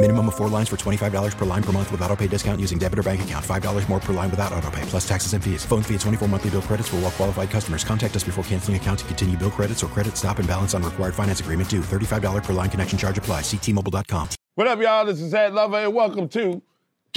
Minimum 0.00 0.28
of 0.28 0.36
four 0.36 0.48
lines 0.48 0.68
for 0.68 0.76
$25 0.76 1.36
per 1.36 1.44
line 1.44 1.62
per 1.62 1.72
month 1.72 1.90
with 1.90 2.00
auto 2.02 2.14
pay 2.14 2.28
discount 2.28 2.60
using 2.60 2.78
debit 2.78 3.00
or 3.00 3.02
bank 3.02 3.22
account. 3.22 3.44
$5 3.44 3.88
more 3.88 3.98
per 3.98 4.12
line 4.12 4.30
without 4.30 4.52
auto 4.52 4.70
pay, 4.70 4.82
plus 4.82 5.06
taxes 5.06 5.32
and 5.32 5.42
fees. 5.42 5.64
Phone 5.64 5.82
fee 5.82 5.94
at 5.96 6.00
24 6.02 6.28
monthly 6.28 6.50
bill 6.50 6.62
credits 6.62 6.88
for 6.88 6.96
all 6.98 7.10
qualified 7.10 7.50
customers. 7.50 7.82
Contact 7.82 8.14
us 8.14 8.22
before 8.22 8.44
canceling 8.44 8.76
account 8.76 9.00
to 9.00 9.04
continue 9.06 9.36
bill 9.36 9.50
credits 9.50 9.82
or 9.82 9.88
credit 9.88 10.16
stop 10.16 10.38
and 10.38 10.46
balance 10.46 10.72
on 10.72 10.84
required 10.84 11.16
finance 11.16 11.40
agreement 11.40 11.68
due. 11.68 11.80
$35 11.80 12.44
per 12.44 12.52
line 12.52 12.70
connection 12.70 12.96
charge 12.96 13.18
apply. 13.18 13.40
Ctmobile.com. 13.40 14.28
What 14.54 14.68
up, 14.68 14.80
y'all? 14.80 15.04
This 15.04 15.20
is 15.20 15.34
Ed 15.34 15.52
Lover, 15.52 15.78
and 15.78 15.92
welcome 15.92 16.28
to 16.28 16.62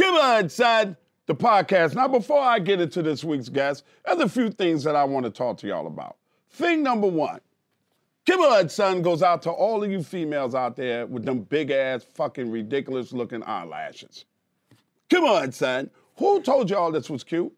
On, 0.03 0.50
Son, 0.50 0.97
the 1.28 1.36
podcast. 1.36 1.94
Now, 1.94 2.08
before 2.08 2.41
I 2.41 2.58
get 2.58 2.81
into 2.81 3.03
this 3.03 3.23
week's 3.23 3.50
guest, 3.50 3.84
there's 4.08 4.22
a 4.22 4.28
few 4.28 4.50
things 4.50 4.84
that 4.86 4.95
I 4.95 5.03
want 5.03 5.25
to 5.25 5.30
talk 5.30 5.58
to 5.59 5.67
y'all 5.67 5.86
about. 5.86 6.17
Thing 6.50 6.81
number 6.81 7.08
one 7.08 7.41
Kim 8.25 8.39
on, 8.39 8.69
son 8.69 9.02
goes 9.02 9.23
out 9.23 9.41
to 9.41 9.50
all 9.50 9.83
of 9.83 9.89
you 9.89 10.03
females 10.03 10.53
out 10.53 10.75
there 10.75 11.08
with 11.08 11.25
them 11.25 11.39
big 11.39 11.72
ass, 11.72 12.05
fucking 12.14 12.52
ridiculous 12.52 13.11
looking 13.13 13.41
eyelashes. 13.44 14.25
Come 15.09 15.23
on, 15.23 15.52
son. 15.52 15.89
Who 16.17 16.41
told 16.41 16.69
y'all 16.69 16.91
this 16.91 17.09
was 17.09 17.23
cute? 17.23 17.52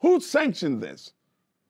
Who 0.00 0.20
sanctioned 0.20 0.82
this? 0.82 1.12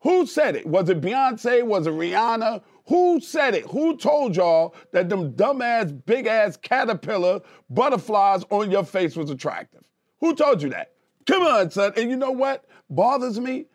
Who 0.01 0.27
said 0.27 0.57
it? 0.57 0.67
Was 0.67 0.89
it 0.89 1.01
Beyonce? 1.01 1.63
Was 1.63 1.87
it 1.87 1.93
Rihanna? 1.93 2.63
Who 2.89 3.21
said 3.21 3.55
it? 3.55 3.65
Who 3.67 3.97
told 3.97 4.35
y'all 4.35 4.75
that 4.91 5.09
them 5.09 5.35
dumbass, 5.35 6.05
big 6.05 6.27
ass 6.27 6.57
caterpillar 6.57 7.41
butterflies 7.71 8.43
on 8.51 8.73
your 8.73 8.85
face 8.85 9.15
was 9.15 9.31
attractive? 9.31 9.85
Who 10.19 10.35
told 10.35 10.63
you 10.63 10.71
that? 10.71 10.93
Come 11.27 11.45
on, 11.45 11.71
son. 11.71 11.93
And 11.97 12.11
you 12.11 12.17
know 12.17 12.33
what 12.33 12.65
bothers 12.91 13.39
me? 13.39 13.67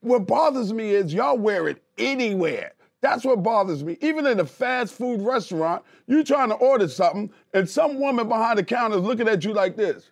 What 0.00 0.26
bothers 0.26 0.72
me 0.72 0.90
is 0.90 1.12
y'all 1.12 1.36
wear 1.36 1.68
it 1.68 1.82
anywhere. 1.98 2.72
That's 3.06 3.24
what 3.24 3.40
bothers 3.40 3.84
me. 3.84 3.96
Even 4.00 4.26
in 4.26 4.40
a 4.40 4.44
fast 4.44 4.92
food 4.92 5.22
restaurant, 5.22 5.84
you 6.08 6.24
trying 6.24 6.48
to 6.48 6.56
order 6.56 6.88
something, 6.88 7.30
and 7.54 7.70
some 7.70 8.00
woman 8.00 8.28
behind 8.28 8.58
the 8.58 8.64
counter 8.64 8.96
is 8.96 9.04
looking 9.04 9.28
at 9.28 9.44
you 9.44 9.52
like 9.52 9.76
this. 9.76 10.10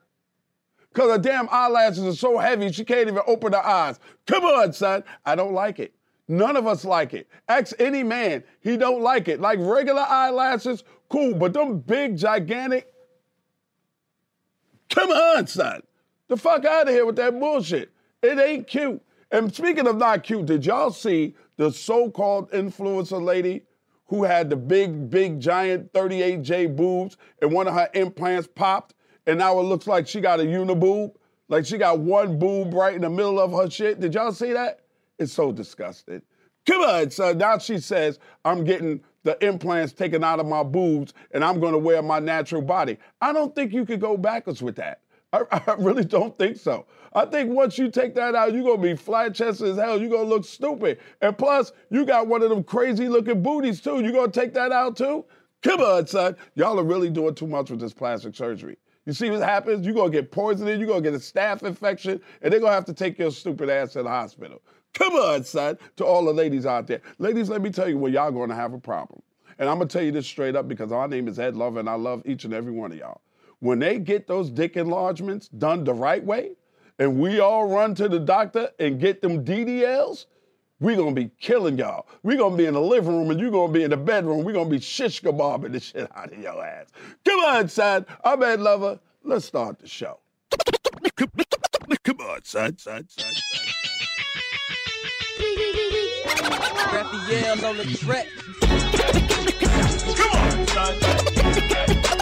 Cause 0.92 1.10
her 1.10 1.18
damn 1.18 1.48
eyelashes 1.50 2.04
are 2.04 2.14
so 2.14 2.38
heavy 2.38 2.70
she 2.70 2.84
can't 2.84 3.08
even 3.08 3.20
open 3.26 3.52
her 3.52 3.66
eyes. 3.66 3.98
Come 4.28 4.44
on, 4.44 4.72
son. 4.72 5.02
I 5.26 5.34
don't 5.34 5.52
like 5.54 5.80
it. 5.80 5.92
None 6.28 6.54
of 6.54 6.68
us 6.68 6.84
like 6.84 7.14
it. 7.14 7.28
Ask 7.48 7.74
any 7.80 8.04
man, 8.04 8.44
he 8.60 8.76
don't 8.76 9.02
like 9.02 9.26
it. 9.26 9.40
Like 9.40 9.58
regular 9.60 10.06
eyelashes, 10.08 10.84
cool, 11.08 11.34
but 11.34 11.52
them 11.52 11.80
big, 11.80 12.16
gigantic. 12.16 12.92
Come 14.90 15.10
on, 15.10 15.48
son. 15.48 15.82
The 16.28 16.36
fuck 16.36 16.64
out 16.64 16.86
of 16.86 16.94
here 16.94 17.06
with 17.06 17.16
that 17.16 17.40
bullshit. 17.40 17.90
It 18.22 18.38
ain't 18.38 18.68
cute. 18.68 19.02
And 19.32 19.52
speaking 19.52 19.88
of 19.88 19.96
not 19.96 20.22
cute, 20.22 20.46
did 20.46 20.64
y'all 20.64 20.92
see 20.92 21.34
the 21.56 21.70
so-called 21.70 22.50
influencer 22.50 23.22
lady 23.22 23.62
who 24.06 24.24
had 24.24 24.50
the 24.50 24.56
big, 24.56 25.10
big, 25.10 25.40
giant 25.40 25.92
38J 25.92 26.76
boobs 26.76 27.16
and 27.40 27.52
one 27.52 27.66
of 27.66 27.74
her 27.74 27.88
implants 27.94 28.46
popped, 28.46 28.94
and 29.26 29.38
now 29.38 29.58
it 29.58 29.62
looks 29.62 29.86
like 29.86 30.06
she 30.06 30.20
got 30.20 30.40
a 30.40 30.44
uniboob? 30.44 31.14
Like 31.48 31.66
she 31.66 31.78
got 31.78 32.00
one 32.00 32.38
boob 32.38 32.74
right 32.74 32.94
in 32.94 33.02
the 33.02 33.10
middle 33.10 33.38
of 33.38 33.52
her 33.52 33.70
shit. 33.70 34.00
Did 34.00 34.14
y'all 34.14 34.32
see 34.32 34.52
that? 34.52 34.80
It's 35.18 35.32
so 35.32 35.52
disgusting. 35.52 36.22
Come 36.66 36.80
on, 36.82 37.10
so 37.10 37.32
now 37.32 37.58
she 37.58 37.78
says, 37.78 38.18
I'm 38.44 38.64
getting 38.64 39.02
the 39.22 39.42
implants 39.46 39.92
taken 39.92 40.24
out 40.24 40.40
of 40.40 40.46
my 40.46 40.62
boobs 40.62 41.12
and 41.32 41.44
I'm 41.44 41.60
gonna 41.60 41.78
wear 41.78 42.02
my 42.02 42.18
natural 42.18 42.62
body. 42.62 42.98
I 43.20 43.32
don't 43.32 43.54
think 43.54 43.72
you 43.72 43.84
could 43.84 44.00
go 44.00 44.16
backwards 44.16 44.62
with 44.62 44.76
that. 44.76 45.00
I, 45.34 45.62
I 45.66 45.74
really 45.74 46.04
don't 46.04 46.36
think 46.36 46.56
so. 46.56 46.86
I 47.12 47.24
think 47.26 47.50
once 47.50 47.78
you 47.78 47.90
take 47.90 48.14
that 48.16 48.34
out, 48.34 48.52
you're 48.52 48.64
gonna 48.64 48.82
be 48.82 48.96
flat 48.96 49.34
chested 49.34 49.68
as 49.68 49.76
hell. 49.76 50.00
You're 50.00 50.10
gonna 50.10 50.28
look 50.28 50.44
stupid. 50.44 50.98
And 51.20 51.36
plus, 51.36 51.72
you 51.90 52.04
got 52.04 52.26
one 52.26 52.42
of 52.42 52.50
them 52.50 52.64
crazy 52.64 53.08
looking 53.08 53.42
booties 53.42 53.80
too. 53.80 54.00
You 54.00 54.12
gonna 54.12 54.32
take 54.32 54.54
that 54.54 54.72
out 54.72 54.96
too? 54.96 55.24
Come 55.62 55.80
on, 55.80 56.06
son. 56.06 56.36
Y'all 56.54 56.78
are 56.78 56.84
really 56.84 57.10
doing 57.10 57.34
too 57.34 57.46
much 57.46 57.70
with 57.70 57.80
this 57.80 57.94
plastic 57.94 58.34
surgery. 58.34 58.76
You 59.06 59.12
see 59.12 59.30
what 59.30 59.40
happens? 59.40 59.84
You're 59.84 59.94
gonna 59.94 60.10
get 60.10 60.32
poisoned, 60.32 60.68
you're 60.78 60.88
gonna 60.88 61.02
get 61.02 61.14
a 61.14 61.18
staph 61.18 61.62
infection, 61.62 62.20
and 62.42 62.52
they're 62.52 62.60
gonna 62.60 62.72
have 62.72 62.86
to 62.86 62.94
take 62.94 63.18
your 63.18 63.30
stupid 63.30 63.68
ass 63.68 63.92
to 63.92 64.02
the 64.02 64.08
hospital. 64.08 64.62
Come 64.94 65.14
on, 65.14 65.44
son, 65.44 65.76
to 65.96 66.04
all 66.04 66.24
the 66.24 66.32
ladies 66.32 66.66
out 66.66 66.86
there. 66.86 67.00
Ladies, 67.18 67.48
let 67.48 67.60
me 67.60 67.70
tell 67.70 67.88
you 67.88 67.98
where 67.98 68.10
y'all 68.10 68.30
gonna 68.30 68.54
have 68.54 68.72
a 68.72 68.78
problem. 68.78 69.22
And 69.58 69.68
I'm 69.68 69.78
gonna 69.78 69.88
tell 69.88 70.02
you 70.02 70.12
this 70.12 70.26
straight 70.26 70.56
up 70.56 70.68
because 70.68 70.92
our 70.92 71.06
name 71.06 71.28
is 71.28 71.38
Ed 71.38 71.56
Love, 71.56 71.76
and 71.76 71.88
I 71.88 71.94
love 71.94 72.22
each 72.24 72.44
and 72.44 72.54
every 72.54 72.72
one 72.72 72.92
of 72.92 72.98
y'all. 72.98 73.20
When 73.64 73.78
they 73.78 73.98
get 73.98 74.26
those 74.26 74.50
dick 74.50 74.76
enlargements 74.76 75.48
done 75.48 75.84
the 75.84 75.94
right 75.94 76.22
way, 76.22 76.50
and 76.98 77.18
we 77.18 77.40
all 77.40 77.66
run 77.66 77.94
to 77.94 78.10
the 78.10 78.18
doctor 78.18 78.68
and 78.78 79.00
get 79.00 79.22
them 79.22 79.42
DDLs, 79.42 80.26
we 80.80 80.94
gonna 80.94 81.12
be 81.12 81.30
killing 81.40 81.78
y'all. 81.78 82.06
we 82.22 82.36
gonna 82.36 82.58
be 82.58 82.66
in 82.66 82.74
the 82.74 82.80
living 82.82 83.16
room 83.16 83.30
and 83.30 83.40
you 83.40 83.50
gonna 83.50 83.72
be 83.72 83.82
in 83.82 83.88
the 83.88 83.96
bedroom. 83.96 84.44
we 84.44 84.52
gonna 84.52 84.68
be 84.68 84.80
shish 84.80 85.22
kebabbing 85.22 85.72
the 85.72 85.80
shit 85.80 86.10
out 86.14 86.30
of 86.30 86.38
your 86.38 86.62
ass. 86.62 86.88
Come 87.24 87.40
on, 87.40 87.70
son. 87.70 88.04
I'm 88.22 88.42
Ed 88.42 88.60
Lover. 88.60 89.00
Let's 89.22 89.46
start 89.46 89.78
the 89.78 89.88
show. 89.88 90.18
Come 91.16 92.20
on, 92.20 92.44
son, 92.44 92.76
son, 92.76 93.06
son, 93.08 93.32
son. 93.32 93.32
Raphael 96.92 97.64
on 97.64 97.78
the 97.78 97.84
track. 97.96 98.28
Come 100.18 100.32
on, 100.34 100.66
son. 100.66 102.13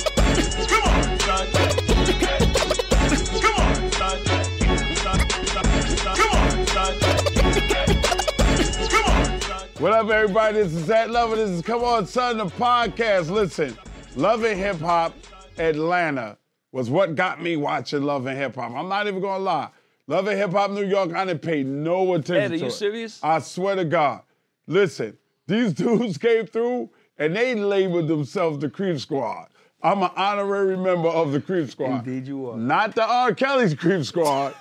What 9.82 9.94
up, 9.94 10.10
everybody? 10.10 10.62
This 10.62 10.74
is 10.74 10.88
Ed 10.88 11.10
Lover. 11.10 11.34
This 11.34 11.50
is 11.50 11.60
Come 11.60 11.82
On, 11.82 12.06
Son, 12.06 12.38
the 12.38 12.44
podcast. 12.44 13.30
Listen, 13.30 13.76
Love 14.14 14.44
and 14.44 14.56
Hip 14.56 14.78
Hop 14.78 15.12
Atlanta 15.58 16.38
was 16.70 16.88
what 16.88 17.16
got 17.16 17.42
me 17.42 17.56
watching 17.56 18.04
Love 18.04 18.26
and 18.26 18.38
Hip 18.38 18.54
Hop. 18.54 18.70
I'm 18.70 18.88
not 18.88 19.08
even 19.08 19.20
gonna 19.20 19.42
lie. 19.42 19.70
Love 20.06 20.28
and 20.28 20.38
Hip 20.38 20.52
Hop 20.52 20.70
New 20.70 20.84
York, 20.86 21.12
I 21.12 21.24
didn't 21.24 21.42
pay 21.42 21.64
no 21.64 22.14
attention 22.14 22.36
Ed, 22.36 22.44
are 22.44 22.48
to 22.50 22.58
you 22.58 22.66
it. 22.66 22.70
serious? 22.70 23.18
I 23.24 23.40
swear 23.40 23.74
to 23.74 23.84
God. 23.84 24.20
Listen, 24.68 25.18
these 25.48 25.72
dudes 25.72 26.16
came 26.16 26.46
through 26.46 26.88
and 27.18 27.34
they 27.34 27.56
labeled 27.56 28.06
themselves 28.06 28.60
the 28.60 28.70
Creep 28.70 29.00
Squad. 29.00 29.48
I'm 29.82 30.00
an 30.04 30.10
honorary 30.14 30.76
member 30.76 31.08
of 31.08 31.32
the 31.32 31.40
Creep 31.40 31.68
Squad. 31.68 32.06
Indeed 32.06 32.28
you 32.28 32.50
are. 32.50 32.56
Not 32.56 32.94
the 32.94 33.04
R. 33.04 33.34
Kelly's 33.34 33.74
Creep 33.74 34.04
Squad, 34.04 34.54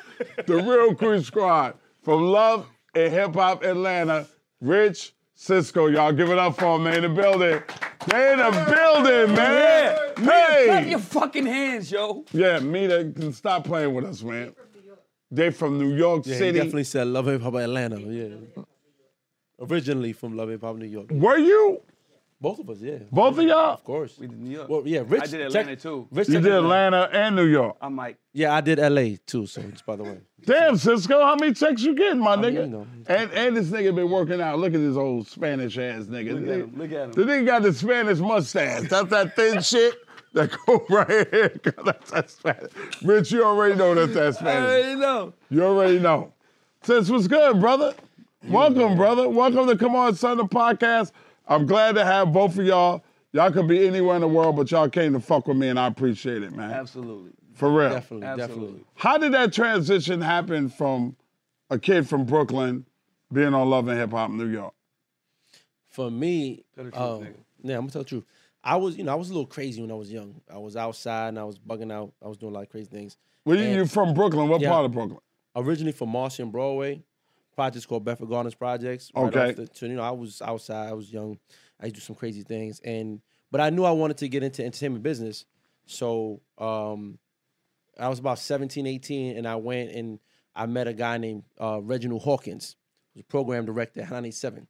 the 0.47 0.55
real 0.55 0.95
Creep 0.95 1.23
Squad. 1.23 1.75
From 2.01 2.23
Love 2.23 2.65
and 2.95 3.13
Hip 3.13 3.35
Hop 3.35 3.63
Atlanta, 3.63 4.27
Rich 4.61 5.13
Cisco. 5.35 5.87
Y'all 5.87 6.11
give 6.13 6.29
it 6.29 6.37
up 6.37 6.57
for 6.57 6.75
him, 6.77 6.83
man, 6.83 7.03
in 7.03 7.13
the 7.13 7.21
building. 7.21 7.61
They 8.07 8.31
in 8.33 8.37
the 8.39 8.51
building, 8.51 9.35
man. 9.35 10.13
Yeah. 10.21 10.65
Clap 10.65 10.87
your 10.87 10.99
fucking 10.99 11.45
hands, 11.45 11.91
yo. 11.91 12.25
Yeah, 12.31 12.59
Mita, 12.59 13.11
can 13.15 13.33
stop 13.33 13.63
playing 13.65 13.93
with 13.93 14.05
us, 14.05 14.21
man. 14.23 14.53
They 15.33 15.49
from 15.49 15.77
New 15.79 15.93
York 15.95 16.25
Yeah, 16.25 16.35
he 16.37 16.51
definitely 16.51 16.83
said 16.83 17.07
Love 17.07 17.25
Hip 17.27 17.41
Hop 17.41 17.55
Atlanta. 17.55 17.99
Yeah. 17.99 18.35
Originally 19.59 20.13
from 20.13 20.35
Love 20.35 20.49
Hip 20.49 20.61
Hop 20.61 20.75
New 20.75 20.85
York. 20.85 21.07
Were 21.11 21.37
you? 21.37 21.81
Both 22.39 22.59
of 22.59 22.69
us, 22.71 22.79
yeah. 22.79 22.97
Both 23.11 23.37
of 23.37 23.43
y'all? 23.45 23.73
Of 23.73 23.83
course. 23.83 24.17
We 24.17 24.25
did 24.27 24.39
New 24.41 24.49
York. 24.49 24.67
Well, 24.67 24.81
yeah, 24.85 25.03
Rich. 25.05 25.21
I 25.21 25.27
did 25.27 25.41
Atlanta 25.41 25.75
check- 25.75 25.81
too. 25.83 26.07
Rich 26.11 26.27
You 26.29 26.33
check- 26.35 26.43
did 26.43 26.53
Atlanta 26.53 27.07
and 27.13 27.35
New 27.35 27.45
York. 27.45 27.77
I'm 27.79 27.95
like, 27.95 28.17
Yeah, 28.33 28.55
I 28.55 28.61
did 28.61 28.79
LA 28.79 29.17
too, 29.27 29.45
so 29.45 29.61
just 29.61 29.85
by 29.85 29.95
the 29.95 30.03
way. 30.03 30.17
Damn, 30.45 30.75
Cisco, 30.77 31.19
how 31.23 31.35
many 31.35 31.53
checks 31.53 31.83
you 31.83 31.93
getting, 31.93 32.19
my 32.19 32.35
mean, 32.35 32.53
nigga? 32.55 32.87
And 33.07 33.31
and 33.31 33.57
this 33.57 33.67
nigga 33.67 33.93
been 33.93 34.09
working 34.09 34.41
out. 34.41 34.59
Look 34.59 34.73
at 34.73 34.79
this 34.79 34.97
old 34.97 35.27
Spanish 35.27 35.77
ass 35.77 36.05
nigga. 36.05 36.33
Look 36.33 36.45
The 36.45 36.53
at 36.53 36.59
him, 36.59 36.73
look 36.77 36.91
at 36.91 37.03
him. 37.05 37.11
The 37.11 37.23
nigga 37.23 37.45
got 37.45 37.61
the 37.63 37.73
Spanish 37.73 38.19
mustache. 38.19 38.89
That's 38.89 39.09
that 39.09 39.35
thin 39.35 39.61
shit 39.61 39.95
that 40.33 40.55
go 40.65 40.85
right 40.89 41.27
here. 41.31 41.61
That's 41.85 42.11
that 42.11 42.29
Spanish. 42.29 42.71
Rich, 43.03 43.31
you 43.31 43.43
already 43.43 43.75
know 43.75 43.93
that's 43.93 44.39
that 44.39 44.47
I 44.47 44.57
already 44.61 44.95
know. 44.99 45.33
You 45.49 45.63
already 45.63 45.99
know. 45.99 46.33
Since 46.83 47.09
what's 47.09 47.27
good, 47.27 47.59
brother? 47.59 47.93
Welcome, 48.47 48.95
brother. 48.97 49.29
Welcome 49.29 49.67
to 49.67 49.77
Come 49.77 49.95
On 49.95 50.15
Sunday 50.15 50.43
podcast. 50.43 51.11
I'm 51.47 51.67
glad 51.67 51.93
to 51.95 52.03
have 52.05 52.33
both 52.33 52.57
of 52.57 52.65
y'all. 52.65 53.03
Y'all 53.33 53.51
could 53.51 53.67
be 53.67 53.87
anywhere 53.87 54.15
in 54.15 54.21
the 54.21 54.27
world, 54.27 54.55
but 54.55 54.71
y'all 54.71 54.89
came 54.89 55.13
to 55.13 55.19
fuck 55.19 55.47
with 55.47 55.55
me, 55.57 55.67
and 55.69 55.79
I 55.79 55.87
appreciate 55.87 56.41
it, 56.43 56.51
man. 56.53 56.71
Absolutely. 56.71 57.31
For 57.61 57.69
real. 57.71 57.89
Definitely, 57.91 58.25
Absolutely. 58.25 58.55
definitely. 58.65 58.85
How 58.95 59.17
did 59.19 59.33
that 59.33 59.53
transition 59.53 60.19
happen 60.19 60.67
from 60.67 61.15
a 61.69 61.77
kid 61.77 62.09
from 62.09 62.25
Brooklyn 62.25 62.87
being 63.31 63.53
on 63.53 63.69
Love 63.69 63.87
and 63.87 63.99
Hip 63.99 64.09
Hop 64.09 64.31
New 64.31 64.47
York? 64.47 64.73
For 65.87 66.09
me, 66.09 66.65
Tell 66.73 66.85
the 66.85 66.89
truth, 66.89 67.03
um, 67.03 67.27
yeah, 67.61 67.75
I'm 67.75 67.81
gonna 67.81 67.91
tell 67.91 68.01
the 68.01 68.09
truth. 68.09 68.23
I 68.63 68.77
was, 68.77 68.97
you 68.97 69.03
know, 69.03 69.11
I 69.11 69.15
was 69.15 69.29
a 69.29 69.33
little 69.33 69.45
crazy 69.45 69.79
when 69.79 69.91
I 69.91 69.93
was 69.93 70.11
young. 70.11 70.41
I 70.51 70.57
was 70.57 70.75
outside 70.75 71.27
and 71.27 71.37
I 71.37 71.43
was 71.43 71.59
bugging 71.59 71.91
out. 71.91 72.13
I 72.19 72.27
was 72.27 72.37
doing 72.39 72.51
a 72.51 72.55
lot 72.55 72.63
of 72.63 72.69
crazy 72.71 72.89
things. 72.89 73.15
Well, 73.45 73.57
you, 73.57 73.63
And- 73.65 73.75
you 73.75 73.85
from 73.85 74.15
Brooklyn. 74.15 74.49
What 74.49 74.59
Yeah. 74.59 74.69
part 74.71 74.85
of 74.85 74.91
Brooklyn? 74.93 75.19
Originally 75.55 75.91
from 75.91 76.09
Marcy 76.09 76.41
and 76.41 76.51
Broadway, 76.51 77.03
projects 77.53 77.85
called 77.85 78.03
Bedford 78.05 78.29
Gardens 78.29 78.55
Projects. 78.55 79.11
right 79.15 79.25
Okay. 79.27 79.49
off 79.51 79.55
the- 79.57 79.69
so 79.71 79.85
you 79.85 79.93
know, 79.93 80.01
I 80.01 80.09
was 80.09 80.41
outside. 80.41 80.89
I 80.89 80.93
was 80.93 81.13
young. 81.13 81.37
I 81.79 81.85
used 81.85 81.95
to 81.97 82.01
do 82.01 82.05
some 82.05 82.15
crazy 82.15 82.41
things, 82.41 82.79
and 82.79 83.21
but 83.51 83.61
I 83.61 83.69
knew 83.69 83.83
I 83.83 83.91
wanted 83.91 84.17
to 84.17 84.27
get 84.27 84.41
into 84.41 84.65
entertainment 84.65 85.03
business. 85.03 85.45
So 85.85 86.41
um, 86.57 87.19
I 88.01 88.09
was 88.09 88.19
about 88.19 88.39
17, 88.39 88.85
18, 88.87 89.37
and 89.37 89.47
I 89.47 89.55
went 89.55 89.91
and 89.91 90.19
I 90.55 90.65
met 90.65 90.87
a 90.87 90.93
guy 90.93 91.17
named 91.17 91.43
uh, 91.59 91.79
Reginald 91.81 92.23
Hawkins, 92.23 92.75
who's 93.13 93.21
a 93.21 93.25
program 93.25 93.65
director 93.65 94.01
at 94.01 94.09
97. 94.11 94.67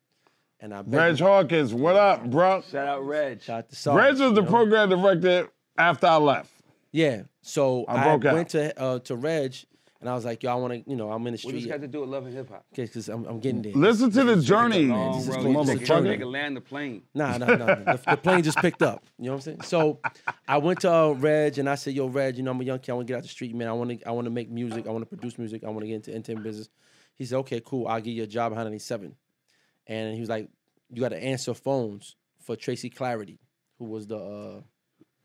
And 0.60 0.74
I 0.74 0.82
begged 0.84 0.94
Reg 0.96 1.20
him- 1.20 1.26
Hawkins, 1.28 1.74
what 1.74 1.96
up, 1.96 2.30
bro? 2.30 2.62
Shout 2.70 2.88
out 2.88 3.06
Reg. 3.06 3.42
shout 3.42 3.58
out 3.60 3.70
to 3.70 3.76
Sarge, 3.76 3.98
Reg 3.98 4.12
was 4.20 4.34
the 4.34 4.42
know? 4.42 4.48
program 4.48 4.90
director 4.90 5.48
after 5.78 6.08
I 6.08 6.18
left. 6.18 6.52
Yeah. 6.92 7.24
So 7.42 7.86
I 7.88 7.96
I, 7.96 8.04
broke 8.04 8.26
out. 8.26 8.34
went 8.36 8.50
to 8.50 8.80
uh, 8.80 9.00
to 9.00 9.16
Reg, 9.16 9.56
and 10.02 10.10
I 10.10 10.14
was 10.16 10.26
like, 10.26 10.44
"Yo, 10.44 10.52
I 10.52 10.56
want 10.56 10.74
to, 10.74 10.90
you 10.90 10.96
know, 10.98 11.12
I'm 11.12 11.26
in 11.28 11.34
the 11.34 11.38
street. 11.38 11.54
What 11.54 11.60
street, 11.62 11.72
does 11.72 11.80
got 11.80 11.82
to 11.86 11.88
do 11.88 12.02
with 12.02 12.10
love 12.10 12.26
and 12.26 12.34
hip 12.36 12.50
hop? 12.50 12.66
Okay, 12.74 12.84
because 12.84 13.08
I'm, 13.08 13.24
I'm 13.26 13.40
getting 13.40 13.62
there." 13.62 13.72
Listen 13.74 14.12
to 14.12 14.24
the 14.24 14.42
journey, 14.42 14.86
Long 14.88 15.18
this 15.18 15.28
is 15.30 15.36
road. 15.36 15.44
gonna 15.44 15.58
Nigga, 15.60 15.68
take 15.68 15.82
a 15.82 15.86
journey. 15.86 16.24
land 16.26 16.58
the 16.58 16.62
plane. 16.62 17.04
Nah, 17.14 17.38
nah, 17.38 17.46
nah. 17.56 17.66
the, 17.76 18.02
the 18.10 18.18
plane 18.18 18.44
just 18.44 18.58
picked 18.58 18.82
up. 18.82 19.04
You 19.18 19.26
know 19.26 19.32
what 19.32 19.36
I'm 19.38 19.42
saying? 19.42 19.62
So 19.62 20.00
I 20.48 20.58
went 20.58 20.82
to 20.82 20.92
uh, 20.92 21.12
Reg 21.12 21.58
and 21.60 21.70
I 21.70 21.76
said, 21.76 21.94
"Yo, 21.94 22.08
Reg, 22.08 22.36
you 22.38 22.44
know 22.44 22.52
I'm 22.52 22.60
a 22.60 22.64
young 22.64 22.80
kid. 22.80 22.92
I 22.92 22.96
want 22.96 23.08
to 23.08 23.12
get 23.14 23.18
out 23.18 23.24
the 23.24 23.30
street, 23.30 23.56
man. 23.56 23.68
I 23.68 23.74
want 23.74 23.92
to, 24.02 24.08
I 24.08 24.12
want 24.12 24.26
to 24.26 24.32
make 24.32 24.50
music. 24.50 24.88
I 24.88 24.90
want 24.90 25.04
to 25.04 25.06
produce 25.16 25.38
music. 25.38 25.64
I 25.64 25.68
want 25.70 25.82
to 25.82 25.88
get 25.88 25.96
into 25.96 26.12
entertainment 26.14 26.44
business." 26.46 26.70
He 27.16 27.26
said, 27.26 27.38
"Okay, 27.40 27.62
cool. 27.64 27.88
I'll 27.88 28.02
give 28.02 28.14
you 28.16 28.24
a 28.24 28.28
job 28.28 28.48
at 28.54 28.56
197." 28.56 29.16
And 29.88 30.14
he 30.16 30.20
was 30.20 30.30
like, 30.30 30.50
"You 30.90 31.02
got 31.02 31.10
to 31.10 31.24
answer 31.24 31.54
phones 31.54 32.16
for 32.44 32.56
Tracy 32.56 32.90
Cloherty, 32.90 33.40
who 33.78 33.86
was 33.86 34.08
the." 34.08 34.18
Uh, 34.18 34.62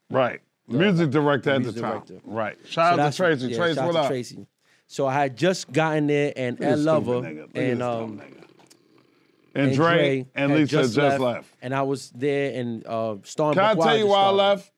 Right. 0.08 0.40
Music 0.68 1.10
director 1.10 1.50
at 1.50 1.54
the 1.54 1.60
music 1.60 1.82
time. 1.82 1.92
director. 1.92 2.20
Right. 2.24 2.56
so 2.64 2.68
Shout 2.70 2.98
out 3.00 3.10
to 3.12 3.16
Tracy. 3.16 3.46
yeah, 3.48 3.56
Tracy, 3.56 3.74
shout 3.74 3.84
out 3.84 3.86
what 3.86 3.92
to 3.94 3.98
up? 4.00 4.08
Tracy. 4.08 4.46
So 4.86 5.06
I 5.06 5.14
had 5.14 5.36
just 5.36 5.72
gotten 5.72 6.06
there, 6.06 6.32
and 6.36 6.58
Look 6.60 6.68
at 6.68 6.72
Ed 6.72 6.78
Lover 6.80 7.12
stupid 7.22 7.36
nigga. 7.36 7.40
Look 7.40 7.56
at 7.56 7.62
and 7.62 7.82
um, 7.82 8.18
nigga. 8.18 8.44
and 9.54 9.74
Dre 9.74 10.26
and 10.34 10.54
Lisa 10.54 10.82
just, 10.88 10.96
left. 10.96 11.48
and 11.60 11.74
I 11.74 11.82
was 11.82 12.10
there 12.10 12.58
and 12.58 12.86
uh, 12.86 13.16
starring. 13.24 13.54
Can 13.54 13.64
I 13.64 13.74
tell 13.74 13.96
you 13.98 14.06
why 14.06 14.22
I 14.24 14.30
left? 14.30 14.70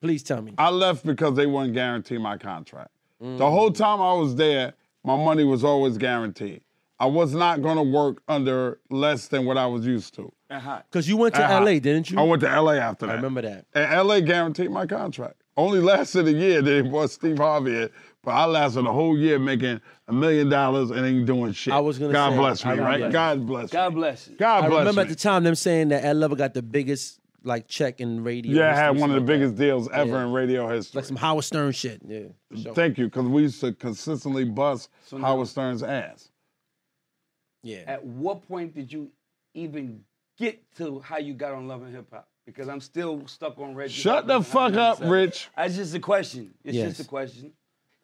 Please 0.00 0.22
tell 0.22 0.42
me. 0.42 0.54
I 0.58 0.70
left 0.70 1.04
because 1.06 1.34
they 1.36 1.46
wouldn't 1.46 1.74
guarantee 1.74 2.18
my 2.18 2.36
contract. 2.36 2.90
Mm. 3.22 3.38
The 3.38 3.48
whole 3.50 3.70
time 3.70 4.00
I 4.00 4.14
was 4.14 4.34
there, 4.34 4.72
my 5.04 5.16
money 5.16 5.44
was 5.44 5.62
always 5.64 5.96
guaranteed. 5.96 6.62
I 6.98 7.06
was 7.06 7.34
not 7.34 7.62
going 7.62 7.76
to 7.76 7.82
work 7.82 8.22
under 8.28 8.78
less 8.90 9.28
than 9.28 9.44
what 9.44 9.58
I 9.58 9.66
was 9.66 9.84
used 9.86 10.14
to. 10.14 10.32
And 10.50 10.62
hot. 10.62 10.86
Because 10.90 11.08
you 11.08 11.16
went 11.16 11.34
to 11.34 11.44
Uh-huh. 11.44 11.60
LA, 11.64 11.72
didn't 11.74 12.10
you? 12.10 12.18
I 12.18 12.22
went 12.22 12.42
to 12.42 12.60
LA 12.60 12.74
after 12.74 13.06
that. 13.06 13.12
I 13.12 13.16
remember 13.16 13.42
that. 13.42 13.66
And 13.74 14.06
LA 14.08 14.20
guaranteed 14.20 14.70
my 14.70 14.86
contract. 14.86 15.42
Only 15.56 15.80
lasted 15.80 16.26
a 16.28 16.32
year. 16.32 16.62
They 16.62 16.82
was 16.82 17.12
Steve 17.12 17.38
Harvey 17.38 17.82
in, 17.82 17.90
but 18.24 18.32
I 18.32 18.44
lasted 18.44 18.86
a 18.86 18.92
whole 18.92 19.18
year 19.18 19.38
making 19.38 19.80
a 20.08 20.12
million 20.12 20.48
dollars 20.48 20.90
and 20.90 21.04
ain't 21.04 21.26
doing 21.26 21.52
shit. 21.52 21.72
I 21.74 21.80
was 21.80 21.98
gonna 21.98 22.12
God 22.12 22.30
say, 22.30 22.36
bless 22.36 22.64
I 22.64 22.68
me, 22.68 22.70
remember 22.78 22.90
right? 22.90 23.00
that. 23.00 23.12
God 23.12 23.46
bless 23.46 23.62
me. 23.64 23.68
God 23.72 23.94
bless 23.94 24.28
you. 24.28 24.36
God 24.36 24.60
bless. 24.60 24.64
I 24.64 24.68
bless 24.68 24.78
remember 24.80 25.00
me. 25.00 25.02
at 25.02 25.08
the 25.08 25.14
time 25.16 25.44
them 25.44 25.54
saying 25.54 25.88
that 25.88 26.04
Ed 26.04 26.16
Lover 26.16 26.36
got 26.36 26.54
the 26.54 26.62
biggest 26.62 27.18
like 27.44 27.66
check 27.66 28.00
in 28.00 28.22
radio. 28.22 28.52
yeah, 28.56 28.70
I 28.70 28.76
had 28.76 28.90
one 28.96 29.10
of 29.10 29.14
the 29.14 29.20
like 29.20 29.26
biggest 29.26 29.56
deals 29.56 29.88
ever 29.90 30.10
Yeah. 30.12 30.26
in 30.26 30.32
radio 30.32 30.68
history. 30.68 30.98
like 31.00 31.06
some 31.06 31.16
Howard 31.16 31.42
Stern 31.44 31.72
shit. 31.72 32.00
Yeah. 32.06 32.20
sure. 32.54 32.72
Thank 32.74 32.98
you, 32.98 33.06
because 33.06 33.26
we 33.26 33.42
used 33.42 33.60
to 33.62 33.72
consistently 33.72 34.44
bust 34.44 34.88
So 35.06 35.18
now- 35.18 35.26
Howard 35.26 35.48
Stern's 35.48 35.82
ass. 35.82 36.30
yeah. 37.64 37.82
At 37.86 38.04
what 38.04 38.46
point 38.46 38.74
did 38.74 38.92
you 38.92 39.10
even 39.54 40.04
get 40.38 40.62
to 40.76 41.00
how 41.00 41.18
you 41.18 41.34
got 41.34 41.52
on 41.52 41.66
love 41.66 41.82
and 41.82 41.92
hip 41.94 42.06
hop? 42.12 42.28
Because 42.46 42.68
I'm 42.68 42.80
still 42.80 43.26
stuck 43.26 43.58
on 43.58 43.74
Reg. 43.74 43.90
Shut 43.90 44.26
the 44.26 44.40
fuck 44.42 44.74
up, 44.74 44.98
Rich. 45.00 45.48
That's 45.56 45.76
just 45.76 45.94
a 45.94 46.00
question. 46.00 46.54
It's 46.64 46.76
Yes. 46.76 46.88
just 46.96 47.00
a 47.00 47.08
question. 47.08 47.52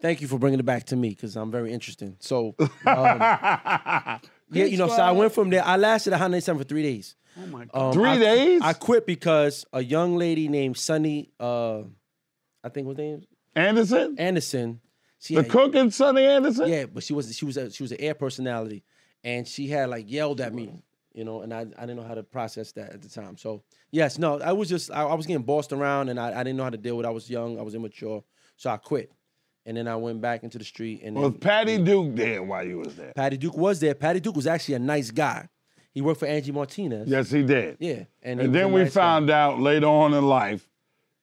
Thank 0.00 0.20
you 0.20 0.28
for 0.28 0.38
bringing 0.38 0.60
it 0.60 0.66
back 0.66 0.84
to 0.86 0.96
me 0.96 1.08
because 1.10 1.36
I'm 1.36 1.50
very 1.50 1.72
interesting. 1.72 2.16
So, 2.20 2.54
um, 2.58 2.68
yeah, 2.86 4.20
you 4.52 4.76
know, 4.76 4.88
so 4.88 5.02
I 5.02 5.10
went 5.12 5.32
from 5.32 5.50
there. 5.50 5.64
I 5.64 5.76
lasted 5.76 6.10
197 6.12 6.58
for 6.62 6.64
three 6.68 6.82
days. 6.82 7.16
Oh 7.40 7.46
my 7.46 7.64
God. 7.66 7.86
Um, 7.88 7.92
Three 7.92 8.08
I- 8.10 8.18
days? 8.18 8.60
I 8.62 8.72
quit 8.74 9.06
because 9.06 9.64
a 9.72 9.82
young 9.82 10.16
lady 10.16 10.48
named 10.48 10.76
Sunny, 10.76 11.30
uh, 11.40 11.82
I 12.64 12.68
think 12.68 12.86
her 12.88 12.94
name 12.94 13.22
Anderson? 13.54 14.14
Anderson. 14.18 14.80
She 15.20 15.34
The 15.34 15.42
had- 15.42 15.50
cook 15.50 15.74
and 15.74 15.92
Sunny 15.92 16.24
Anderson? 16.24 16.68
Yeah, 16.68 16.86
but 16.86 17.02
she 17.02 17.12
was 17.12 17.36
she 17.36 17.44
was 17.44 17.56
a, 17.56 17.70
she 17.70 17.82
was 17.82 17.90
an 17.92 18.00
air 18.00 18.14
personality, 18.14 18.84
and 19.24 19.46
she 19.48 19.66
had 19.68 19.88
like 19.90 20.08
yelled 20.10 20.40
at 20.40 20.54
me, 20.54 20.82
you 21.12 21.24
know, 21.24 21.42
and 21.42 21.52
I, 21.52 21.60
I 21.60 21.80
didn't 21.86 21.96
know 21.96 22.02
how 22.04 22.14
to 22.14 22.22
process 22.22 22.70
that 22.72 22.90
at 22.92 23.02
the 23.02 23.08
time. 23.08 23.36
So 23.36 23.62
yes, 23.90 24.16
no, 24.18 24.40
I 24.40 24.52
was 24.52 24.68
just 24.68 24.90
I, 24.92 25.02
I 25.02 25.14
was 25.14 25.26
getting 25.26 25.42
bossed 25.44 25.72
around, 25.72 26.08
and 26.08 26.18
I, 26.20 26.28
I 26.40 26.44
didn't 26.44 26.56
know 26.56 26.64
how 26.64 26.70
to 26.70 26.76
deal 26.76 26.96
with. 26.96 27.06
it. 27.06 27.08
I 27.08 27.12
was 27.12 27.28
young, 27.28 27.58
I 27.58 27.62
was 27.62 27.74
immature, 27.74 28.22
so 28.56 28.70
I 28.70 28.76
quit, 28.76 29.12
and 29.68 29.76
then 29.76 29.86
I 29.86 29.96
went 29.96 30.22
back 30.22 30.42
into 30.44 30.56
the 30.56 30.64
street. 30.64 31.02
And 31.04 31.14
Was 31.14 31.30
then 31.32 31.40
Patty 31.40 31.76
Duke 31.78 32.16
there 32.16 32.42
while 32.42 32.64
you 32.66 32.78
was 32.78 32.94
there? 32.96 33.12
Patty 33.14 33.36
Duke 33.36 33.54
was 33.56 33.78
there. 33.80 33.94
Patty 33.94 34.18
Duke 34.18 34.34
was 34.34 34.46
actually 34.46 34.74
a 34.76 34.78
nice 34.78 35.10
guy. 35.10 35.46
He 35.92 36.00
worked 36.00 36.20
for 36.20 36.26
Angie 36.26 36.52
Martinez. 36.52 37.06
Yes, 37.06 37.30
he 37.30 37.42
did. 37.42 37.76
Yeah, 37.78 38.04
and, 38.22 38.40
And 38.40 38.54
then 38.54 38.64
a 38.64 38.68
we 38.68 38.82
nice 38.84 38.94
guy. 38.94 39.00
found 39.02 39.30
out 39.30 39.60
later 39.60 39.86
on 39.86 40.14
in 40.14 40.24
life 40.26 40.66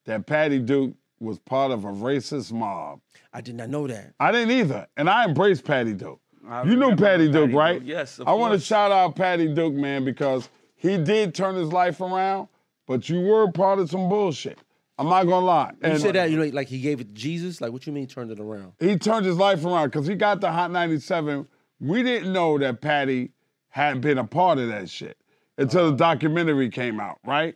that 0.06 0.28
Patty 0.28 0.60
Duke 0.60 0.94
was 1.20 1.40
part 1.40 1.72
of 1.72 1.86
a 1.86 1.88
racist 1.92 2.52
mob. 2.52 3.00
I 3.34 3.42
did 3.42 3.56
not 3.56 3.70
know 3.70 3.88
that. 3.88 4.14
I 4.20 4.32
didn't 4.32 4.52
either, 4.52 4.86
and 4.96 5.10
I 5.10 5.26
embraced 5.26 5.66
Patty 5.66 5.94
Duke. 5.94 6.20
I 6.48 6.60
you 6.62 6.76
knew 6.76 6.82
remember 6.82 7.04
Patty 7.04 7.26
Duke, 7.32 7.46
Patty 7.46 7.56
right? 7.56 7.80
Duke, 7.80 7.88
yes, 7.88 8.20
of 8.20 8.28
I 8.28 8.34
want 8.34 8.54
to 8.54 8.60
shout 8.60 8.92
out 8.92 9.16
Patty 9.16 9.52
Duke, 9.52 9.74
man, 9.74 10.06
because 10.06 10.50
he 10.76 10.98
did 10.98 11.34
turn 11.34 11.56
his 11.56 11.74
life 11.74 12.00
around, 12.00 12.48
but 12.86 13.10
you 13.10 13.22
were 13.22 13.52
part 13.52 13.80
of 13.80 13.90
some 13.90 14.08
bullshit. 14.08 14.60
I'm 14.98 15.10
not 15.10 15.24
gonna 15.24 15.46
lie. 15.46 15.72
You 15.72 15.90
And 15.90 16.02
said 16.02 16.16
that 16.16 16.32
you 16.32 16.38
know 16.38 16.46
like 16.54 16.68
he 16.68 16.80
gave 16.80 17.02
it 17.02 17.10
to 17.10 17.14
Jesus. 17.14 17.60
Like 17.60 17.72
what 17.72 17.86
you 17.86 17.94
mean 17.94 18.04
he 18.04 18.08
turned 18.08 18.32
it 18.32 18.40
around? 18.40 18.74
he 18.80 18.98
turned 18.98 19.26
his 19.26 19.38
life 19.38 19.64
around 19.66 19.88
because 19.88 20.08
he 20.08 20.16
got 20.16 20.42
the 20.42 20.52
Hot 20.52 20.72
97. 20.72 21.48
We 21.80 22.04
didn't 22.04 22.32
know 22.32 22.58
that 22.60 22.82
Patty 22.82 23.32
hadn't 23.70 24.02
been 24.02 24.18
a 24.18 24.24
part 24.24 24.58
of 24.58 24.70
that 24.70 24.90
shit 24.90 25.18
until 25.58 25.84
the 25.84 25.88
uh-huh. 25.90 26.14
documentary 26.14 26.70
came 26.70 27.00
out, 27.00 27.20
right? 27.26 27.56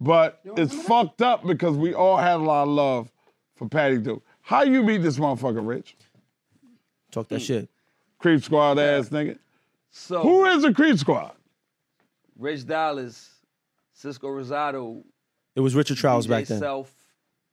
But 0.00 0.40
it's 0.56 0.74
fucked 0.74 1.20
up 1.20 1.46
because 1.46 1.76
we 1.76 1.92
all 1.92 2.16
had 2.16 2.36
a 2.36 2.38
lot 2.38 2.62
of 2.62 2.68
love 2.68 3.12
for 3.56 3.68
Patty 3.68 3.98
Duke. 3.98 4.24
How 4.40 4.62
you 4.62 4.82
meet 4.82 5.02
this 5.02 5.18
motherfucker, 5.18 5.66
Rich? 5.66 5.96
Talk 7.10 7.28
that 7.28 7.40
hmm. 7.40 7.44
shit. 7.44 7.68
Creep 8.18 8.42
squad 8.42 8.78
ass 8.78 9.10
nigga. 9.10 9.38
So 9.90 10.22
Who 10.22 10.46
is 10.46 10.62
the 10.62 10.72
creep 10.72 10.98
squad? 10.98 11.32
Rich 12.38 12.60
Dollaz, 12.60 13.28
Cisco 13.92 14.28
Rosado, 14.28 15.02
It 15.54 15.60
was 15.60 15.74
Richard 15.74 15.96
Trowels 15.96 16.26
DJ 16.26 16.30
back 16.30 16.44
then. 16.46 16.58
DJ 16.58 16.60
Self, 16.60 16.94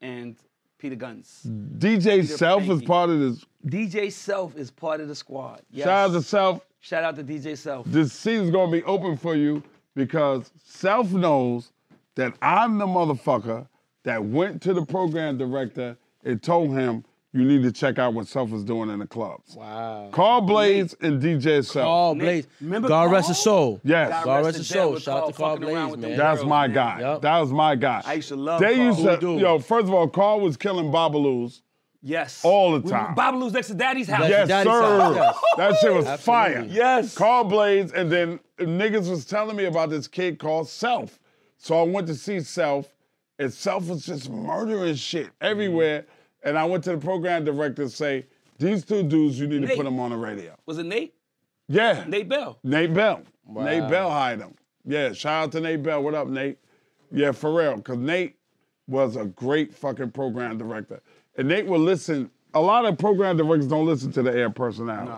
and 0.02 0.36
Peter 0.78 0.96
Gunz. 0.96 1.46
Mm. 1.48 1.80
DJ 1.80 2.26
Self 2.26 2.64
is 2.70 2.82
part 2.84 3.10
of 3.10 3.20
this. 3.20 3.46
DJ 3.66 4.12
Self 4.12 4.56
is 4.56 4.72
part 4.72 5.02
of 5.02 5.08
the 5.08 5.16
squad. 5.16 5.62
Yes. 5.72 5.86
Shout 5.86 6.10
out 6.10 6.14
to 6.14 6.22
Self. 6.22 6.68
Shout 6.80 7.04
out 7.04 7.16
to 7.16 7.24
DJ 7.24 7.58
Self. 7.58 7.86
This 7.88 8.14
season's 8.14 8.52
gonna 8.52 8.72
be 8.72 8.84
open 8.84 9.18
for 9.18 9.36
you 9.36 9.64
because 9.96 10.52
Self 10.64 11.12
knows 11.12 11.72
that 12.16 12.34
I'm 12.42 12.78
the 12.78 12.86
motherfucker 12.86 13.68
that 14.04 14.24
went 14.24 14.62
to 14.64 14.74
the 14.74 14.86
program 14.86 15.38
director 15.38 15.98
and 16.24 16.42
told 16.42 16.72
him 16.72 17.04
you 17.38 17.46
need 17.46 17.64
to 17.64 17.72
check 17.72 18.00
out 18.00 18.14
what 18.14 18.28
Self 18.28 18.52
is 18.52 18.64
doing 18.64 18.90
in 18.90 19.00
the 19.00 19.08
clubs. 19.08 19.56
Wow. 19.56 20.10
Carl 20.12 20.42
Blaze 20.42 20.96
and 21.02 21.22
DJ 21.22 21.64
Self. 21.66 21.86
Carl 21.86 22.16
Nick, 22.16 22.26
Blaze. 22.26 22.48
remember 22.62 22.88
God 22.88 23.12
rest 23.12 23.26
Carl? 23.26 23.28
his 23.28 23.44
soul. 23.44 23.82
Yes. 23.84 24.10
God 24.10 24.26
God 24.26 24.36
rest 24.36 24.46
rest 24.46 24.58
his 24.58 24.68
his 24.68 24.76
soul. 24.76 25.00
Shout 25.00 25.24
out 25.24 25.28
to 25.28 25.34
Carl 25.34 25.58
Carl 25.58 25.72
Blaze, 25.72 25.98
man. 25.98 26.18
That's 26.18 26.44
my 26.44 26.68
man. 26.68 26.76
guy. 26.76 27.00
Yup. 27.02 27.22
That 27.22 27.40
was 27.40 27.52
my 27.52 27.76
guy. 27.76 28.02
I 28.06 28.14
used 28.14 28.30
to 28.30 28.36
love 28.36 28.60
They 28.60 28.76
Carl. 28.76 28.88
used 28.88 29.00
to, 29.00 29.16
Who 29.16 29.38
do? 29.38 29.40
yo, 29.40 29.60
first 29.60 29.88
of 29.88 29.94
all, 29.94 30.08
Carl 30.08 30.42
was 30.42 30.58
killing 30.58 30.92
Babaloos. 30.92 31.62
Yes. 32.02 32.46
All 32.46 32.80
the 32.80 32.90
time. 32.90 33.16
Babalu's 33.16 33.54
next 33.54 33.68
to 33.68 33.74
Daddy's 33.74 34.08
house. 34.08 34.30
Yes. 34.30 34.48
Yes, 34.48 34.48
Daddy's 34.48 34.72
sir. 34.72 35.00
house, 35.00 35.16
yes. 35.16 35.38
That 35.58 35.78
shit 35.80 35.94
was 35.94 36.06
Absolutely. 36.06 36.24
fire. 36.24 36.68
Yes. 36.70 37.16
Carl 37.16 37.44
Blaze, 37.44 37.92
and 37.92 38.12
then 38.12 38.40
niggas 38.60 39.10
was 39.10 39.26
telling 39.26 39.58
me 39.58 39.66
about 39.66 39.90
this 39.90 40.08
kid 40.08 40.40
called 40.40 40.70
Self. 40.70 41.20
So 41.58 41.80
I 41.80 41.84
went 41.84 42.08
to 42.08 42.16
see 42.16 42.40
Self, 42.40 42.94
and 43.40 43.52
Self 43.52 43.88
was 43.88 44.06
just 44.06 44.30
murdering 44.30 44.96
shit 44.96 45.28
mm-hmm. 45.28 45.46
everywhere. 45.46 46.06
And 46.44 46.58
I 46.58 46.66
went 46.66 46.84
to 46.86 46.92
the 46.92 46.98
program 46.98 47.46
director 47.46 47.84
and 47.84 47.92
say, 47.92 48.26
these 48.60 48.86
two 48.86 49.04
dudes, 49.04 49.40
you 49.40 49.48
need 49.48 49.68
to 49.68 49.76
put 49.76 49.84
them 49.84 50.00
on 50.00 50.12
the 50.12 50.18
radio. 50.18 50.56
Was 50.66 50.78
it 50.78 50.86
Nate? 50.86 51.14
Yeah. 51.68 52.06
Nate 52.08 52.30
Bell. 52.30 52.60
Nate 52.64 52.94
Bell. 52.94 53.22
Nate 53.48 53.88
Bell 53.90 54.10
hired 54.10 54.40
him. 54.40 54.56
Yeah, 54.86 55.12
shout 55.14 55.44
out 55.44 55.52
to 55.54 55.60
Nate 55.60 55.84
Bell. 55.84 56.02
What 56.02 56.14
up, 56.16 56.28
Nate? 56.28 56.58
Yeah, 57.12 57.32
for 57.32 57.54
real. 57.54 57.76
Because 57.76 57.98
Nate 57.98 58.38
was 58.88 59.16
a 59.16 59.26
great 59.26 59.74
fucking 59.74 60.12
program 60.12 60.58
director. 60.58 61.02
And 61.38 61.48
Nate 61.48 61.66
will 61.66 61.80
listen. 61.80 62.32
A 62.54 62.62
lot 62.62 62.86
of 62.86 62.98
program 62.98 63.38
directors 63.38 63.68
don't 63.68 63.86
listen 63.86 64.12
to 64.14 64.24
the 64.24 64.32
air 64.32 64.50
personality. 64.50 65.12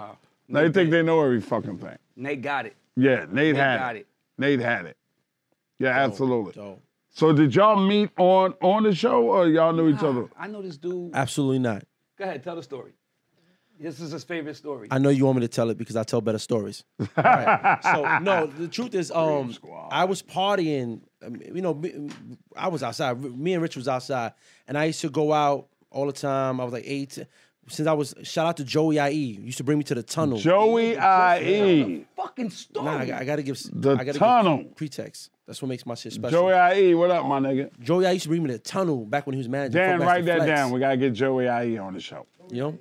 Nah, 0.48 0.62
they 0.62 0.72
think 0.72 0.90
they 0.90 1.04
know 1.04 1.24
every 1.24 1.40
fucking 1.40 1.78
thing. 1.78 1.98
Nate 2.16 2.42
got 2.42 2.66
it. 2.66 2.76
Yeah, 2.96 3.20
Nate, 3.20 3.32
Nate 3.32 3.56
had 3.56 3.78
got 3.78 3.96
it. 3.96 4.00
it. 4.00 4.08
Nate 4.38 4.60
had 4.60 4.86
it. 4.88 4.98
Yeah, 5.78 5.90
absolutely. 5.90 6.54
So, 6.54 6.80
So 7.12 7.34
did 7.34 7.54
y'all 7.56 7.76
meet 7.76 8.10
on 8.18 8.54
on 8.62 8.84
the 8.84 8.94
show 8.94 9.24
or 9.24 9.48
y'all 9.48 9.74
knew 9.74 9.90
each 9.90 10.04
other? 10.04 10.28
I 10.38 10.48
know 10.48 10.62
this 10.62 10.78
dude. 10.78 11.12
absolutely 11.14 11.60
not. 11.60 11.84
Go 12.18 12.26
ahead, 12.26 12.44
tell 12.44 12.56
the 12.56 12.64
story. 12.64 12.94
This 13.80 14.02
is 14.02 14.12
his 14.12 14.26
favorite 14.26 14.56
story. 14.58 14.90
I 14.92 14.98
know 14.98 15.08
you 15.08 15.24
want 15.26 15.38
me 15.38 15.42
to 15.42 15.48
tell 15.48 15.70
it 15.70 15.78
because 15.78 15.96
I 15.96 16.04
tell 16.04 16.20
better 16.20 16.38
stories. 16.38 16.84
All 17.00 17.08
right. 17.24 17.80
So 17.82 18.20
no, 18.20 18.46
the 18.48 18.68
truth 18.68 18.94
is, 18.94 19.10
um, 19.10 19.56
I 19.90 20.04
was 20.04 20.22
partying. 20.22 21.00
I 21.26 21.30
mean, 21.30 21.56
you 21.56 21.62
know, 21.62 21.74
me- 21.74 22.10
I 22.58 22.68
was 22.68 22.84
outside. 22.84 23.22
Me 23.22 23.54
and 23.54 23.62
Rich 23.62 23.78
was 23.78 23.88
outside, 23.88 24.34
and 24.68 24.78
I 24.78 24.86
used 24.86 25.00
to 25.02 25.10
go 25.10 25.32
out 25.32 25.68
all 25.92 26.06
the 26.08 26.12
time. 26.12 26.60
I 26.60 26.66
was 26.66 26.74
like 26.74 26.84
eight. 26.86 27.20
Since 27.68 27.88
I 27.88 27.94
was, 27.94 28.16
shout 28.24 28.48
out 28.48 28.58
to 28.58 28.64
Joey 28.64 28.98
IE. 28.98 29.40
Used 29.42 29.58
to 29.60 29.64
bring 29.64 29.78
me 29.78 29.84
to 29.86 29.96
the 29.96 30.02
tunnel. 30.02 30.38
Joey 30.40 30.94
IE. 30.94 32.06
Fucking 32.16 32.50
story. 32.50 32.86
Nah, 32.86 32.98
I, 32.98 33.06
got- 33.06 33.22
I 33.22 33.26
gotta 33.26 33.44
give. 33.44 33.60
The 33.72 33.92
I 33.96 34.04
gotta 34.04 34.18
tunnel. 34.18 34.58
Give 34.64 34.76
pretext. 34.76 35.30
That's 35.46 35.62
what 35.62 35.68
makes 35.70 35.86
my 35.86 35.96
shit 35.96 36.14
special. 36.14 36.50
Joey 36.50 36.78
IE, 36.90 36.96
what 36.96 37.12
up, 37.12 37.26
my 37.26 37.40
nigga? 37.40 37.70
Joey 37.80 38.06
IE 38.06 38.14
used 38.14 38.24
to 38.24 38.30
bring 38.30 38.42
me 38.44 38.48
to 38.48 38.54
the 38.54 38.60
tunnel 38.60 39.06
back 39.06 39.26
when 39.28 39.34
he 39.34 39.38
was 39.40 39.50
manager. 39.50 39.78
Dan, 39.80 40.00
write 40.00 40.26
that 40.26 40.38
Flex. 40.38 40.50
down. 40.50 40.72
We 40.72 40.80
gotta 40.80 40.98
get 40.98 41.14
Joey 41.14 41.46
IE 41.46 41.78
on 41.78 41.94
the 41.94 42.00
show. 42.00 42.26
You 42.52 42.62
know, 42.62 42.80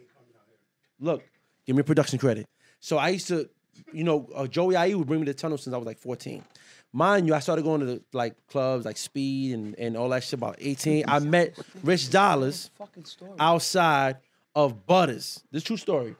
look, 1.00 1.22
give 1.66 1.76
me 1.76 1.82
production 1.82 2.18
credit. 2.18 2.46
So 2.80 2.96
I 2.98 3.08
used 3.10 3.28
to, 3.28 3.48
you 3.92 4.04
know, 4.04 4.28
uh, 4.34 4.46
Joey 4.46 4.74
IE 4.76 4.94
would 4.94 5.06
bring 5.06 5.20
me 5.20 5.26
to 5.26 5.32
the 5.32 5.38
tunnel 5.38 5.58
since 5.58 5.74
I 5.74 5.76
was 5.76 5.86
like 5.86 5.98
14. 5.98 6.42
Mind 6.92 7.26
you, 7.26 7.34
I 7.34 7.40
started 7.40 7.62
going 7.62 7.80
to 7.80 7.86
the, 7.86 8.02
like 8.14 8.34
clubs 8.48 8.86
like 8.86 8.96
Speed 8.96 9.52
and, 9.54 9.74
and 9.78 9.96
all 9.96 10.08
that 10.10 10.22
shit 10.24 10.34
about 10.34 10.56
18. 10.58 11.04
I 11.08 11.18
met 11.18 11.58
Rich 11.82 12.08
Dollaz 12.08 12.70
outside 13.38 14.16
of 14.54 14.86
Butters. 14.86 15.42
This 15.50 15.62
true 15.62 15.76
story. 15.76 16.16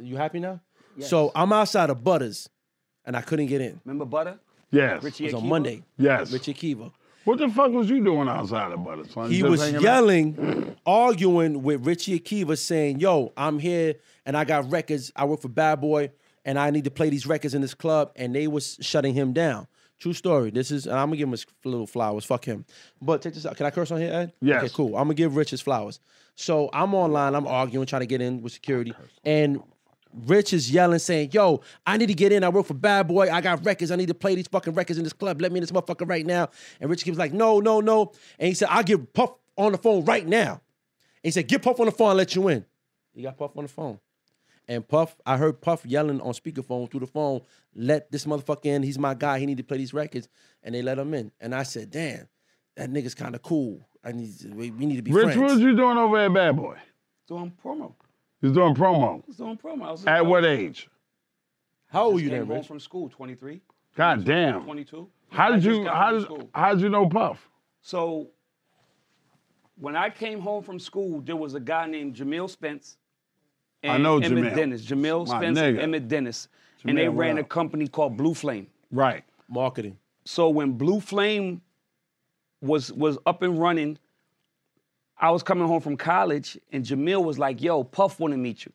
You 0.00 0.16
happy 0.16 0.40
now? 0.40 0.60
So 1.00 1.32
I'm 1.34 1.52
outside 1.52 1.90
of 1.90 2.04
Butters, 2.04 2.48
and 3.04 3.16
I 3.16 3.22
couldn't 3.22 3.46
get 3.46 3.60
in. 3.60 3.80
Remember 3.84 4.04
Butter? 4.04 4.38
Yes. 4.70 5.02
Richie 5.02 5.24
It 5.26 5.34
was 5.34 5.42
on 5.42 5.48
Monday. 5.48 5.82
Yes. 5.98 6.32
Richie 6.32 6.54
Akiva. 6.54 6.92
What 7.24 7.38
the 7.38 7.48
fuck 7.48 7.70
was 7.70 7.88
you 7.88 8.02
doing 8.02 8.28
outside 8.28 8.72
of 8.72 8.84
Butters? 8.84 9.12
son? 9.12 9.30
He 9.30 9.42
was 9.42 9.70
yelling, 9.72 10.76
arguing 10.84 11.62
with 11.62 11.86
Richie 11.86 12.18
Akiva, 12.18 12.58
saying, 12.58 12.98
"Yo, 13.00 13.32
I'm 13.36 13.58
here 13.58 13.94
and 14.26 14.36
I 14.36 14.44
got 14.44 14.70
records. 14.70 15.12
I 15.14 15.24
work 15.24 15.40
for 15.40 15.48
Bad 15.48 15.80
Boy, 15.80 16.10
and 16.44 16.58
I 16.58 16.70
need 16.70 16.84
to 16.84 16.90
play 16.90 17.10
these 17.10 17.26
records 17.26 17.54
in 17.54 17.60
this 17.60 17.74
club." 17.74 18.10
And 18.16 18.34
they 18.34 18.48
was 18.48 18.76
shutting 18.80 19.14
him 19.14 19.32
down. 19.32 19.68
True 20.02 20.12
story. 20.12 20.50
This 20.50 20.72
is, 20.72 20.86
and 20.86 20.96
I'm 20.96 21.10
gonna 21.10 21.16
give 21.18 21.28
him 21.28 21.30
his 21.30 21.46
little 21.64 21.86
flowers. 21.86 22.24
Fuck 22.24 22.44
him. 22.44 22.64
But 23.00 23.22
check 23.22 23.34
this 23.34 23.46
out. 23.46 23.56
Can 23.56 23.66
I 23.66 23.70
curse 23.70 23.88
on 23.92 24.00
here, 24.00 24.12
Ed? 24.12 24.32
Yes. 24.40 24.64
Okay, 24.64 24.72
cool. 24.74 24.96
I'm 24.96 25.04
gonna 25.04 25.14
give 25.14 25.36
Rich 25.36 25.50
his 25.50 25.60
flowers. 25.60 26.00
So 26.34 26.70
I'm 26.72 26.92
online. 26.92 27.36
I'm 27.36 27.46
arguing, 27.46 27.86
trying 27.86 28.00
to 28.00 28.06
get 28.06 28.20
in 28.20 28.42
with 28.42 28.52
security, 28.52 28.92
and 29.24 29.62
Rich 30.26 30.54
is 30.54 30.72
yelling, 30.72 30.98
saying, 30.98 31.30
Yo, 31.32 31.60
I 31.86 31.98
need 31.98 32.08
to 32.08 32.14
get 32.14 32.32
in. 32.32 32.42
I 32.42 32.48
work 32.48 32.66
for 32.66 32.74
Bad 32.74 33.06
Boy. 33.06 33.30
I 33.30 33.40
got 33.40 33.64
records. 33.64 33.92
I 33.92 33.96
need 33.96 34.08
to 34.08 34.14
play 34.14 34.34
these 34.34 34.48
fucking 34.48 34.74
records 34.74 34.98
in 34.98 35.04
this 35.04 35.12
club. 35.12 35.40
Let 35.40 35.52
me 35.52 35.58
in 35.58 35.62
this 35.62 35.70
motherfucker 35.70 36.08
right 36.08 36.26
now. 36.26 36.48
And 36.80 36.90
Rich 36.90 37.04
keeps 37.04 37.16
like, 37.16 37.32
No, 37.32 37.60
no, 37.60 37.80
no. 37.80 38.10
And 38.40 38.48
he 38.48 38.54
said, 38.54 38.70
I'll 38.72 38.82
get 38.82 39.12
Puff 39.12 39.30
on 39.56 39.70
the 39.70 39.78
phone 39.78 40.04
right 40.04 40.26
now. 40.26 40.50
And 40.52 40.60
he 41.22 41.30
said, 41.30 41.46
Get 41.46 41.62
Puff 41.62 41.78
on 41.78 41.86
the 41.86 41.92
phone, 41.92 42.08
I'll 42.08 42.16
let 42.16 42.34
you 42.34 42.48
in. 42.48 42.64
He 43.14 43.22
got 43.22 43.38
Puff 43.38 43.56
on 43.56 43.62
the 43.62 43.68
phone. 43.68 44.00
And 44.72 44.88
Puff, 44.88 45.16
I 45.26 45.36
heard 45.36 45.60
Puff 45.60 45.84
yelling 45.84 46.18
on 46.22 46.32
speakerphone 46.32 46.90
through 46.90 47.00
the 47.00 47.06
phone, 47.06 47.42
let 47.74 48.10
this 48.10 48.24
motherfucker 48.24 48.64
in. 48.64 48.82
He's 48.82 48.98
my 48.98 49.12
guy. 49.12 49.38
He 49.38 49.44
need 49.44 49.58
to 49.58 49.62
play 49.62 49.76
these 49.76 49.92
records. 49.92 50.30
And 50.62 50.74
they 50.74 50.80
let 50.80 50.98
him 50.98 51.12
in. 51.12 51.30
And 51.40 51.54
I 51.54 51.62
said, 51.62 51.90
damn, 51.90 52.26
that 52.76 52.90
nigga's 52.90 53.14
kind 53.14 53.34
of 53.34 53.42
cool. 53.42 53.86
I 54.02 54.12
need 54.12 54.30
we, 54.54 54.70
we 54.70 54.86
need 54.86 54.96
to 54.96 55.02
be 55.02 55.12
Rich, 55.12 55.24
friends. 55.24 55.38
what 55.38 55.50
was 55.50 55.60
you 55.60 55.76
doing 55.76 55.98
over 55.98 56.16
at 56.18 56.32
Bad 56.32 56.56
Boy? 56.56 56.76
Doing 57.28 57.52
promo. 57.62 57.92
He 58.40 58.46
was 58.46 58.56
doing 58.56 58.74
promo. 58.74 59.26
was 59.26 59.36
doing 59.36 59.58
promo. 59.58 59.84
I 59.84 59.90
was 59.92 60.06
At 60.06 60.24
what 60.24 60.46
age? 60.46 60.88
How 61.88 62.04
old 62.04 62.14
were 62.14 62.20
Just 62.20 62.24
you 62.24 62.30
came 62.30 62.38
then, 62.38 62.46
home 62.48 62.56
Rich? 62.56 62.66
from 62.66 62.80
school, 62.80 63.10
23, 63.10 63.60
God 63.94 64.24
damn. 64.24 64.64
22. 64.64 65.06
How 65.28 65.52
did 65.52 65.64
you 65.64 65.84
how 65.86 66.18
did 66.18 66.48
how 66.54 66.72
did 66.72 66.80
you 66.80 66.88
know 66.88 67.06
Puff? 67.10 67.46
So 67.82 68.30
when 69.78 69.96
I 69.96 70.08
came 70.08 70.40
home 70.40 70.62
from 70.62 70.78
school, 70.78 71.20
there 71.20 71.36
was 71.36 71.54
a 71.54 71.60
guy 71.60 71.86
named 71.86 72.16
Jamil 72.16 72.48
Spence. 72.48 72.96
I 73.84 73.98
know 73.98 74.18
Emmett 74.18 74.52
Jamil. 74.52 74.56
Dennis. 74.56 74.82
Jamil 74.84 75.26
My 75.28 75.38
Spence 75.38 75.58
nigga. 75.58 75.80
Emmett 75.80 76.08
Dennis. 76.08 76.48
and 76.84 76.96
they 76.96 77.04
Jamil, 77.06 77.16
ran 77.16 77.38
a 77.38 77.40
up? 77.42 77.48
company 77.48 77.88
called 77.88 78.16
Blue 78.16 78.34
Flame. 78.34 78.66
Right. 78.90 79.24
Marketing. 79.48 79.98
So 80.24 80.48
when 80.48 80.72
Blue 80.72 81.00
Flame 81.00 81.60
was 82.60 82.92
was 82.92 83.18
up 83.26 83.42
and 83.42 83.58
running, 83.60 83.98
I 85.18 85.30
was 85.30 85.42
coming 85.42 85.66
home 85.66 85.80
from 85.80 85.96
college, 85.96 86.58
and 86.72 86.84
Jamil 86.84 87.24
was 87.24 87.38
like, 87.38 87.60
"Yo, 87.62 87.82
Puff 87.84 88.20
want 88.20 88.32
to 88.32 88.38
meet 88.38 88.64
you. 88.64 88.72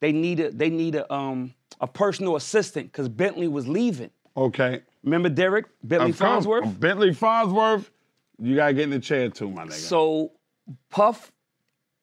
They 0.00 0.12
need 0.12 0.40
a 0.40 0.50
they 0.50 0.70
need 0.70 0.94
a 0.94 1.12
um 1.12 1.54
a 1.80 1.86
personal 1.86 2.36
assistant 2.36 2.90
because 2.90 3.08
Bentley 3.08 3.48
was 3.48 3.68
leaving. 3.68 4.10
Okay. 4.36 4.80
Remember 5.04 5.28
Derek 5.28 5.66
Bentley 5.82 6.10
Of 6.10 6.18
course. 6.18 6.46
Fonzworth? 6.46 6.80
Bentley 6.80 7.10
Fonzworth. 7.10 7.90
You 8.40 8.56
gotta 8.56 8.72
get 8.72 8.84
in 8.84 8.90
the 8.90 8.98
chair 8.98 9.28
too, 9.28 9.50
my 9.50 9.64
nigga. 9.66 9.72
So 9.72 10.32
Puff 10.90 11.32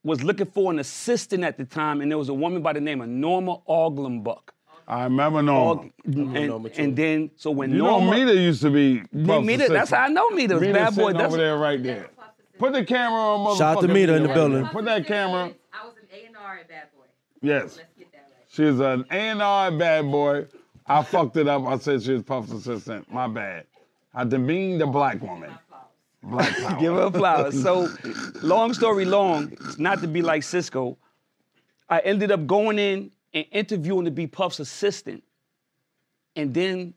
was 0.03 0.23
looking 0.23 0.45
for 0.47 0.71
an 0.71 0.79
assistant 0.79 1.43
at 1.43 1.57
the 1.57 1.65
time, 1.65 2.01
and 2.01 2.09
there 2.11 2.17
was 2.17 2.29
a 2.29 2.33
woman 2.33 2.61
by 2.61 2.73
the 2.73 2.81
name 2.81 3.01
of 3.01 3.09
Norma 3.09 3.57
Oglenbuck. 3.67 4.49
I 4.87 5.03
remember 5.03 5.41
Norma. 5.43 5.89
And, 6.05 6.33
Norma, 6.47 6.69
too. 6.69 6.81
and 6.81 6.95
then 6.95 7.31
so 7.35 7.51
when 7.51 7.71
You 7.71 7.77
Norma, 7.79 8.05
know 8.05 8.11
Mita 8.25 8.33
used 8.35 8.61
to 8.63 8.71
be 8.71 9.01
Puff's 9.25 9.45
Mita, 9.45 9.67
that's 9.69 9.91
how 9.91 10.03
I 10.03 10.07
know 10.07 10.29
Mita. 10.31 10.55
was 10.55 10.61
Mita 10.61 10.73
Bad 10.73 10.95
boy. 10.95 11.13
That's 11.13 11.25
over 11.25 11.37
there 11.37 11.57
right 11.57 11.81
there. 11.83 12.09
Put 12.57 12.73
the 12.73 12.83
camera 12.83 13.19
on 13.19 13.39
motherfucker. 13.45 13.57
Shout 13.59 13.77
out 13.77 13.81
to 13.81 13.87
Mita 13.87 14.15
in 14.15 14.23
the 14.23 14.29
right 14.29 14.33
building. 14.35 14.63
there. 14.63 14.71
Put 14.71 14.85
that 14.85 15.05
camera. 15.05 15.53
I 15.71 15.85
was 15.85 15.95
an 16.01 16.07
A&R 16.35 16.57
at 16.57 16.67
Bad 16.67 16.87
Boy. 16.97 17.05
Yes. 17.41 17.77
Let's 17.77 17.89
get 17.97 18.11
that 18.11 18.29
right. 18.35 18.45
She's 18.49 18.79
an 18.79 19.05
A&R 19.11 19.71
bad 19.77 20.05
boy. 20.11 20.47
I 20.87 21.03
fucked 21.03 21.37
it 21.37 21.47
up. 21.47 21.65
I 21.67 21.77
said 21.77 22.01
she 22.01 22.13
was 22.13 22.23
Puff's 22.23 22.51
assistant. 22.51 23.11
My 23.13 23.27
bad. 23.27 23.65
I 24.13 24.23
demeaned 24.23 24.81
the 24.81 24.87
black 24.87 25.21
woman. 25.21 25.51
Give 26.79 26.93
her 26.93 27.09
flowers. 27.11 27.61
So, 27.61 27.87
long 28.41 28.73
story 28.73 29.05
long, 29.05 29.53
not 29.77 30.01
to 30.01 30.07
be 30.07 30.21
like 30.21 30.43
Cisco, 30.43 30.97
I 31.89 31.99
ended 31.99 32.31
up 32.31 32.45
going 32.45 32.77
in 32.77 33.11
and 33.33 33.45
interviewing 33.51 34.05
to 34.05 34.11
be 34.11 34.27
Puff's 34.27 34.59
assistant. 34.59 35.23
And 36.35 36.53
then 36.53 36.93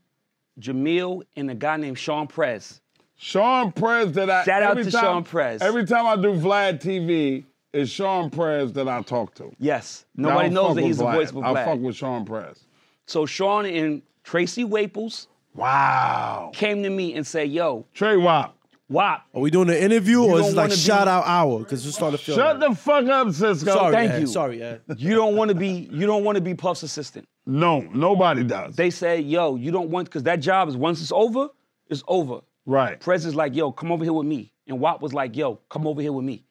Jamil 0.61 1.23
and 1.37 1.51
a 1.51 1.55
guy 1.55 1.77
named 1.77 1.99
Sean 1.99 2.27
Prez. 2.27 2.81
Sean 3.17 3.71
Prez 3.73 4.13
that 4.13 4.29
I 4.29 4.45
Shout 4.45 4.63
out 4.63 4.77
to 4.77 4.91
time- 4.91 5.03
Sean 5.03 5.25
Prez. 5.25 5.63
Every 5.63 5.87
time 5.87 6.07
I 6.07 6.17
do 6.17 6.33
Vlad 6.35 6.81
TV, 6.83 7.45
it's 7.73 7.91
Sean 7.91 8.29
Prez 8.29 8.73
that 8.73 8.89
I 8.89 9.01
talk 9.03 9.35
to. 9.37 9.53
Yes, 9.59 10.05
nobody 10.17 10.49
knows 10.51 10.75
that 10.75 10.83
he's 10.83 10.99
the 10.99 11.05
Vlad. 11.05 11.15
voice 11.15 11.31
of 11.31 11.39
I 11.45 11.65
fuck 11.65 11.79
with 11.79 11.97
Sean 11.97 12.25
Prez. 12.25 12.65
So 13.07 13.25
Sean 13.25 13.67
and 13.67 14.03
Tracy 14.25 14.65
Waples 14.65 15.29
Wow. 15.55 16.51
came 16.53 16.83
to 16.83 16.91
me 16.91 17.15
and 17.15 17.27
said, 17.27 17.51
"Yo, 17.51 17.87
Trey 17.95 18.17
Wop. 18.17 18.57
Wop, 18.93 19.23
Are 19.35 19.41
we 19.41 19.51
doing 19.51 19.69
an 19.71 19.77
interview 19.77 20.23
or 20.23 20.29
don't 20.33 20.41
is 20.41 20.47
this 20.47 20.55
like 20.55 20.63
wanna 20.65 20.75
be- 20.75 20.81
shout 20.81 21.09
out 21.09 21.25
hour? 21.27 21.59
Because 21.61 21.85
we're 21.85 21.93
starting 21.93 22.19
to 22.19 22.25
feel. 22.25 22.35
Shut 22.37 22.61
like- 22.61 22.71
the 22.71 22.77
fuck 22.77 23.07
up, 23.07 23.31
Cisco. 23.33 23.73
Sorry, 23.73 23.93
Thank 23.95 24.13
Ed. 24.13 24.21
you. 24.21 24.27
Sorry, 24.27 24.63
Ed. 24.63 24.83
you 24.99 25.15
don't 25.15 25.35
want 25.37 25.49
to 25.49 25.55
be 25.55 25.89
you 25.91 26.07
don't 26.07 26.25
want 26.25 26.37
to 26.37 26.43
be 26.43 26.55
Puff's 26.55 26.83
assistant." 26.83 27.27
No, 27.47 27.81
nobody 27.81 28.45
does. 28.45 28.77
They 28.77 28.91
say, 28.91 29.21
"Yo, 29.21 29.57
you 29.57 29.71
don't 29.71 29.91
want 29.91 30.09
because 30.09 30.23
that 30.25 30.37
job 30.41 30.69
is 30.69 30.77
once 30.77 31.01
it's 31.01 31.13
over, 31.13 31.49
it's 31.89 32.05
over." 32.07 32.41
right. 32.65 33.01
Prez 33.01 33.25
is 33.27 33.35
like, 33.35 33.57
yo, 33.57 33.73
come 33.73 33.91
over 33.91 34.05
here 34.05 34.13
with 34.13 34.27
me. 34.27 34.53
And 34.69 34.79
Watt 34.79 35.03
was 35.03 35.13
like, 35.13 35.37
yo, 35.37 35.57
come 35.69 35.85
over 35.85 36.01
here 36.01 36.13
with 36.13 36.25
me. 36.25 36.45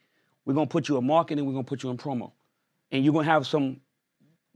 We're 0.44 0.54
gonna 0.54 0.68
put 0.68 0.90
you 0.90 0.98
in 0.98 1.06
marketing, 1.08 1.46
we're 1.46 1.54
gonna 1.54 1.64
put 1.64 1.84
you 1.84 1.90
in 1.90 1.96
promo. 1.98 2.32
And 2.92 3.06
you're 3.06 3.14
gonna 3.14 3.26
have 3.26 3.48
some 3.48 3.80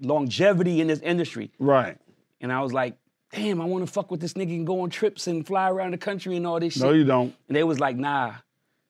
longevity 0.02 0.82
in 0.82 0.88
this 0.88 1.00
industry. 1.00 1.52
Right. 1.60 1.98
And 2.42 2.52
I 2.52 2.62
was 2.62 2.74
like, 2.74 2.98
damn, 3.36 3.62
I 3.62 3.66
wanna 3.66 3.88
fuck 3.88 4.10
with 4.12 4.20
this 4.22 4.34
nigga 4.34 4.56
and 4.56 4.66
go 4.66 4.82
on 4.82 4.90
trips 4.90 5.28
and 5.28 5.46
fly 5.46 5.70
around 5.70 5.92
the 5.92 5.98
country 5.98 6.36
and 6.38 6.48
all 6.48 6.60
this 6.60 6.74
shit. 6.74 6.84
No, 6.84 6.92
you 6.92 7.04
don't. 7.04 7.36
And 7.48 7.56
they 7.56 7.64
was 7.64 7.80
like, 7.80 7.98
nah, 7.98 8.34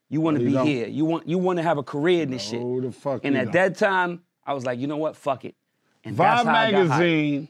you 0.09 0.21
wanna 0.21 0.39
No, 0.39 0.45
be 0.45 0.51
don't. 0.53 0.67
here. 0.67 0.87
You 0.87 1.05
want 1.05 1.27
you 1.27 1.37
wanna 1.37 1.63
have 1.63 1.77
a 1.77 1.83
career 1.83 2.23
in 2.23 2.31
this 2.31 2.43
shit. 2.43 2.61
No, 2.61 2.79
the 2.81 2.91
fuck 2.91 3.21
And 3.23 3.35
you 3.35 3.41
at 3.41 3.45
don't. 3.45 3.53
that 3.53 3.77
time, 3.77 4.21
I 4.45 4.53
was 4.53 4.65
like, 4.65 4.79
you 4.79 4.87
know 4.87 4.97
what? 4.97 5.15
Fuck 5.15 5.45
it. 5.45 5.55
And 6.03 6.15
that's 6.15 6.43
Vibe 6.43 6.45
how 6.45 6.51
I 6.55 6.71
got 6.71 6.87
hired. 6.87 6.89
magazine. 6.89 7.47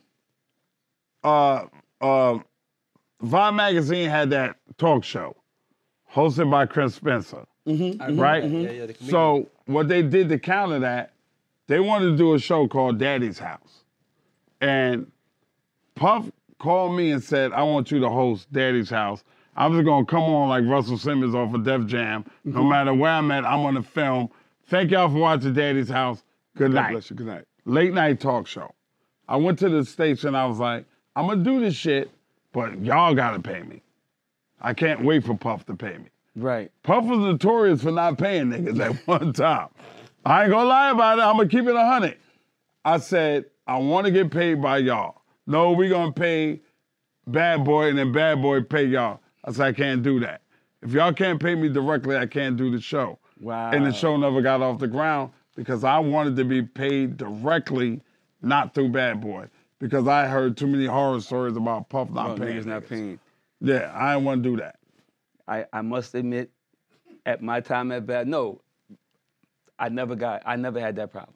Uh, 1.23 1.65
uh, 2.01 2.39
Vibe 3.23 3.55
magazine 3.55 4.09
had 4.09 4.29
that 4.29 4.55
talk 4.77 5.03
show, 5.03 5.35
hosted 6.13 6.49
by 6.51 6.65
Chris 6.65 6.95
Spencer. 6.95 7.45
Mm-hmm, 7.67 8.19
Right. 8.19 8.43
Yeah, 8.43 8.69
yeah, 8.71 8.85
the 8.85 8.93
so 9.09 9.49
what 9.65 9.87
they 9.87 10.03
did 10.03 10.29
to 10.29 10.37
counter 10.37 10.79
that, 10.79 11.13
they 11.67 11.79
wanted 11.79 12.11
to 12.11 12.17
do 12.17 12.35
a 12.35 12.39
show 12.39 12.67
called 12.67 12.99
Daddy's 12.99 13.39
House, 13.39 13.83
and 14.61 15.11
Puff 15.95 16.29
called 16.59 16.95
me 16.95 17.11
and 17.11 17.23
said, 17.23 17.51
"I 17.53 17.63
want 17.63 17.91
you 17.91 17.99
to 17.99 18.09
host 18.09 18.51
Daddy's 18.51 18.89
House. 18.89 19.23
I'm 19.57 19.73
just 19.73 19.85
gonna 19.85 20.05
come 20.05 20.23
on 20.23 20.49
like 20.49 20.65
Russell 20.65 20.97
Simmons 20.97 21.33
off 21.35 21.53
of 21.53 21.63
Def 21.63 21.85
Jam. 21.85 22.25
No 22.43 22.59
Mm-hmm. 22.59 22.69
matter 22.69 22.93
where 22.93 23.11
I'm 23.11 23.31
at, 23.31 23.45
I'm 23.45 23.61
gonna 23.63 23.83
film. 23.83 24.29
Thank 24.67 24.91
y'all 24.91 25.09
for 25.09 25.17
watching 25.17 25.53
Daddy's 25.53 25.89
House. 25.89 26.23
Good 26.57 26.71
God 26.73 26.81
night. 26.81 26.91
bless 26.91 27.09
you. 27.09 27.15
Good 27.15 27.27
night. 27.27 27.45
Late 27.65 27.93
night 27.93 28.19
talk 28.19 28.47
show. 28.47 28.73
I 29.27 29.37
went 29.37 29.59
to 29.59 29.69
the 29.69 29.83
station. 29.85 30.35
I 30.35 30.45
was 30.45 30.59
like, 30.59 30.85
I'm 31.15 31.27
gonna 31.27 31.43
do 31.43 31.59
this 31.59 31.75
shit, 31.75 32.11
but 32.51 32.79
y'all 32.83 33.13
gotta 33.15 33.39
pay 33.39 33.61
me. 33.63 33.81
I 34.61 34.73
can't 34.73 35.03
wait 35.03 35.23
for 35.25 35.35
Puff 35.35 35.65
to 35.67 35.75
pay 35.75 35.97
me. 35.97 36.05
Right. 36.35 36.71
Puff 36.83 37.05
was 37.05 37.19
notorious 37.19 37.81
for 37.83 37.91
not 37.91 38.17
paying 38.17 38.47
niggas 38.47 38.79
at 38.79 38.95
one 39.07 39.31
time. 39.33 39.69
I 40.25 40.43
ain't 40.43 40.51
gonna 40.51 40.67
lie 40.67 40.89
about 40.91 41.19
it. 41.19 41.21
I'm 41.21 41.37
gonna 41.37 41.47
keep 41.49 41.65
it 41.65 41.75
a 41.75 41.85
hundred. 41.85 42.17
I 42.83 42.97
said, 42.97 43.45
I 43.67 43.77
want 43.77 44.05
to 44.05 44.11
get 44.11 44.31
paid 44.31 44.61
by 44.61 44.77
y'all. 44.79 45.21
No, 45.47 45.71
we 45.71 45.89
gonna 45.89 46.11
pay 46.11 46.61
Bad 47.27 47.63
Boy 47.63 47.89
and 47.89 47.97
then 47.97 48.11
Bad 48.11 48.41
Boy 48.41 48.61
pay 48.61 48.85
y'all. 48.85 49.19
I 49.43 49.51
said, 49.51 49.65
I 49.67 49.73
can't 49.73 50.01
do 50.03 50.19
that. 50.21 50.41
If 50.81 50.91
y'all 50.91 51.13
can't 51.13 51.41
pay 51.41 51.55
me 51.55 51.69
directly, 51.69 52.17
I 52.17 52.25
can't 52.25 52.57
do 52.57 52.69
the 52.71 52.79
show. 52.79 53.19
Wow. 53.39 53.71
And 53.71 53.85
the 53.85 53.91
show 53.93 54.17
never 54.17 54.41
got 54.41 54.61
off 54.61 54.79
the 54.79 54.87
ground 54.87 55.31
because 55.55 55.83
I 55.83 55.99
wanted 55.99 56.35
to 56.37 56.45
be 56.45 56.61
paid 56.61 57.17
directly, 57.17 58.01
not 58.41 58.73
through 58.73 58.89
Bad 58.89 59.21
Boy. 59.21 59.47
Because 59.79 60.07
I 60.07 60.27
heard 60.27 60.55
too 60.57 60.67
many 60.67 60.85
horror 60.85 61.19
stories 61.19 61.57
about 61.57 61.89
Puff 61.89 62.09
not 62.09 62.31
Oh, 62.31 62.35
paying. 62.37 62.57
niggas 62.57 62.65
not 62.65 62.87
paying. 62.87 63.19
Yeah, 63.61 63.91
I 63.93 64.13
didn't 64.13 64.25
want 64.25 64.43
to 64.43 64.49
do 64.49 64.57
that. 64.57 64.77
I, 65.47 65.65
I 65.73 65.81
must 65.81 66.15
admit, 66.15 66.49
at 67.25 67.41
my 67.41 67.59
time 67.59 67.91
at 67.91 68.05
Bad, 68.05 68.27
no, 68.27 68.61
I 69.77 69.89
never 69.89 70.15
got, 70.15 70.43
I 70.45 70.55
never 70.55 70.79
had 70.79 70.95
that 70.95 71.11
problem. 71.11 71.35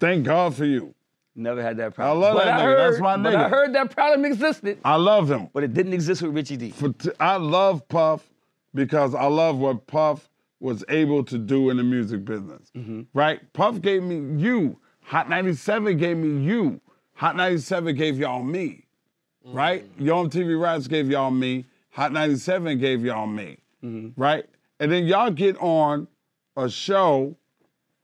Thank 0.00 0.24
God 0.24 0.54
for 0.54 0.64
you. 0.64 0.94
Never 1.36 1.62
had 1.62 1.76
that 1.78 1.94
problem. 1.94 2.20
love 2.20 2.36
but 2.36 2.44
that 2.44 2.60
I 2.60 2.62
nigga. 2.62 2.64
Heard, 2.64 2.92
That's 2.92 3.00
my 3.02 3.16
But 3.16 3.34
I 3.34 3.48
heard 3.48 3.72
that 3.74 3.90
problem 3.90 4.24
existed, 4.24 4.78
I 4.84 4.96
love 4.96 5.30
him. 5.30 5.48
but 5.52 5.64
it 5.64 5.74
didn't 5.74 5.92
exist 5.92 6.22
with 6.22 6.34
Richie 6.34 6.56
D. 6.56 6.70
T- 6.72 7.10
I 7.18 7.36
love 7.36 7.86
Puff 7.88 8.28
because 8.74 9.14
I 9.14 9.26
love 9.26 9.58
what 9.58 9.86
Puff 9.86 10.28
was 10.60 10.84
able 10.88 11.24
to 11.24 11.36
do 11.38 11.70
in 11.70 11.76
the 11.76 11.82
music 11.82 12.24
business. 12.24 12.70
Mm-hmm. 12.76 13.02
Right? 13.12 13.52
Puff 13.52 13.80
gave 13.80 14.02
me 14.02 14.40
you. 14.40 14.78
Hot 15.02 15.28
97 15.28 15.96
gave 15.98 16.16
me 16.16 16.44
you. 16.44 16.80
Hot 17.14 17.36
97 17.36 17.94
gave 17.96 18.18
y'all 18.18 18.42
me. 18.42 18.86
Mm-hmm. 19.46 19.56
Right? 19.56 19.84
Yo 19.98 20.24
MTV 20.26 20.60
Raps 20.60 20.86
gave 20.86 21.10
y'all 21.10 21.30
me. 21.30 21.66
Hot 21.90 22.12
97 22.12 22.78
gave 22.78 23.04
y'all 23.04 23.26
me. 23.26 23.58
Mm-hmm. 23.84 24.20
Right? 24.20 24.46
And 24.80 24.90
then 24.90 25.04
y'all 25.04 25.30
get 25.30 25.56
on 25.58 26.08
a 26.56 26.68
show 26.70 27.36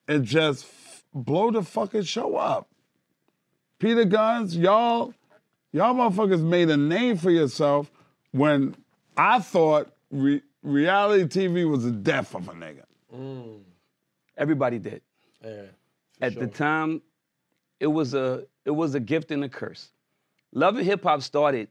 and 0.09 0.25
just 0.25 0.65
f- 0.65 1.05
blow 1.15 1.51
the 1.51 1.63
fucking 1.63 2.03
show 2.03 2.37
up. 2.37 2.69
Peter 3.81 4.05
Gunz, 4.05 4.55
y'all, 4.57 5.13
y'all 5.73 5.95
motherfuckers 5.95 6.43
made 6.43 6.71
a 6.71 6.77
name 6.77 7.17
for 7.17 7.31
yourself 7.31 7.91
when 8.31 8.77
I 9.17 9.41
thought 9.41 9.91
re- 10.13 10.43
reality 10.63 11.25
TV 11.25 11.69
was 11.69 11.83
the 11.85 11.91
death 11.91 12.35
of 12.37 12.49
a 12.49 12.53
nigga. 12.53 12.85
Mm. 13.13 13.61
Everybody 14.37 14.79
did. 14.79 15.03
Yeah. 15.45 15.63
At 16.21 16.35
the 16.39 16.47
time, 16.47 17.03
it 17.81 17.87
was 17.89 18.15
a 18.15 18.45
it 18.67 18.71
was 18.71 18.95
a 18.95 19.01
gift 19.01 19.31
and 19.33 19.43
a 19.43 19.49
curse. 19.49 19.89
Love 20.53 20.77
and 20.77 20.85
Hip 20.87 21.03
Hop 21.05 21.23
started. 21.23 21.69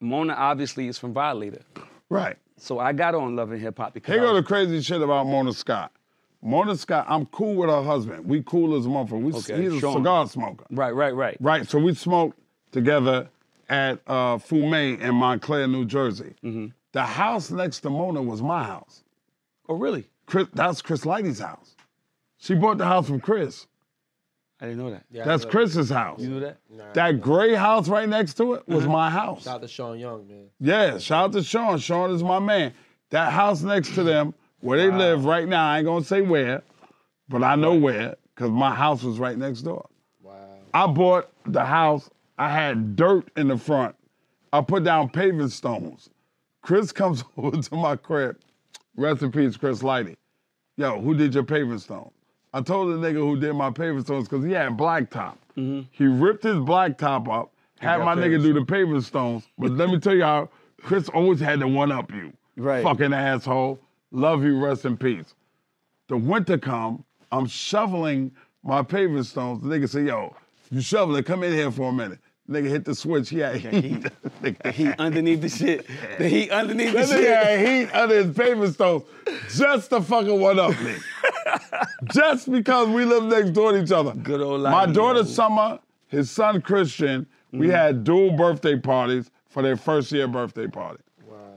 Mona 0.00 0.34
obviously 0.34 0.88
is 0.88 0.98
from 0.98 1.12
Violator, 1.14 1.62
Right. 2.10 2.36
so 2.58 2.78
I 2.80 2.92
got 2.92 3.14
on 3.14 3.36
Love 3.36 3.52
and 3.52 3.60
Hip 3.60 3.78
Hop 3.78 3.94
because 3.94 4.12
Here 4.12 4.20
go 4.22 4.34
was- 4.34 4.42
the 4.42 4.46
crazy 4.46 4.82
shit 4.82 5.00
about 5.00 5.26
Mona 5.26 5.52
Scott. 5.54 5.92
Mona 6.42 6.76
Scott, 6.76 7.06
I'm 7.08 7.26
cool 7.26 7.54
with 7.54 7.70
her 7.70 7.82
husband. 7.82 8.26
We 8.26 8.42
cool 8.42 8.76
as 8.76 8.84
a 8.86 8.88
motherfucker. 8.88 9.22
We, 9.22 9.32
Okay, 9.32 9.62
he's 9.62 9.82
a 9.82 9.92
cigar 9.92 10.26
smoker. 10.28 10.64
right, 10.70 10.90
right, 10.94 11.14
right. 11.14 11.36
Right. 11.40 11.68
So 11.68 11.78
we 11.78 11.94
smoked 11.94 12.38
together 12.72 13.28
at 13.68 14.00
uh, 14.06 14.38
Fume 14.38 14.74
in 15.00 15.14
Montclair, 15.14 15.66
New 15.68 15.84
Jersey. 15.84 16.34
Mm-hmm. 16.44 16.66
The 16.92 17.02
house 17.02 17.50
next 17.50 17.80
to 17.80 17.90
Mona 17.90 18.20
was 18.22 18.42
my 18.42 18.64
house. 18.64 19.04
Oh, 19.68 19.76
really? 19.76 20.08
Chris, 20.26 20.48
that's 20.52 20.82
Chris 20.82 21.06
Lighty's 21.06 21.38
house. 21.38 21.76
She 22.38 22.54
bought 22.54 22.78
the 22.78 22.84
house 22.86 23.06
from 23.06 23.20
Chris. 23.20 23.66
I 24.60 24.66
didn't 24.66 24.78
know 24.78 24.90
that. 24.90 25.04
Yeah, 25.10 25.24
That's 25.24 25.44
I- 25.44 25.48
Chris's 25.48 25.90
house. 25.90 26.20
You 26.20 26.28
knew 26.28 26.40
that? 26.40 26.58
Nah, 26.70 26.92
That 26.92 27.20
gray 27.20 27.54
house 27.54 27.88
right 27.88 28.08
next 28.08 28.34
to 28.34 28.54
it 28.54 28.68
was 28.68 28.86
my 28.86 29.10
house. 29.10 29.44
Shout 29.44 29.56
out 29.56 29.62
to 29.62 29.68
Sean 29.68 29.98
Young, 29.98 30.28
man. 30.28 30.46
Yeah, 30.60 30.98
shout 30.98 31.24
out 31.26 31.32
to 31.32 31.42
Sean. 31.42 31.78
Sean 31.78 32.10
is 32.12 32.22
my 32.22 32.38
man. 32.38 32.72
That 33.10 33.32
house 33.32 33.62
next 33.62 33.94
to 33.94 34.04
them, 34.04 34.34
where 34.62 34.78
they 34.78 34.90
live 34.96 35.24
right 35.24 35.46
now, 35.46 35.68
I 35.68 35.78
ain't 35.78 35.86
gonna 35.86 36.04
say 36.04 36.22
where, 36.22 36.62
but 37.28 37.42
I 37.42 37.56
know 37.56 37.74
where, 37.74 38.16
because 38.34 38.50
my 38.50 38.74
house 38.74 39.02
was 39.02 39.18
right 39.18 39.36
next 39.36 39.62
door. 39.62 39.88
Wow. 40.22 40.34
I 40.72 40.86
bought 40.86 41.30
the 41.44 41.64
house, 41.64 42.08
I 42.38 42.48
had 42.48 42.96
dirt 42.96 43.28
in 43.36 43.48
the 43.48 43.58
front. 43.58 43.94
I 44.52 44.60
put 44.60 44.84
down 44.84 45.10
paving 45.10 45.48
stones. 45.48 46.10
Chris 46.62 46.92
comes 46.92 47.24
over 47.36 47.60
to 47.60 47.74
my 47.74 47.96
crib. 47.96 48.36
Rest 48.96 49.22
in 49.22 49.32
peace, 49.32 49.56
Chris 49.56 49.82
Lighty. 49.82 50.16
Yo, 50.76 51.00
who 51.00 51.14
did 51.14 51.34
your 51.34 51.44
paving 51.44 51.78
stones? 51.78 52.12
I 52.54 52.60
told 52.60 52.90
the 52.92 52.96
nigga 52.96 53.14
who 53.16 53.38
did 53.40 53.54
my 53.54 53.70
paving 53.70 54.04
stones 54.04 54.28
because 54.28 54.44
he 54.44 54.52
had 54.52 54.76
blacktop. 54.76 55.36
He 55.54 56.04
ripped 56.06 56.44
his 56.44 56.56
blacktop 56.56 57.28
up, 57.28 57.52
had 57.78 57.98
my 57.98 58.14
nigga 58.14 58.42
do 58.42 58.52
the 58.54 58.64
paving 58.64 59.00
stones. 59.02 59.46
But 59.58 59.72
let 59.72 59.90
me 59.90 59.98
tell 59.98 60.14
you 60.14 60.22
how 60.22 60.48
Chris 60.82 61.08
always 61.10 61.40
had 61.40 61.60
to 61.60 61.68
one 61.68 61.92
up 61.92 62.10
you. 62.10 62.32
Right. 62.56 62.82
Fucking 62.82 63.12
asshole. 63.12 63.78
Love 64.12 64.44
you, 64.44 64.62
rest 64.62 64.84
in 64.84 64.96
peace. 64.96 65.34
The 66.08 66.18
winter 66.18 66.58
come, 66.58 67.02
I'm 67.32 67.46
shoveling 67.46 68.30
my 68.62 68.82
paving 68.82 69.22
stones. 69.22 69.62
The 69.62 69.68
nigga 69.68 69.88
say, 69.88 70.02
yo, 70.04 70.36
you 70.70 70.82
shoveling, 70.82 71.24
come 71.24 71.42
in 71.42 71.52
here 71.54 71.70
for 71.70 71.88
a 71.88 71.92
minute. 71.92 72.18
Nigga 72.50 72.68
hit 72.68 72.84
the 72.84 72.94
switch, 72.94 73.30
he 73.30 73.38
had 73.38 73.56
heat. 73.56 74.06
The 74.42 74.72
heat 74.72 74.94
underneath 74.98 75.40
the 75.40 75.48
shit. 75.48 75.86
The 76.18 76.28
heat 76.28 76.50
underneath 76.50 76.92
the 76.92 76.98
That 76.98 77.08
nigga 77.08 77.22
shit. 77.22 77.46
had 77.46 77.66
heat 77.66 77.94
under 77.94 78.24
his 78.24 78.36
paving 78.36 78.72
stones 78.72 79.04
just 79.54 79.88
to 79.90 80.02
fucking 80.02 80.40
one 80.40 80.58
up 80.58 80.78
me. 80.82 80.96
just 82.12 82.50
because 82.50 82.88
we 82.88 83.04
live 83.04 83.24
next 83.24 83.50
door 83.50 83.72
to 83.72 83.82
each 83.82 83.92
other. 83.92 84.12
Good 84.12 84.42
old 84.42 84.60
life. 84.60 84.72
My 84.72 84.92
daughter 84.92 85.20
yo. 85.20 85.24
Summer, 85.24 85.78
his 86.08 86.30
son 86.30 86.60
Christian, 86.60 87.26
we 87.52 87.68
mm. 87.68 87.70
had 87.70 88.04
dual 88.04 88.32
birthday 88.32 88.76
parties 88.76 89.30
for 89.48 89.62
their 89.62 89.76
first 89.76 90.12
year 90.12 90.28
birthday 90.28 90.66
party 90.66 91.02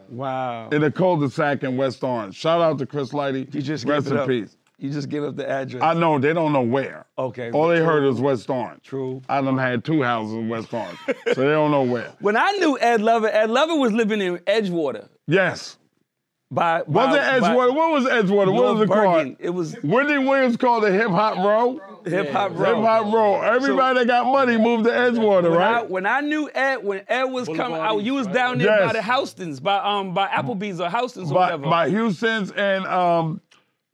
Wow. 0.10 0.70
in 0.70 0.84
a 0.84 0.92
cul-de-sac 0.92 1.64
in 1.64 1.78
West 1.78 2.04
Orange. 2.04 2.36
Shout 2.36 2.62
out 2.62 2.78
to 2.80 2.86
Chris 2.86 3.12
Lighty. 3.12 3.54
You 3.54 3.62
just 3.62 3.86
rest 3.86 4.08
in 4.08 4.18
up. 4.18 4.28
peace. 4.28 4.58
You 4.78 4.90
just 4.92 5.08
give 5.08 5.24
up 5.24 5.38
the 5.38 5.50
address. 5.50 5.82
I 5.82 5.94
know 5.94 6.20
they 6.20 6.34
don't 6.34 6.52
know 6.52 6.62
where. 6.62 7.06
Okay, 7.18 7.50
All 7.52 7.70
they 7.70 7.78
true. 7.78 7.86
heard 7.86 8.04
is 8.04 8.20
West 8.20 8.50
Orange. 8.50 8.84
True. 8.84 9.22
I 9.30 9.40
done 9.42 9.58
had 9.58 9.86
two 9.86 10.04
houses 10.04 10.34
in 10.34 10.50
West 10.50 10.74
Orange, 10.74 10.98
so 11.34 11.34
they 11.34 11.48
don't 11.48 11.72
know 11.72 11.84
where. 11.84 12.12
when 12.20 12.36
I 12.36 12.52
knew 12.54 12.78
Ed 12.80 13.02
Lover, 13.02 13.28
Ed 13.30 13.50
Lover 13.50 13.76
was 13.78 13.94
living 13.94 14.20
in 14.22 14.38
Edgewater. 14.40 15.08
Yes. 15.28 15.78
By, 16.52 16.84
Was 16.84 16.88
by, 16.88 17.18
it 17.18 17.42
Edgewater? 17.42 17.76
What 17.76 17.92
was 17.92 18.06
Edgewater? 18.06 18.54
What 18.54 18.76
was 18.76 18.82
it 18.82 18.88
North 18.88 18.90
Bergen. 18.90 19.04
called? 19.36 19.36
It 19.40 19.50
was 19.50 19.74
Whitney 19.82 20.20
Williams 20.20 20.58
called 20.58 20.86
it 20.86 20.94
Hip 20.94 21.10
Hop 21.10 21.38
Row. 21.38 21.82
Hip 22.06 22.30
Hop 22.30 22.52
Hip 22.52 22.60
Row. 22.60 22.76
Hip 22.76 22.86
Hop 22.86 23.14
Row. 23.14 23.42
Everybody 23.42 24.00
that 24.00 24.06
got 24.08 24.26
money 24.32 24.56
moved 24.58 24.84
to 24.86 24.92
Edgewater, 24.92 25.50
When 25.50 25.54
I, 25.62 25.72
right? 25.80 25.90
when 25.90 26.06
I 26.06 26.22
knew 26.22 26.48
Ed, 26.54 26.84
when 26.84 27.02
Ed 27.08 27.24
was 27.26 27.48
coming 27.48 27.58
Boulevard 27.58 27.90
out, 27.98 28.04
you 28.04 28.14
was 28.14 28.28
right? 28.28 28.36
down 28.36 28.58
there 28.60 28.68
Yes. 28.68 28.86
by 28.88 28.94
the 28.94 29.02
Houstons, 29.02 29.60
by 29.60 29.78
um 29.80 30.14
by 30.14 30.28
Applebee's 30.28 30.80
or 30.80 30.90
Houstons 30.90 31.32
or 31.32 31.34
by, 31.34 31.40
whatever. 31.56 31.64
by 31.64 31.90
Houston's 31.90 32.52
and 32.52 32.86
um, 32.86 33.42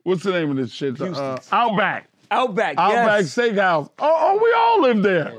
what's 0.02 0.22
the 0.22 0.32
name 0.32 0.50
of 0.50 0.58
this 0.58 0.72
shit? 0.72 1.00
Uh, 1.00 1.04
Houston's. 1.06 1.48
Outback. 1.50 2.10
Outback. 2.30 2.76
Outback 2.76 3.20
yes. 3.22 3.34
Steakhouse. 3.34 3.88
Oh, 3.98 4.14
oh, 4.14 4.40
we 4.42 4.52
all 4.56 4.82
live 4.82 5.02
there. 5.02 5.32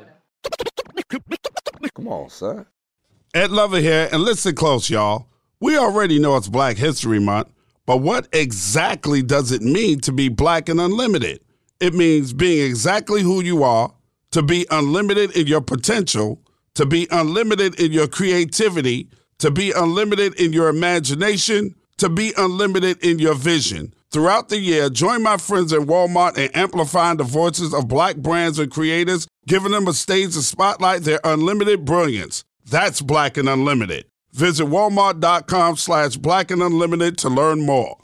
Come 1.96 2.08
on, 2.08 2.30
sir. 2.30 2.66
Ed 3.36 3.52
Lover 3.52 3.80
here, 3.80 4.10
and 4.12 4.24
listen 4.24 4.56
close, 4.56 4.90
y'all. 4.90 5.28
We 5.64 5.78
already 5.78 6.20
know 6.20 6.36
it's 6.36 6.50
Black 6.50 6.76
History 6.76 7.20
Month, 7.20 7.48
but 7.86 8.02
what 8.02 8.28
exactly 8.34 9.22
does 9.22 9.54
it 9.54 9.62
mean 9.62 10.02
to 10.02 10.12
be 10.12 10.28
black 10.28 10.68
and 10.68 10.78
unlimited? 10.78 11.40
It 11.80 11.94
means 11.94 12.34
being 12.34 12.70
exactly 12.70 13.22
who 13.22 13.42
you 13.42 13.64
are, 13.64 13.94
to 14.32 14.44
be 14.44 14.68
unlimited 14.70 15.38
in 15.38 15.48
your 15.48 15.62
potential, 15.62 16.42
to 16.74 16.86
be 16.86 17.08
unlimited 17.12 17.80
in 17.80 17.94
your 17.94 18.10
creativity, 18.10 19.08
to 19.38 19.52
be 19.52 19.72
unlimited 19.72 20.38
in 20.38 20.52
your 20.52 20.68
imagination, 20.68 21.76
to 21.96 22.10
be 22.10 22.34
unlimited 22.36 23.02
in 23.02 23.20
your 23.20 23.36
vision. 23.36 23.94
Throughout 24.12 24.50
the 24.50 24.60
year, 24.60 24.90
join 24.90 25.24
my 25.24 25.38
friends 25.38 25.72
at 25.72 25.88
Walmart 25.88 26.38
in 26.38 26.52
amplifying 26.52 27.16
the 27.16 27.24
voices 27.24 27.74
of 27.74 27.88
black 27.88 28.18
brands 28.18 28.60
and 28.60 28.70
creators, 28.70 29.30
giving 29.48 29.72
them 29.72 29.88
a 29.88 29.94
stage 29.94 30.34
to 30.34 30.42
spotlight 30.42 31.04
their 31.04 31.22
unlimited 31.24 31.86
brilliance. 31.86 32.44
That's 32.70 33.02
Black 33.02 33.38
and 33.38 33.48
Unlimited. 33.48 34.04
Visit 34.34 34.66
walmart.com 34.66 35.78
slash 35.78 36.18
black 36.18 36.50
and 36.50 36.64
unlimited 36.64 37.20
to 37.20 37.30
learn 37.30 37.62
more. 37.62 38.00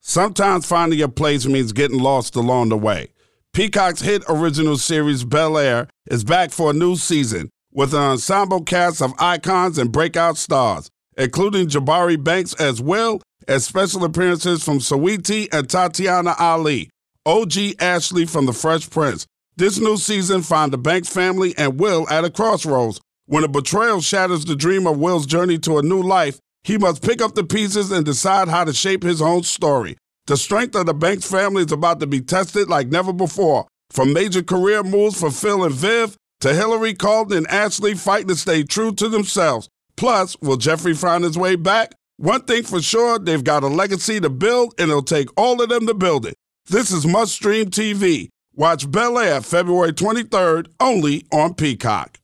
Sometimes 0.00 0.66
finding 0.66 0.98
your 0.98 1.08
place 1.08 1.46
means 1.46 1.72
getting 1.72 1.98
lost 1.98 2.36
along 2.36 2.68
the 2.68 2.76
way. 2.76 3.08
Peacock's 3.54 4.02
hit 4.02 4.22
original 4.28 4.76
series 4.76 5.24
Bel 5.24 5.56
Air 5.56 5.88
is 6.06 6.24
back 6.24 6.50
for 6.50 6.70
a 6.70 6.74
new 6.74 6.94
season 6.94 7.48
with 7.72 7.94
an 7.94 8.00
ensemble 8.00 8.62
cast 8.62 9.00
of 9.00 9.14
icons 9.18 9.78
and 9.78 9.90
breakout 9.90 10.36
stars, 10.36 10.90
including 11.16 11.68
Jabari 11.68 12.22
Banks 12.22 12.52
as 12.54 12.82
well 12.82 13.22
as 13.48 13.64
special 13.64 14.04
appearances 14.04 14.62
from 14.62 14.78
Saweetie 14.78 15.48
and 15.52 15.68
Tatyana 15.68 16.38
Ali, 16.38 16.90
OG 17.24 17.80
Ashley 17.80 18.26
from 18.26 18.44
The 18.44 18.52
Fresh 18.52 18.90
Prince. 18.90 19.26
This 19.56 19.78
new 19.78 19.96
season 19.96 20.42
finds 20.42 20.72
the 20.72 20.78
Banks 20.78 21.08
family 21.08 21.54
and 21.56 21.80
Will 21.80 22.06
at 22.10 22.24
a 22.24 22.30
crossroads. 22.30 23.00
When 23.26 23.42
a 23.42 23.48
betrayal 23.48 24.02
shatters 24.02 24.44
the 24.44 24.54
dream 24.54 24.86
of 24.86 24.98
Will's 24.98 25.24
journey 25.24 25.58
to 25.60 25.78
a 25.78 25.82
new 25.82 26.02
life, 26.02 26.38
he 26.62 26.76
must 26.76 27.02
pick 27.02 27.22
up 27.22 27.34
the 27.34 27.44
pieces 27.44 27.90
and 27.90 28.04
decide 28.04 28.48
how 28.48 28.64
to 28.64 28.74
shape 28.74 29.02
his 29.02 29.22
own 29.22 29.44
story. 29.44 29.96
The 30.26 30.36
strength 30.36 30.74
of 30.74 30.84
the 30.84 30.94
Banks 30.94 31.30
family 31.30 31.62
is 31.62 31.72
about 31.72 32.00
to 32.00 32.06
be 32.06 32.20
tested 32.20 32.68
like 32.68 32.88
never 32.88 33.14
before. 33.14 33.66
From 33.90 34.12
major 34.12 34.42
career 34.42 34.82
moves 34.82 35.18
for 35.18 35.30
Phil 35.30 35.64
and 35.64 35.74
Viv 35.74 36.16
to 36.40 36.52
Hillary 36.52 36.92
Carlton 36.92 37.38
and 37.38 37.46
Ashley 37.48 37.94
fighting 37.94 38.28
to 38.28 38.36
stay 38.36 38.62
true 38.62 38.92
to 38.94 39.08
themselves. 39.08 39.68
Plus, 39.96 40.36
will 40.42 40.58
Jeffrey 40.58 40.94
find 40.94 41.24
his 41.24 41.38
way 41.38 41.56
back? 41.56 41.94
One 42.18 42.42
thing 42.42 42.62
for 42.64 42.82
sure, 42.82 43.18
they've 43.18 43.42
got 43.42 43.62
a 43.62 43.68
legacy 43.68 44.20
to 44.20 44.28
build, 44.28 44.74
and 44.78 44.90
it'll 44.90 45.02
take 45.02 45.28
all 45.36 45.62
of 45.62 45.70
them 45.70 45.86
to 45.86 45.94
build 45.94 46.26
it. 46.26 46.34
This 46.66 46.90
is 46.90 47.06
Must 47.06 47.32
Stream 47.32 47.66
TV. 47.70 48.28
Watch 48.54 48.90
Bel 48.90 49.18
Air 49.18 49.40
February 49.40 49.92
23rd 49.92 50.68
only 50.78 51.24
on 51.32 51.54
Peacock. 51.54 52.18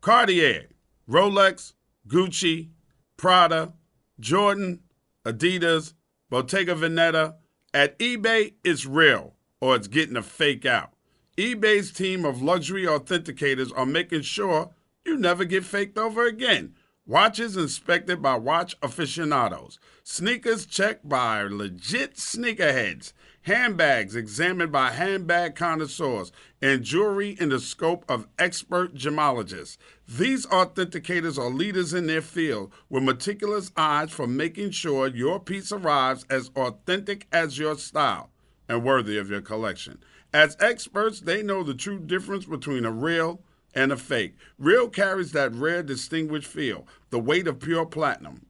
Cartier, 0.00 0.68
Rolex, 1.08 1.72
Gucci, 2.06 2.70
Prada, 3.16 3.72
Jordan, 4.20 4.80
Adidas, 5.24 5.94
Bottega 6.30 6.74
Veneta. 6.74 7.34
At 7.74 7.98
eBay, 7.98 8.54
it's 8.64 8.86
real 8.86 9.34
or 9.60 9.76
it's 9.76 9.88
getting 9.88 10.16
a 10.16 10.22
fake 10.22 10.64
out. 10.64 10.92
eBay's 11.36 11.92
team 11.92 12.24
of 12.24 12.42
luxury 12.42 12.84
authenticators 12.84 13.72
are 13.76 13.86
making 13.86 14.22
sure 14.22 14.70
you 15.04 15.16
never 15.16 15.44
get 15.44 15.64
faked 15.64 15.98
over 15.98 16.26
again. 16.26 16.74
Watches 17.06 17.56
inspected 17.56 18.20
by 18.20 18.36
watch 18.36 18.76
aficionados, 18.82 19.78
sneakers 20.02 20.66
checked 20.66 21.08
by 21.08 21.42
legit 21.42 22.16
sneakerheads, 22.16 23.12
handbags 23.48 24.14
examined 24.14 24.70
by 24.70 24.90
handbag 24.90 25.54
connoisseurs, 25.54 26.30
and 26.60 26.84
jewelry 26.84 27.30
in 27.40 27.48
the 27.48 27.58
scope 27.58 28.04
of 28.06 28.28
expert 28.38 28.94
gemologists. 28.94 29.78
These 30.06 30.44
authenticators 30.46 31.38
are 31.38 31.48
leaders 31.48 31.94
in 31.94 32.06
their 32.06 32.20
field 32.20 32.70
with 32.90 33.02
meticulous 33.02 33.72
eyes 33.74 34.10
for 34.10 34.26
making 34.26 34.72
sure 34.72 35.08
your 35.08 35.40
piece 35.40 35.72
arrives 35.72 36.26
as 36.28 36.50
authentic 36.56 37.26
as 37.32 37.58
your 37.58 37.78
style 37.78 38.28
and 38.68 38.84
worthy 38.84 39.16
of 39.16 39.30
your 39.30 39.40
collection. 39.40 39.98
As 40.30 40.54
experts, 40.60 41.20
they 41.20 41.42
know 41.42 41.62
the 41.62 41.72
true 41.72 41.98
difference 41.98 42.44
between 42.44 42.84
a 42.84 42.92
real 42.92 43.40
and 43.74 43.90
a 43.92 43.96
fake. 43.96 44.36
Real 44.58 44.90
carries 44.90 45.32
that 45.32 45.54
rare, 45.54 45.82
distinguished 45.82 46.48
feel, 46.48 46.86
the 47.08 47.18
weight 47.18 47.46
of 47.46 47.60
pure 47.60 47.86
platinum, 47.86 48.44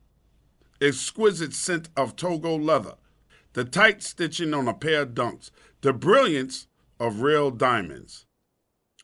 exquisite 0.80 1.54
scent 1.54 1.88
of 1.96 2.16
Togo 2.16 2.56
leather, 2.56 2.94
the 3.52 3.64
tight 3.64 4.02
stitching 4.02 4.54
on 4.54 4.68
a 4.68 4.74
pair 4.74 5.02
of 5.02 5.10
dunks, 5.10 5.50
the 5.80 5.92
brilliance 5.92 6.66
of 7.00 7.22
real 7.22 7.50
diamonds. 7.50 8.26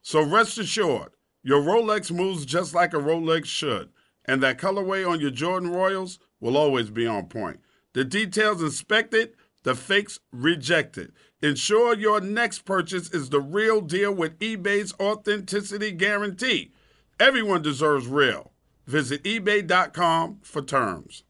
So 0.02 0.22
rest 0.22 0.58
assured, 0.58 1.12
your 1.42 1.62
Rolex 1.62 2.10
moves 2.10 2.44
just 2.44 2.74
like 2.74 2.94
a 2.94 2.98
Rolex 2.98 3.46
should, 3.46 3.90
and 4.24 4.42
that 4.42 4.58
colorway 4.58 5.08
on 5.08 5.20
your 5.20 5.30
Jordan 5.30 5.70
Royals 5.70 6.18
will 6.40 6.56
always 6.56 6.90
be 6.90 7.06
on 7.06 7.26
point. 7.26 7.60
The 7.92 8.04
details 8.04 8.62
inspected, 8.62 9.34
the 9.62 9.74
fakes 9.74 10.18
rejected. 10.32 11.12
Ensure 11.42 11.94
your 11.94 12.20
next 12.20 12.64
purchase 12.64 13.10
is 13.10 13.30
the 13.30 13.40
real 13.40 13.80
deal 13.80 14.12
with 14.12 14.38
eBay's 14.38 14.94
authenticity 15.00 15.92
guarantee. 15.92 16.72
Everyone 17.20 17.62
deserves 17.62 18.06
real. 18.06 18.52
Visit 18.86 19.22
eBay.com 19.24 20.40
for 20.42 20.62
terms. 20.62 21.24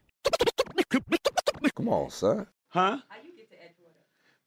Come 1.74 1.88
on, 1.88 2.10
son. 2.10 2.46
Huh? 2.74 2.98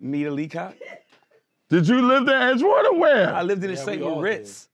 Meet 0.01 0.25
a 0.25 0.31
Leacock. 0.31 0.75
Did 1.69 1.87
you 1.87 2.01
live 2.01 2.25
there, 2.25 2.53
Edgewater? 2.53 2.97
Where? 2.99 3.33
I 3.33 3.41
lived 3.41 3.63
in 3.63 3.71
the 3.71 3.77
Yeah, 3.77 3.83
St. 3.83 4.01
we 4.01 4.05
all 4.05 4.15
Moritz. 4.15 4.67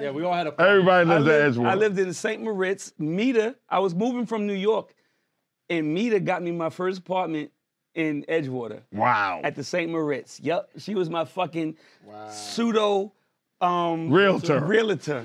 Yeah, 0.00 0.10
we 0.10 0.24
all 0.24 0.32
had 0.34 0.48
a. 0.48 0.60
Everybody 0.60 1.08
I 1.08 1.14
lives 1.18 1.26
there, 1.26 1.48
lived, 1.50 1.60
I 1.60 1.74
lived 1.74 1.98
in 2.00 2.12
St. 2.12 2.42
Moritz. 2.42 2.92
Mita, 2.98 3.54
I 3.68 3.78
was 3.78 3.94
moving 3.94 4.26
from 4.26 4.46
New 4.46 4.54
York, 4.54 4.92
and 5.70 5.94
Mita 5.94 6.18
got 6.18 6.42
me 6.42 6.50
my 6.50 6.68
first 6.68 6.98
apartment 6.98 7.52
in 7.94 8.24
Edgewater 8.28 8.80
Wow. 8.92 9.40
at 9.44 9.54
the 9.54 9.62
St. 9.62 9.90
Moritz. 9.90 10.40
Yep, 10.40 10.70
she 10.78 10.96
was 10.96 11.08
my 11.08 11.24
fucking 11.24 11.76
wow. 12.04 12.28
pseudo 12.28 13.12
um, 13.60 14.10
Realtor. 14.10 14.64
Realtor. 14.64 15.24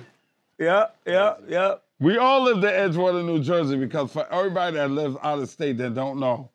Yep, 0.59 0.97
yep, 1.07 1.43
yep. 1.47 1.83
We 1.99 2.17
all 2.17 2.43
lived 2.43 2.63
in 2.63 2.69
Edgewater, 2.69 3.25
New 3.25 3.41
Jersey, 3.43 3.77
because 3.77 4.11
for 4.11 4.27
everybody 4.31 4.75
that 4.75 4.91
lives 4.91 5.17
out 5.23 5.39
of 5.39 5.49
state 5.49 5.77
that 5.77 5.95
don't 5.95 6.19
know, 6.19 6.49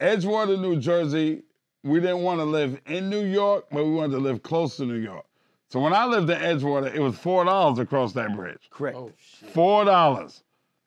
Edgewater, 0.00 0.58
New 0.58 0.78
Jersey, 0.80 1.42
we 1.82 2.00
didn't 2.00 2.22
want 2.22 2.40
to 2.40 2.44
live 2.44 2.80
in 2.86 3.10
New 3.10 3.24
York, 3.24 3.66
but 3.70 3.84
we 3.84 3.92
wanted 3.92 4.12
to 4.12 4.18
live 4.18 4.42
close 4.42 4.76
to 4.76 4.86
New 4.86 4.94
York. 4.94 5.24
So 5.68 5.78
when 5.80 5.92
I 5.92 6.04
lived 6.04 6.28
in 6.30 6.38
Edgewater, 6.38 6.92
it 6.92 7.00
was 7.00 7.16
four 7.16 7.44
dollars 7.44 7.78
across 7.78 8.12
that 8.14 8.34
bridge. 8.34 8.68
Correct. 8.70 8.96
Oh, 8.96 9.12
four 9.52 9.84
dollars, 9.84 10.42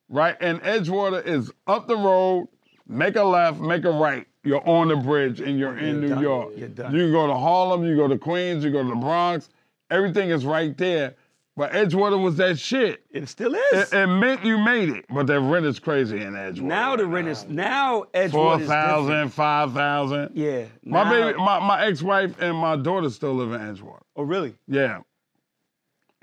right? 0.09 0.35
And 0.41 0.61
Edgewater 0.61 1.25
is 1.25 1.51
up 1.67 1.87
the 1.87 1.95
road, 1.95 2.49
make 2.87 3.15
a 3.15 3.23
left, 3.23 3.59
make 3.59 3.85
a 3.85 3.91
right. 3.91 4.27
You're 4.43 4.67
on 4.67 4.89
the 4.89 4.97
bridge 4.97 5.39
and 5.39 5.57
you're 5.57 5.77
in 5.77 6.01
New 6.01 6.09
done. 6.09 6.21
York. 6.21 6.53
You're 6.57 6.67
done. 6.67 6.93
You 6.93 7.03
can 7.03 7.11
go 7.13 7.27
to 7.27 7.33
Harlem, 7.33 7.85
you 7.85 7.95
go 7.95 8.09
to 8.09 8.17
Queens, 8.17 8.63
you 8.65 8.71
go 8.71 8.83
to 8.83 8.89
the 8.89 8.95
Bronx. 8.95 9.49
Everything 9.89 10.31
is 10.31 10.45
right 10.45 10.77
there. 10.77 11.15
But 11.55 11.71
Edgewater 11.71 12.19
was 12.19 12.37
that 12.37 12.57
shit. 12.57 13.03
It 13.11 13.29
still 13.29 13.53
is. 13.53 13.93
It, 13.93 13.93
it 13.93 14.07
meant 14.07 14.43
you 14.43 14.57
made 14.57 14.89
it, 14.89 15.05
but 15.07 15.27
the 15.27 15.39
rent 15.39 15.67
is 15.67 15.77
crazy 15.77 16.19
in 16.19 16.33
Edgewater. 16.33 16.61
now 16.61 16.95
the 16.95 17.05
rent 17.05 17.27
is 17.27 17.45
now 17.47 18.05
Edgewater 18.13 18.31
four 18.31 18.59
thousand, 18.59 19.29
five 19.29 19.71
thousand. 19.73 20.31
Yeah. 20.33 20.65
My 20.83 21.03
now- 21.03 21.09
baby, 21.11 21.37
my, 21.37 21.59
my 21.59 21.85
ex-wife 21.85 22.35
and 22.39 22.57
my 22.57 22.75
daughter 22.75 23.09
still 23.11 23.35
live 23.35 23.51
in 23.51 23.61
Edgewater. 23.61 24.01
Oh 24.15 24.23
really? 24.23 24.55
Yeah, 24.67 25.01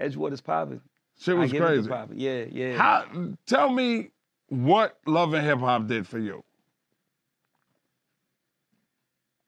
Edgewater's 0.01 0.41
popping. 0.41 0.81
shit 1.21 1.37
was 1.37 1.53
give 1.53 1.63
it 1.63 1.83
to 1.83 1.89
crazy. 1.89 2.15
Yeah, 2.17 2.45
yeah. 2.51 2.77
How? 2.77 3.05
Tell 3.47 3.71
me 3.71 4.11
what 4.49 4.99
Love 5.07 5.33
and 5.35 5.47
Hip 5.47 5.61
Hop 5.61 5.87
did 5.87 6.09
for 6.09 6.19
you. 6.19 6.43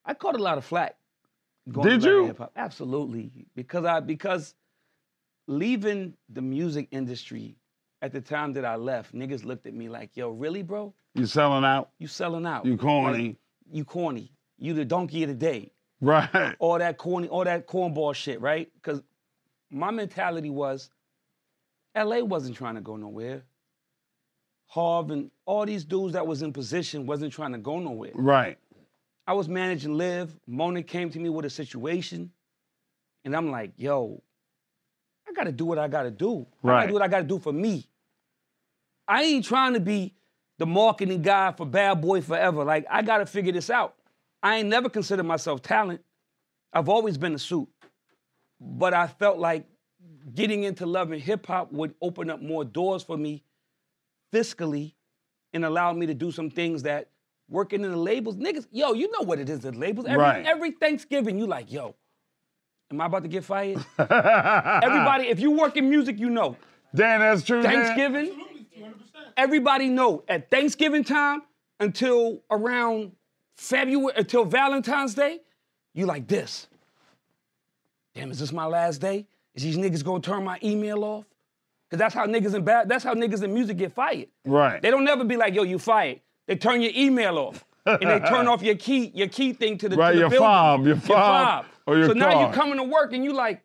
I 0.05 0.15
caught 0.15 0.37
a 0.37 0.43
lot 0.43 0.59
of 0.59 0.65
flack. 0.65 0.95
going 1.71 1.89
Did 1.89 2.05
you? 2.05 2.37
Absolutely, 2.55 3.47
because 3.57 3.85
I 3.85 3.99
because 3.99 4.55
leaving 5.47 6.15
the 6.29 6.43
music 6.43 6.89
industry 6.91 7.57
at 8.01 8.13
the 8.13 8.21
time 8.21 8.53
that 8.55 8.65
I 8.65 8.77
left, 8.77 9.15
niggas 9.15 9.45
looked 9.45 9.67
at 9.67 9.75
me 9.75 9.89
like, 9.89 10.17
"Yo, 10.17 10.31
really, 10.31 10.63
bro? 10.63 10.95
You 11.15 11.27
selling 11.27 11.65
out? 11.65 11.91
You 11.99 12.07
selling 12.07 12.47
out? 12.47 12.65
You 12.65 12.77
corny. 12.77 13.27
Like, 13.29 13.37
you 13.71 13.85
corny. 13.85 14.33
You 14.59 14.75
the 14.75 14.85
donkey 14.85 15.23
of 15.23 15.29
the 15.29 15.35
day. 15.35 15.73
Right. 16.01 16.57
All 16.59 16.79
that 16.79 16.99
corny, 16.99 17.29
all 17.29 17.45
that 17.45 17.67
cornball 17.67 18.15
shit, 18.15 18.41
right? 18.41 18.71
Because 18.75 19.03
my 19.71 19.91
mentality 19.91 20.51
was, 20.51 20.91
LA 21.97 22.21
wasn't 22.21 22.57
trying 22.57 22.75
to 22.75 22.81
go 22.81 22.97
nowhere. 22.97 23.45
Harv 24.67 25.11
and 25.11 25.31
all 25.45 25.67
these 25.67 25.85
dudes 25.85 26.15
that 26.15 26.27
was 26.27 26.43
in 26.43 26.53
position 26.53 27.07
wasn't 27.07 27.33
trying 27.33 27.53
to 27.53 27.59
go 27.59 27.79
nowhere. 27.79 28.13
Right. 28.15 28.59
I 29.27 29.35
was 29.35 29.49
managing 29.49 29.97
Live. 29.97 30.35
Mona 30.47 30.83
came 30.83 31.11
to 31.11 31.19
me 31.21 31.29
with 31.29 31.45
a 31.45 31.51
situation, 31.51 32.33
and 33.25 33.37
I'm 33.37 33.51
like, 33.51 33.73
yo, 33.77 34.23
I 35.33 35.35
gotta 35.35 35.53
do 35.53 35.65
what 35.65 35.79
I 35.79 35.89
gotta 35.89 36.11
do. 36.11 36.47
I 36.63 36.67
Right. 36.67 36.75
gotta 36.81 36.89
do 36.89 36.93
what 36.95 37.03
I 37.03 37.09
gotta 37.09 37.25
do 37.25 37.39
for 37.39 37.53
me. 37.53 37.87
I 39.09 39.23
ain't 39.25 39.45
trying 39.45 39.75
to 39.75 39.81
be 39.81 40.15
the 40.59 40.67
marketing 40.67 41.23
guy 41.23 41.53
for 41.53 41.67
Bad 41.67 42.01
Boy 42.01 42.21
Forever. 42.21 42.65
Like, 42.65 42.87
I 42.91 43.03
gotta 43.03 43.27
figure 43.27 43.53
this 43.53 43.71
out. 43.71 43.97
I 44.43 44.59
ain't 44.59 44.69
never 44.69 44.89
considered 44.89 45.25
myself 45.25 45.63
talent. 45.63 46.03
I've 46.73 46.89
always 46.89 47.19
been 47.19 47.35
a 47.35 47.39
suit. 47.39 47.69
But 48.61 48.95
I 48.95 49.07
felt 49.07 49.39
like 49.39 49.67
getting 50.35 50.63
into 50.65 50.87
love 50.87 51.11
and 51.11 51.21
hip 51.21 51.47
hop 51.47 51.73
would 51.73 51.95
open 52.01 52.31
up 52.31 52.41
more 52.41 52.65
doors 52.65 53.03
for 53.03 53.17
me 53.17 53.43
fiscally 54.33 54.95
and 55.53 55.65
allow 55.65 55.93
me 55.93 56.07
to 56.07 56.15
do 56.15 56.31
some 56.31 56.51
things 56.51 56.83
that 56.85 57.09
working 57.49 57.85
in 57.85 57.91
the 57.91 57.97
labels, 57.97 58.37
niggas, 58.37 58.67
yo, 58.71 58.93
you 58.93 59.11
know 59.11 59.21
what 59.27 59.39
it 59.39 59.49
is, 59.51 59.61
the 59.61 59.73
labels. 59.73 60.07
Every, 60.07 60.19
Right. 60.23 60.47
every 60.47 60.71
Thanksgiving, 60.71 61.39
you 61.39 61.47
like, 61.47 61.71
yo, 61.71 61.97
am 62.93 63.01
I 63.01 63.07
about 63.07 63.23
to 63.23 63.29
get 63.29 63.45
fired? 63.45 63.85
Everybody, 63.99 65.29
if 65.29 65.41
you 65.41 65.51
work 65.53 65.77
in 65.77 65.89
music, 65.89 66.19
you 66.19 66.31
know. 66.31 66.57
Dan, 66.95 67.21
that's 67.21 67.43
true. 67.43 67.63
Dan? 67.63 67.73
Thanksgiving, 67.73 68.33
everybody 69.37 69.89
know 69.89 70.23
at 70.29 70.51
Thanksgiving 70.51 71.05
time 71.05 71.43
until 71.81 72.43
around 72.51 73.13
February, 73.57 74.13
until 74.17 74.45
Valentine's 74.45 75.15
Day, 75.15 75.41
you 75.95 76.07
like 76.07 76.29
this. 76.29 76.69
Damn, 78.15 78.31
is 78.31 78.39
this 78.39 78.53
my 78.53 78.67
last 78.67 79.01
day? 79.01 79.27
Is 79.55 79.63
these 79.63 79.79
niggas 79.79 80.05
gonna 80.05 80.21
turn 80.21 80.45
my 80.45 80.59
email 80.63 81.03
off? 81.03 81.25
Cause 81.91 81.99
that's 81.99 82.15
how 82.15 82.27
niggas 82.27 82.55
in 82.55 82.65
bad, 82.65 82.89
that's 82.89 83.05
how 83.05 83.15
niggas 83.15 83.43
in 83.43 83.53
music 83.53 83.77
get 83.79 83.93
fired. 83.93 84.29
Right. 84.47 84.81
They 84.81 84.91
don't 84.91 85.05
never 85.05 85.25
be 85.25 85.37
like, 85.37 85.55
yo, 85.55 85.63
you 85.63 85.79
fired. 85.79 86.21
They 86.47 86.57
turn 86.57 86.81
your 86.83 86.93
email 86.95 87.39
off. 87.39 87.65
and 87.85 88.01
they 88.03 88.19
turn 88.21 88.49
off 88.49 88.63
your 88.63 88.77
key, 88.77 89.11
your 89.15 89.29
key 89.29 89.53
thing 89.53 89.77
to 89.79 89.89
the, 89.91 89.97
Right, 89.97 90.11
to 90.13 90.15
the 90.17 90.21
your 90.21 90.31
building. 90.31 90.47
fob, 90.47 90.87
your 90.87 90.97
fob, 90.97 91.67
or 91.87 91.97
your 91.99 92.09
so 92.09 92.13
now 92.15 92.31
you 92.31 92.35
card. 92.47 92.55
coming 92.55 92.77
to 92.77 92.85
work 92.85 93.13
and 93.13 93.25
you 93.25 93.33
like, 93.33 93.63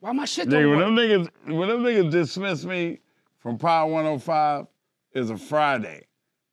why 0.00 0.12
my 0.12 0.24
shit 0.24 0.48
Nigga, 0.48 0.50
don't 0.62 0.70
when 0.70 0.78
work? 0.78 0.86
them 0.86 0.96
niggas, 0.96 1.56
when 1.58 1.68
them 1.68 1.82
niggas 1.82 2.10
dismiss 2.10 2.64
me 2.64 3.00
from 3.38 3.58
Power 3.58 3.90
105, 3.90 4.66
is 5.14 5.30
a 5.30 5.36
Friday. 5.36 6.04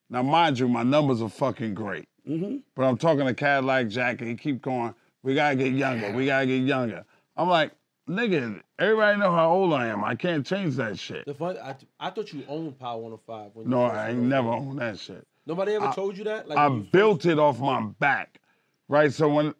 Now, 0.09 0.21
mind 0.23 0.59
you, 0.59 0.67
my 0.67 0.83
numbers 0.83 1.21
are 1.21 1.29
fucking 1.29 1.73
great. 1.73 2.07
Mm-hmm. 2.27 2.57
But 2.75 2.83
I'm 2.83 2.97
talking 2.97 3.25
to 3.25 3.33
Cadillac 3.33 3.89
Jack, 3.89 4.21
and 4.21 4.29
he 4.29 4.35
keep 4.35 4.61
going, 4.61 4.93
we 5.23 5.35
gotta 5.35 5.55
get 5.55 5.73
younger, 5.73 6.11
we 6.13 6.25
gotta 6.27 6.45
get 6.45 6.61
younger. 6.63 7.03
I'm 7.35 7.49
like, 7.49 7.71
nigga, 8.07 8.61
everybody 8.79 9.19
know 9.19 9.31
how 9.31 9.49
old 9.51 9.73
I 9.73 9.87
am. 9.87 10.03
I 10.03 10.15
can't 10.15 10.45
change 10.45 10.75
that 10.75 10.97
shit. 10.99 11.25
The 11.25 11.33
fun, 11.33 11.57
I, 11.57 11.75
I 11.99 12.09
thought 12.11 12.31
you 12.31 12.43
owned 12.47 12.79
Power 12.79 12.97
105. 13.01 13.51
When 13.55 13.69
No, 13.69 13.87
first 13.89 13.97
I 13.97 14.09
ain't 14.09 14.11
started. 14.17 14.27
never 14.29 14.49
owned 14.49 14.79
that 14.79 14.99
shit. 14.99 15.27
Nobody 15.45 15.73
ever 15.73 15.87
I- 15.87 15.93
told 15.95 16.17
you 16.17 16.23
that? 16.25 16.47
Like 16.47 16.57
I 16.57 16.67
when 16.67 16.77
you 16.79 16.87
built 16.91 17.25
it 17.25 17.39
off 17.39 17.59
my 17.59 17.81
back, 17.99 18.39
right? 18.87 19.11
So 19.11 19.27
when 19.27 19.53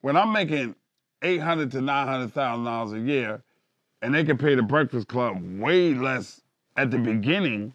when 0.00 0.16
I'm 0.16 0.32
making 0.32 0.74
eight 1.22 1.38
hundred 1.38 1.70
to 1.72 1.80
nine 1.80 2.06
hundred 2.06 2.32
thousand 2.32 2.64
dollars 2.64 2.92
a 2.92 3.00
year, 3.00 3.42
and 4.02 4.14
they 4.14 4.24
can 4.24 4.38
pay 4.38 4.54
the 4.54 4.62
Breakfast 4.62 5.08
Club 5.08 5.40
way 5.58 5.94
less 5.94 6.40
at 6.76 6.90
the 6.90 6.98
beginning 6.98 7.74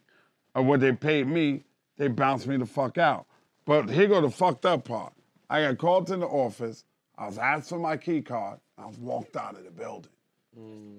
of 0.56 0.66
what 0.66 0.80
they 0.80 0.94
paid 0.94 1.28
me, 1.28 1.64
they 1.98 2.08
bounced 2.08 2.48
me 2.48 2.58
the 2.58 2.66
fuck 2.66 2.98
out. 2.98 3.26
But 3.66 3.90
here 3.90 4.08
go 4.08 4.22
the 4.22 4.30
fucked 4.30 4.66
up 4.66 4.86
part. 4.86 5.14
I 5.50 5.62
got 5.62 5.78
called 5.78 6.08
to 6.08 6.18
the 6.18 6.26
office. 6.26 6.86
I 7.18 7.28
was 7.28 7.38
asked 7.38 7.70
for 7.70 7.80
my 7.80 7.98
key 7.98 8.22
card. 8.22 8.60
I 8.78 8.86
was 8.86 8.98
walked 8.98 9.36
out 9.36 9.56
of 9.56 9.64
the 9.66 9.72
building. 9.72 10.10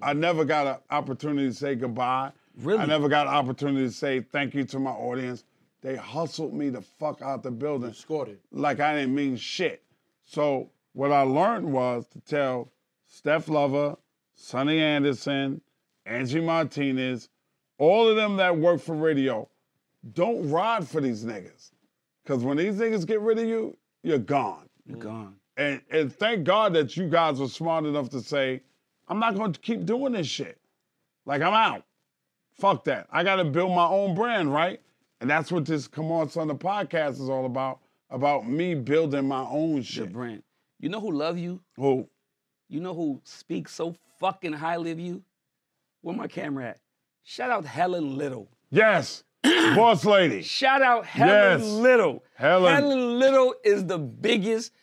I 0.01 0.13
mm. 0.13 0.17
never 0.17 0.45
got 0.45 0.67
an 0.67 0.75
opportunity 0.89 1.47
to 1.47 1.53
say 1.53 1.75
goodbye. 1.75 2.31
Really? 2.61 2.79
I 2.79 2.85
never 2.85 3.09
got 3.09 3.27
an 3.27 3.33
opportunity 3.33 3.85
to 3.85 3.91
say 3.91 4.21
thank 4.21 4.53
you 4.53 4.63
to 4.65 4.79
my 4.79 4.91
audience. 4.91 5.43
They 5.81 5.95
hustled 5.95 6.53
me 6.53 6.69
the 6.69 6.81
fuck 6.81 7.21
out 7.21 7.43
the 7.43 7.51
building. 7.51 7.93
Scored 7.93 8.29
it. 8.29 8.39
Like 8.51 8.79
I 8.79 8.95
didn't 8.95 9.13
mean 9.13 9.35
shit. 9.35 9.83
So 10.25 10.69
what 10.95 11.11
I 11.11 11.23
learned 11.23 11.73
was 11.73 12.07
to 12.07 12.21
tell 12.21 12.71
Steph 13.05 13.49
Lover, 13.49 13.97
Sunny 14.33 14.81
Anderson, 14.81 15.59
Angie 16.05 16.39
Martinez, 16.39 17.27
all 17.77 18.07
of 18.07 18.15
them 18.15 18.37
that 18.37 18.57
work 18.57 18.79
for 18.79 18.95
radio, 18.95 19.49
don't 20.13 20.49
ride 20.49 20.87
for 20.87 21.01
these 21.01 21.25
niggas. 21.25 21.71
Cause 22.25 22.43
when 22.45 22.55
these 22.55 22.75
niggas 22.75 23.05
get 23.05 23.19
rid 23.19 23.37
of 23.39 23.45
you, 23.45 23.77
you're 24.03 24.17
gone. 24.17 24.69
You're 24.85 24.97
mm. 24.97 25.01
gone. 25.01 25.35
And 25.57 25.81
and 25.91 26.13
thank 26.15 26.45
God 26.45 26.73
that 26.73 26.95
you 26.95 27.09
guys 27.09 27.41
were 27.41 27.49
smart 27.49 27.85
enough 27.85 28.09
to 28.09 28.21
say, 28.21 28.61
I'm 29.09 29.19
not 29.19 29.35
going 29.35 29.51
to 29.51 29.59
keep 29.59 29.85
doing 29.85 30.13
this 30.13 30.27
shit. 30.27 30.57
Like 31.25 31.41
I'm 31.41 31.53
out. 31.53 31.83
Fuck 32.53 32.85
that. 32.85 33.07
I 33.11 33.23
got 33.23 33.35
to 33.35 33.43
build 33.43 33.75
my 33.75 33.85
own 33.85 34.15
brand, 34.15 34.53
right? 34.53 34.79
And 35.19 35.29
that's 35.29 35.51
what 35.51 35.65
this 35.65 35.89
Come 35.89 36.09
On 36.11 36.29
Son 36.29 36.47
the 36.47 36.55
podcast 36.55 37.21
is 37.21 37.29
all 37.29 37.45
about. 37.45 37.79
About 38.09 38.47
me 38.47 38.75
building 38.75 39.27
my 39.27 39.43
own 39.43 39.75
Your 39.75 39.83
shit. 39.83 40.13
brand. 40.13 40.43
You 40.85 40.91
know 40.91 40.99
who 40.99 41.13
love 41.13 41.39
you? 41.39 41.61
Who? 41.77 42.07
You 42.69 42.79
know 42.79 42.93
who 42.93 43.19
speaks 43.23 43.73
so 43.73 43.95
fucking 44.19 44.53
highly 44.53 44.91
of 44.91 44.99
you? 44.99 45.23
Where 46.01 46.15
my 46.15 46.27
camera 46.27 46.65
at? 46.65 46.79
Shout 47.23 47.49
out 47.49 47.65
Helen 47.65 48.19
Little. 48.19 48.51
Yes. 48.69 49.23
Boss 49.43 50.05
lady. 50.05 50.43
Shout 50.43 50.83
out 50.83 51.03
Helen 51.07 51.61
Yes. 51.61 51.67
Little. 51.67 52.23
Helen. 52.35 52.71
Helen 52.71 53.17
Little 53.17 53.55
is 53.63 53.87
the 53.87 53.97
biggest 53.97 54.73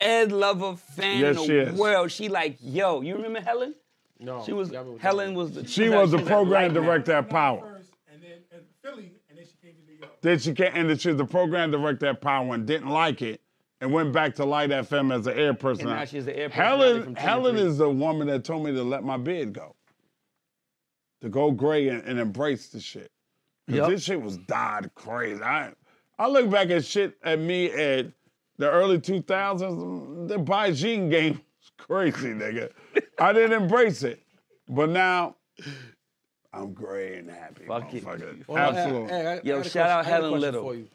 Ed 0.00 0.32
Lover 0.32 0.74
fan 0.74 1.20
Yes, 1.20 1.36
in 1.36 1.42
she 1.44 1.52
the 1.52 1.68
is. 1.68 1.78
world. 1.78 2.10
She 2.10 2.28
like, 2.28 2.56
yo, 2.60 3.02
you 3.02 3.14
remember 3.14 3.40
Helen? 3.40 3.76
No. 4.18 4.42
She 4.44 4.52
was 4.52 4.72
got 4.72 4.86
me 4.86 4.94
with 4.94 5.02
Helen 5.02 5.34
was 5.34 5.52
the 5.52 5.64
She 5.68 5.88
was 5.88 6.10
the 6.10 6.18
program 6.18 6.74
director 6.74 7.12
at 7.12 7.30
Power. 7.30 7.80
and 8.12 8.20
then 8.20 8.38
Philly, 8.82 9.12
and 9.28 9.38
then 9.38 9.44
she 9.46 9.54
came 9.64 9.76
to 9.76 9.86
New 9.88 9.98
York. 10.00 10.20
Then 10.20 10.36
she 10.40 10.52
came, 10.52 10.72
and 10.74 10.90
then 10.90 10.98
she 10.98 11.10
was 11.10 11.18
the 11.18 11.24
program 11.26 11.70
director 11.70 12.06
at 12.06 12.20
Power 12.20 12.56
and 12.56 12.66
didn't 12.66 12.88
like 12.88 13.22
it 13.22 13.40
and 13.80 13.92
went 13.92 14.12
back 14.12 14.34
to 14.36 14.44
Light 14.44 14.70
FM 14.70 15.12
as 15.14 15.26
an 15.26 15.38
air 15.38 15.54
person. 15.54 15.86
now 15.86 16.04
she's 16.04 16.24
the 16.24 16.36
air 16.36 16.48
Helen, 16.48 17.02
from 17.04 17.16
Helen 17.16 17.56
is 17.56 17.78
the 17.78 17.88
woman 17.90 18.26
that 18.28 18.44
told 18.44 18.64
me 18.64 18.72
to 18.72 18.82
let 18.82 19.04
my 19.04 19.16
beard 19.16 19.52
go. 19.52 19.74
To 21.22 21.28
go 21.28 21.50
gray 21.50 21.88
and, 21.88 22.02
and 22.04 22.18
embrace 22.18 22.68
the 22.68 22.80
shit. 22.80 23.10
Because 23.66 23.80
Yep. 23.80 23.88
this 23.90 24.04
shit 24.04 24.20
was 24.22 24.36
dyed 24.38 24.90
crazy. 24.94 25.42
I, 25.42 25.72
I 26.18 26.28
look 26.28 26.50
back 26.50 26.68
at 26.70 26.84
shit 26.84 27.16
at 27.22 27.38
me 27.38 27.70
at 27.70 28.06
the 28.58 28.70
early 28.70 28.98
2000s, 28.98 30.28
the 30.28 30.36
Beijing 30.36 31.10
game 31.10 31.32
was 31.60 31.72
crazy, 31.78 32.28
nigga. 32.28 32.70
I 33.18 33.32
didn't 33.32 33.60
embrace 33.62 34.02
it. 34.02 34.20
But 34.68 34.90
now, 34.90 35.36
I'm 36.52 36.72
gray 36.72 37.16
and 37.18 37.28
happy. 37.30 37.64
Fuck 37.66 37.92
it. 37.94 38.04
motherfucker. 38.04 38.46
Well, 38.46 38.72
no, 38.72 38.78
Absolutely. 38.78 39.08
hey, 39.10 39.22
hey, 39.22 39.26
I- 39.26 39.32
I 39.36 39.40
Yo, 39.42 39.56
got 39.62 39.66
shout 39.66 39.66
out 39.66 39.66
question- 39.66 39.88
I 39.88 39.90
got 39.92 40.00
a 40.00 40.04
Helen 40.04 40.40
Little. 40.40 40.62
For 40.62 40.74
you. 40.74 40.88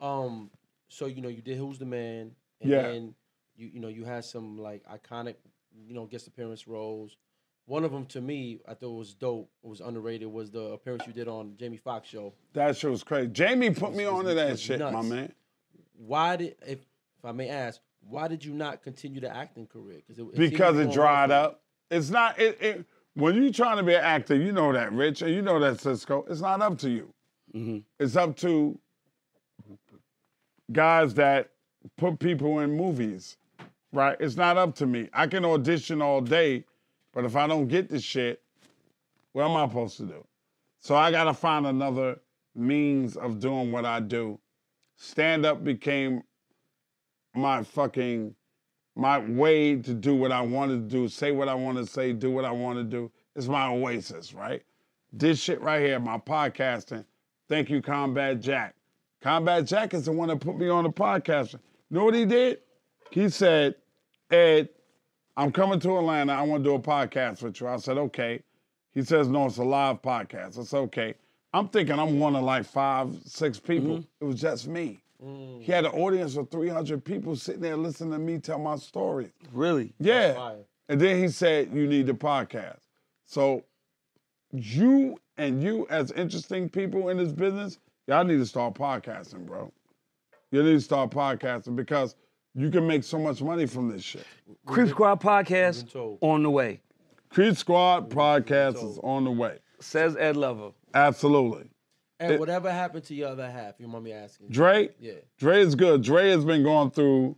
Um, 0.00 0.50
so 0.92 1.06
you 1.06 1.22
know 1.22 1.28
you 1.28 1.42
did 1.42 1.56
Who's 1.58 1.78
the 1.78 1.84
Man, 1.86 2.32
and 2.60 2.70
Yeah. 2.70 2.82
then 2.82 3.14
you 3.56 3.68
you 3.68 3.80
know 3.80 3.88
you 3.88 4.04
had 4.04 4.24
some 4.24 4.58
like 4.58 4.82
iconic, 4.84 5.36
you 5.86 5.94
know, 5.94 6.06
guest 6.06 6.26
appearance 6.26 6.68
roles. 6.68 7.16
One 7.66 7.84
of 7.84 7.92
them 7.92 8.06
to 8.06 8.20
me, 8.20 8.60
I 8.68 8.74
thought 8.74 8.90
was 8.92 9.14
dope. 9.14 9.48
It 9.62 9.68
was 9.68 9.80
underrated. 9.80 10.28
Was 10.28 10.50
the 10.50 10.60
appearance 10.72 11.06
you 11.06 11.12
did 11.12 11.28
on 11.28 11.54
Jamie 11.58 11.76
Foxx 11.76 12.08
show. 12.08 12.34
That 12.54 12.76
shit 12.76 12.90
was 12.90 13.04
crazy. 13.04 13.28
Jamie 13.28 13.70
put 13.70 13.94
me 13.94 14.04
was- 14.04 14.14
onto 14.14 14.34
that 14.34 14.50
was 14.50 14.60
shit, 14.60 14.80
my 14.80 15.00
man. 15.02 15.32
Why 15.96 16.36
did, 16.36 16.56
if 16.66 16.80
if 17.18 17.24
I 17.24 17.32
may 17.32 17.48
ask, 17.48 17.80
why 18.00 18.26
did 18.28 18.44
you 18.44 18.52
not 18.52 18.82
continue 18.82 19.20
the 19.20 19.34
acting 19.34 19.66
career? 19.66 19.98
It, 20.08 20.18
it 20.18 20.34
because 20.36 20.76
it 20.78 20.90
dried 20.92 21.30
well 21.30 21.44
for 21.44 21.44
you. 21.44 21.50
up. 21.52 21.62
It's 21.90 22.10
not 22.10 22.38
it, 22.40 22.58
it 22.60 22.84
when 23.14 23.40
you're 23.40 23.52
trying 23.52 23.76
to 23.76 23.82
be 23.82 23.94
an 23.94 24.02
actor, 24.02 24.34
you 24.34 24.50
know 24.52 24.72
that, 24.72 24.92
Rich, 24.92 25.22
and 25.22 25.32
you 25.32 25.40
know 25.42 25.58
that 25.60 25.78
Cisco. 25.80 26.24
It's 26.28 26.40
not 26.40 26.60
up 26.62 26.78
to 26.78 26.90
you. 26.90 27.14
Mm-hmm. 27.54 27.78
It's 28.00 28.16
up 28.16 28.36
to 28.38 28.78
guys 30.72 31.14
that 31.14 31.50
put 31.96 32.18
people 32.18 32.60
in 32.60 32.76
movies, 32.76 33.36
right? 33.92 34.16
It's 34.20 34.36
not 34.36 34.56
up 34.56 34.74
to 34.76 34.86
me. 34.86 35.08
I 35.12 35.26
can 35.26 35.44
audition 35.44 36.02
all 36.02 36.20
day, 36.20 36.64
but 37.12 37.24
if 37.24 37.36
I 37.36 37.46
don't 37.46 37.68
get 37.68 37.88
the 37.88 38.00
shit, 38.00 38.42
what 39.32 39.44
am 39.44 39.56
I 39.56 39.66
supposed 39.66 39.96
to 39.98 40.04
do? 40.04 40.24
So 40.80 40.96
I 40.96 41.10
got 41.10 41.24
to 41.24 41.34
find 41.34 41.66
another 41.66 42.20
means 42.54 43.16
of 43.16 43.40
doing 43.40 43.72
what 43.72 43.84
I 43.84 44.00
do. 44.00 44.38
Stand 44.96 45.46
up 45.46 45.64
became 45.64 46.22
my 47.34 47.62
fucking 47.62 48.34
my 48.94 49.18
way 49.18 49.76
to 49.76 49.94
do 49.94 50.14
what 50.14 50.32
I 50.32 50.42
wanted 50.42 50.88
to 50.88 50.96
do, 50.96 51.08
say 51.08 51.32
what 51.32 51.48
I 51.48 51.54
want 51.54 51.78
to 51.78 51.86
say, 51.86 52.12
do 52.12 52.30
what 52.30 52.44
I 52.44 52.50
want 52.50 52.78
to 52.78 52.84
do. 52.84 53.10
It's 53.34 53.48
my 53.48 53.68
oasis, 53.68 54.34
right? 54.34 54.62
This 55.12 55.40
shit 55.40 55.60
right 55.62 55.80
here, 55.80 55.98
my 55.98 56.18
podcasting. 56.18 57.04
Thank 57.48 57.70
you, 57.70 57.80
Combat 57.80 58.40
Jack. 58.40 58.74
Combat 59.22 59.64
Jack 59.64 59.94
is 59.94 60.06
the 60.06 60.12
one 60.12 60.28
that 60.28 60.40
put 60.40 60.58
me 60.58 60.68
on 60.68 60.84
the 60.84 60.90
podcast. 60.90 61.52
You 61.52 61.58
know 61.90 62.04
what 62.04 62.14
he 62.14 62.24
did? 62.24 62.58
He 63.10 63.28
said, 63.28 63.76
Ed, 64.30 64.68
I'm 65.36 65.52
coming 65.52 65.78
to 65.80 65.98
Atlanta. 65.98 66.32
I 66.32 66.42
want 66.42 66.64
to 66.64 66.70
do 66.70 66.74
a 66.74 66.80
podcast 66.80 67.42
with 67.42 67.60
you. 67.60 67.68
I 67.68 67.76
said, 67.76 67.98
okay. 67.98 68.42
He 68.92 69.02
says, 69.02 69.28
no, 69.28 69.46
it's 69.46 69.58
a 69.58 69.62
live 69.62 70.02
podcast. 70.02 70.58
I 70.58 70.64
said, 70.64 70.78
okay. 70.78 71.14
I'm 71.54 71.68
thinking 71.68 71.98
I'm 71.98 72.18
one 72.18 72.34
of 72.34 72.42
like 72.42 72.64
five, 72.64 73.14
six 73.24 73.60
people. 73.60 73.98
Mm-hmm. 73.98 74.24
It 74.24 74.24
was 74.24 74.40
just 74.40 74.66
me. 74.66 75.02
Mm. 75.22 75.62
He 75.62 75.70
had 75.70 75.84
an 75.84 75.92
audience 75.92 76.36
of 76.36 76.50
300 76.50 77.04
people 77.04 77.36
sitting 77.36 77.60
there 77.60 77.76
listening 77.76 78.12
to 78.12 78.18
me 78.18 78.38
tell 78.38 78.58
my 78.58 78.76
story. 78.76 79.30
Really? 79.52 79.92
Yeah. 80.00 80.54
And 80.88 81.00
then 81.00 81.18
he 81.18 81.28
said, 81.28 81.70
You 81.72 81.86
need 81.86 82.06
the 82.06 82.14
podcast. 82.14 82.80
So 83.26 83.64
you 84.50 85.18
and 85.36 85.62
you 85.62 85.86
as 85.90 86.10
interesting 86.12 86.68
people 86.68 87.08
in 87.08 87.18
this 87.18 87.32
business, 87.32 87.78
y'all 88.06 88.24
need 88.24 88.38
to 88.38 88.46
start 88.46 88.74
podcasting, 88.74 89.46
bro. 89.46 89.72
You 90.50 90.62
need 90.62 90.72
to 90.72 90.80
start 90.80 91.10
podcasting 91.10 91.76
because 91.76 92.16
you 92.54 92.70
can 92.70 92.86
make 92.86 93.04
so 93.04 93.18
much 93.18 93.40
money 93.40 93.66
from 93.66 93.88
this 93.90 94.02
shit. 94.02 94.26
Creep 94.66 94.88
Squad 94.88 95.20
podcast 95.20 95.96
on 96.20 96.42
the 96.42 96.50
way. 96.50 96.80
Creep 97.30 97.56
Squad 97.56 98.10
podcast 98.10 98.82
is 98.84 98.98
on 99.02 99.24
the 99.24 99.30
way. 99.30 99.58
Says 99.80 100.16
Ed 100.16 100.36
Lover. 100.36 100.72
Absolutely. 100.94 101.70
And 102.20 102.38
whatever 102.38 102.70
happened 102.70 103.04
to 103.04 103.14
your 103.14 103.30
other 103.30 103.50
half? 103.50 103.80
You 103.80 103.88
mind 103.88 104.04
me 104.04 104.12
asking? 104.12 104.48
Dre? 104.50 104.90
Yeah. 105.00 105.14
Dre 105.38 105.60
is 105.60 105.74
good. 105.74 106.02
Dre 106.02 106.30
has 106.30 106.44
been 106.44 106.62
going 106.62 106.90
through, 106.90 107.36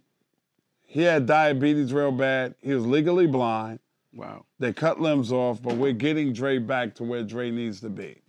he 0.83 1.03
had 1.03 1.27
diabetes 1.27 1.93
real 1.93 2.13
bad. 2.13 2.55
He 2.61 2.75
was 2.75 2.85
legally 2.85 3.27
blind. 3.27 3.79
Wow. 4.13 4.45
They 4.59 4.73
cut 4.73 5.01
limbs 5.01 5.33
off, 5.33 5.63
but 5.63 5.77
we're 5.77 5.93
getting 5.93 6.33
Dre 6.33 6.59
back 6.59 6.95
to 6.97 7.05
where 7.05 7.23
Dre 7.23 7.51
needs 7.51 7.81
to 7.81 7.89
be. 7.89 8.21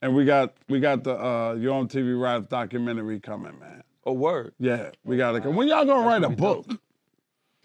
And 0.00 0.14
we 0.14 0.24
got 0.24 0.54
we 0.68 0.80
got 0.80 1.04
the 1.04 1.14
uh 1.14 1.54
Yo 1.54 1.72
MTV 1.84 2.20
Raps 2.20 2.46
documentary 2.48 3.20
coming, 3.20 3.58
man. 3.58 3.82
A 4.06 4.12
word. 4.12 4.54
Yeah, 4.58 4.90
we 5.04 5.16
got 5.16 5.34
it. 5.34 5.42
come. 5.42 5.56
When 5.56 5.68
y'all 5.68 5.84
gonna 5.84 6.06
write 6.06 6.22
a 6.22 6.28
book? 6.28 6.66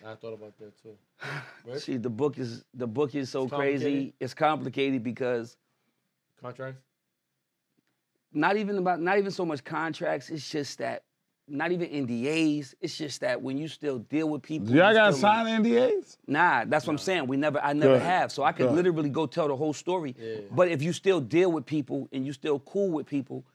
I 0.06 0.16
thought 0.16 0.34
about 0.34 0.58
that 0.60 0.74
too. 0.82 1.78
See, 1.80 1.98
the 1.98 2.10
book 2.10 2.38
is 2.38 2.66
the 2.74 2.88
book 2.88 3.16
is 3.16 3.30
so 3.30 3.44
It's 3.44 3.54
crazy. 3.54 4.14
It's 4.20 4.34
complicated 4.34 5.04
because 5.04 5.58
Contracts? 6.42 6.82
not 8.34 8.58
even 8.58 8.78
about 8.78 9.00
not 9.00 9.18
even 9.18 9.32
so 9.32 9.46
much 9.46 9.64
contracts. 9.64 10.30
It's 10.30 10.50
just 10.50 10.80
that 10.80 11.04
not 11.48 11.72
even 11.72 11.90
NDAs. 11.90 12.74
It's 12.82 12.98
just 12.98 13.22
that 13.22 13.42
when 13.42 13.58
you 13.58 13.68
still 13.68 14.00
deal 14.00 14.30
with 14.30 14.42
people, 14.42 14.68
Do 14.68 14.76
y'all 14.76 14.94
gotta 14.94 15.14
sign 15.14 15.64
NDAs? 15.64 16.18
Nah, 16.28 16.66
that's 16.66 16.88
what 16.88 16.94
I'm 16.94 16.98
saying. 16.98 17.28
We 17.28 17.38
never, 17.38 17.60
I 17.60 17.74
never 17.74 17.96
Good. 17.96 18.04
have. 18.04 18.32
So 18.32 18.44
I 18.44 18.52
could 18.52 18.68
Good. 18.68 18.76
literally 18.76 19.10
go 19.10 19.26
tell 19.26 19.48
the 19.48 19.56
whole 19.56 19.74
story. 19.74 20.16
But 20.52 20.70
if 20.70 20.82
you 20.82 20.94
still 20.94 21.20
deal 21.20 21.52
with 21.52 21.66
people 21.66 22.08
and 22.12 22.26
you 22.26 22.34
still 22.34 22.60
cool 22.60 22.90
with 22.90 23.06
people, 23.06 23.46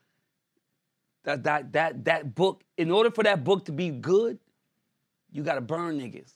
that 1.23 1.43
that 1.43 1.73
that 1.73 2.05
that 2.05 2.35
book, 2.35 2.63
in 2.77 2.91
order 2.91 3.11
for 3.11 3.23
that 3.23 3.43
book 3.43 3.65
to 3.65 3.71
be 3.71 3.89
good, 3.89 4.39
you 5.31 5.43
gotta 5.43 5.61
burn 5.61 5.99
niggas. 5.99 6.33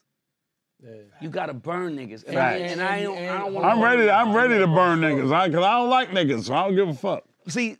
You 1.20 1.30
gotta 1.30 1.54
burn 1.54 1.96
niggas. 1.96 2.24
And, 2.26 2.38
I, 2.38 2.52
and 2.56 2.82
I 2.82 3.02
don't, 3.02 3.16
I 3.16 3.38
don't 3.38 3.54
want. 3.54 3.66
I'm 3.66 3.82
ready. 3.82 4.10
I'm 4.10 4.34
ready 4.34 4.58
to 4.58 4.66
burn 4.66 5.00
niggas. 5.00 5.32
I, 5.32 5.48
Cause 5.48 5.64
I 5.64 5.78
don't 5.78 5.88
like 5.88 6.10
niggas, 6.10 6.44
so 6.44 6.54
I 6.54 6.64
don't 6.66 6.76
give 6.76 6.88
a 6.88 6.94
fuck. 6.94 7.24
See, 7.48 7.78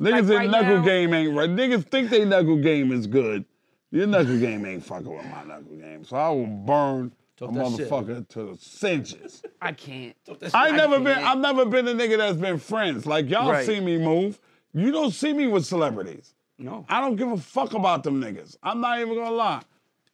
Niggas 0.00 0.12
Like 0.12 0.22
in 0.22 0.28
right 0.28 0.50
knuckle 0.50 0.76
now- 0.78 0.84
game 0.84 1.14
ain't 1.14 1.36
right. 1.36 1.50
Niggas 1.50 1.84
think 1.88 2.10
they 2.10 2.24
knuckle 2.24 2.56
game 2.58 2.92
is 2.92 3.06
good. 3.06 3.44
Your 3.90 4.06
knuckle 4.06 4.38
game 4.38 4.64
ain't 4.66 4.84
fucking 4.84 5.08
with 5.12 5.24
my 5.24 5.44
knuckle 5.44 5.76
game. 5.76 6.04
So 6.04 6.16
I 6.16 6.28
will 6.28 6.46
burn 6.46 7.12
a 7.36 7.40
Talk 7.40 7.54
that 7.54 7.70
shit. 7.76 7.88
motherfucker 7.88 8.28
to 8.28 8.52
the 8.52 8.58
cinches. 8.60 9.42
I 9.62 9.72
can't. 9.72 10.14
I 10.54 10.68
ain't 10.68 10.76
never 10.76 10.94
can't. 10.94 11.04
been. 11.04 11.18
I've 11.18 11.38
never 11.38 11.64
been 11.64 11.88
a 11.88 11.92
nigga 11.94 12.18
that's 12.18 12.36
been 12.36 12.58
friends. 12.58 13.06
Like 13.06 13.28
y'all 13.30 13.50
Right. 13.50 13.64
see 13.66 13.80
me 13.80 13.96
move. 13.98 14.38
You 14.74 14.92
don't 14.92 15.12
see 15.12 15.32
me 15.32 15.46
with 15.48 15.64
celebrities. 15.64 16.34
No. 16.58 16.84
I 16.88 17.00
don't 17.00 17.16
give 17.16 17.30
a 17.32 17.36
fuck 17.36 17.72
about 17.74 18.02
them 18.02 18.20
niggas. 18.20 18.56
I'm 18.62 18.80
not 18.80 19.00
even 19.00 19.14
gonna 19.14 19.30
lie. 19.34 19.62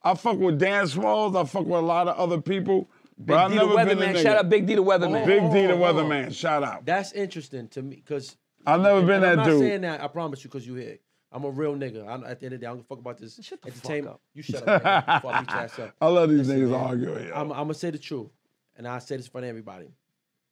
I 0.02 0.14
fuck 0.14 0.38
with 0.38 0.58
Dan 0.58 0.86
Smalls. 0.86 1.34
I 1.34 1.44
fuck 1.44 1.64
with 1.64 1.78
a 1.78 1.82
lot 1.82 2.06
of 2.08 2.16
other 2.18 2.40
people. 2.40 2.88
But 3.18 3.26
Big 3.26 3.36
I've 3.36 3.50
D 3.52 3.58
the 3.58 3.64
never 3.76 3.94
been 3.94 4.02
a 4.02 4.06
nigga. 4.18 4.22
Shout 4.22 4.36
out 4.38 4.48
Big 4.50 4.66
D 4.66 4.74
the 4.74 4.82
Weatherman. 4.84 5.24
Big 5.26 5.40
D 5.52 5.66
the 5.66 5.72
Oh, 5.72 5.76
oh, 5.82 5.84
oh. 5.84 5.92
Weatherman. 5.94 6.34
Shout 6.34 6.62
out. 6.62 6.84
That's 6.84 7.12
interesting 7.12 7.68
to 7.68 7.82
me 7.82 7.96
because 7.96 8.36
I've 8.66 8.80
never 8.80 9.00
been 9.02 9.10
and 9.16 9.24
that 9.24 9.30
I'm 9.32 9.36
not 9.38 9.46
dude. 9.46 9.60
saying 9.60 9.80
that. 9.82 10.00
I 10.02 10.08
promise 10.08 10.42
you, 10.44 10.50
because 10.50 10.66
you 10.66 10.74
here. 10.74 10.98
I'm 11.32 11.44
a 11.44 11.50
real 11.50 11.74
nigga. 11.74 12.06
I'm, 12.08 12.22
at 12.24 12.38
the 12.38 12.46
end 12.46 12.54
of 12.54 12.60
the 12.60 12.64
day, 12.64 12.66
I 12.66 12.70
don't 12.70 12.76
give 12.78 12.84
a 12.84 12.88
fuck 12.88 12.98
about 13.00 13.18
this 13.18 13.40
Shut 13.42 13.60
the 13.60 13.72
fuck 13.72 14.06
up. 14.06 14.20
You 14.34 14.42
shut 14.42 14.68
up. 14.68 14.82
nigga, 14.82 15.16
before 15.16 15.34
I 15.34 15.40
beat 15.40 15.50
your 15.50 15.58
ass 15.60 15.78
up. 15.80 15.94
I 16.00 16.06
love 16.06 16.30
these 16.30 16.48
niggas 16.48 16.78
arguing. 16.78 17.26
yo. 17.28 17.34
I'm, 17.34 17.50
I'm 17.50 17.58
gonna 17.64 17.74
say 17.74 17.90
the 17.90 17.98
truth. 17.98 18.30
and 18.76 18.86
I 18.86 18.98
say 19.00 19.16
this 19.16 19.26
in 19.26 19.32
front 19.32 19.44
of 19.44 19.48
everybody. 19.48 19.88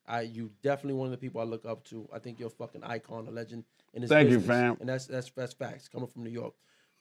I 0.07 0.23
you 0.23 0.51
definitely 0.63 0.95
one 0.95 1.07
of 1.07 1.13
the 1.13 1.19
people 1.19 1.41
I 1.41 1.45
look 1.45 1.65
up 1.65 1.85
to. 1.85 2.09
I 2.13 2.19
think 2.19 2.41
you're 2.41 2.49
a 2.49 2.51
fucking 2.51 2.83
icon, 2.83 3.29
a 3.29 3.31
legend 3.31 3.63
in 3.95 4.01
this 4.03 4.09
Thank 4.11 4.31
you, 4.31 4.41
fam. 4.41 4.77
And 4.81 4.89
that's 4.89 5.07
that's 5.07 5.31
that's 5.31 5.53
facts 5.55 5.87
coming 5.89 6.09
from 6.09 6.25
New 6.25 6.31
York. 6.31 6.55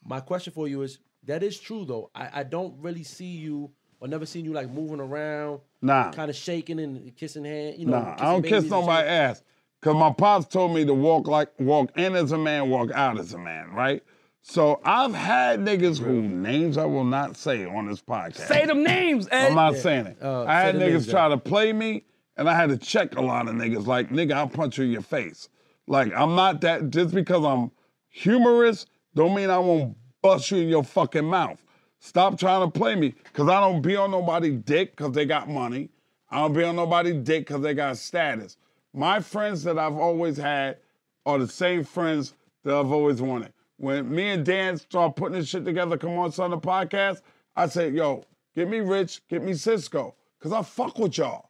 My 0.05 0.19
question 0.19 0.53
for 0.53 0.67
you 0.67 0.83
is 0.83 0.99
that 1.25 1.41
is 1.41 1.59
true 1.59 1.83
though. 1.83 2.11
I, 2.13 2.41
I 2.41 2.43
don't 2.43 2.75
really 2.79 3.03
see 3.03 3.25
you 3.37 3.71
or 3.99 4.07
never 4.07 4.25
seen 4.27 4.45
you 4.45 4.53
like 4.53 4.69
moving 4.69 4.99
around, 4.99 5.61
Nah. 5.81 6.11
kind 6.11 6.29
of 6.29 6.35
shaking 6.35 6.79
and 6.79 7.15
kissing 7.15 7.45
hand. 7.45 7.77
You 7.79 7.87
know, 7.87 7.99
Nah, 7.99 8.15
I 8.19 8.31
don't 8.31 8.43
kiss 8.43 8.61
and 8.63 8.69
nobody's 8.71 9.09
ass. 9.09 9.43
Cause 9.81 9.95
my 9.95 10.11
pops 10.11 10.45
told 10.47 10.75
me 10.75 10.85
to 10.85 10.93
walk 10.93 11.27
like 11.27 11.49
walk 11.59 11.97
in 11.97 12.15
as 12.15 12.31
a 12.31 12.37
man, 12.37 12.69
walk 12.69 12.91
out 12.91 13.19
as 13.19 13.33
a 13.33 13.37
man, 13.39 13.71
right? 13.71 14.03
So 14.43 14.79
I've 14.83 15.13
had 15.13 15.59
niggas 15.61 15.97
who 15.99 16.21
names 16.21 16.77
I 16.77 16.85
will 16.85 17.03
not 17.03 17.35
say 17.35 17.65
on 17.65 17.87
this 17.87 18.01
podcast. 18.01 18.47
Say 18.47 18.65
them 18.67 18.83
names, 18.83 19.27
Ed. 19.31 19.47
I'm 19.49 19.55
not 19.55 19.73
Yeah. 19.73 19.79
saying 19.81 20.05
it. 20.07 20.17
Uh, 20.21 20.43
I 20.43 20.45
say 20.45 20.65
had 20.67 20.75
the 20.75 20.79
niggas 20.79 20.91
names, 20.91 21.09
try 21.09 21.29
to 21.29 21.37
play 21.37 21.73
me, 21.73 22.03
and 22.37 22.47
I 22.47 22.55
had 22.55 22.69
to 22.69 22.77
check 22.77 23.15
a 23.15 23.21
lot 23.21 23.47
of 23.47 23.55
niggas. 23.55 23.87
Like, 23.87 24.09
nigga, 24.09 24.33
I'll 24.33 24.47
punch 24.47 24.77
you 24.77 24.85
in 24.85 24.91
your 24.91 25.01
face. 25.01 25.49
Like, 25.87 26.13
I'm 26.15 26.35
not 26.35 26.61
that. 26.61 26.89
Just 26.91 27.13
because 27.13 27.43
I'm 27.43 27.71
humorous, 28.09 28.85
don't 29.15 29.33
mean 29.35 29.49
I 29.49 29.57
won't 29.59 29.95
bust 30.21 30.51
you 30.51 30.57
in 30.57 30.69
your 30.69 30.83
fucking 30.83 31.25
mouth. 31.25 31.63
Stop 31.99 32.37
trying 32.39 32.69
to 32.69 32.79
play 32.79 32.95
me, 32.95 33.13
cause 33.33 33.47
I 33.47 33.59
don't 33.59 33.81
be 33.81 33.95
on 33.95 34.11
nobody 34.11 34.51
dick, 34.51 34.95
cause 34.95 35.11
they 35.11 35.25
got 35.25 35.49
money. 35.49 35.89
I 36.29 36.39
don't 36.39 36.53
be 36.53 36.63
on 36.63 36.75
nobody 36.75 37.13
dick, 37.13 37.47
cause 37.47 37.61
they 37.61 37.73
got 37.73 37.97
status. 37.97 38.57
My 38.93 39.19
friends 39.21 39.63
that 39.63 39.79
I've 39.79 39.95
always 39.95 40.37
had 40.37 40.77
are 41.25 41.37
the 41.37 41.47
same 41.47 41.83
friends 41.83 42.33
that 42.63 42.75
I've 42.75 42.91
always 42.91 43.21
wanted. 43.21 43.53
When 43.77 44.13
me 44.13 44.29
and 44.29 44.45
Dan 44.45 44.77
start 44.77 45.15
putting 45.15 45.39
this 45.39 45.47
shit 45.47 45.65
together, 45.65 45.97
come 45.97 46.11
on, 46.11 46.31
son, 46.31 46.51
the 46.51 46.57
podcast, 46.57 47.21
I 47.55 47.67
said, 47.67 47.93
yo, 47.93 48.25
get 48.55 48.69
me 48.69 48.79
Rich, 48.79 49.21
get 49.27 49.43
me 49.43 49.53
Cisco, 49.53 50.15
cause 50.39 50.51
I 50.51 50.61
fuck 50.61 50.99
with 50.99 51.17
y'all. 51.17 51.49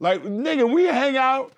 Like, 0.00 0.22
nigga, 0.24 0.72
we 0.72 0.84
hang 0.84 1.16
out 1.16 1.52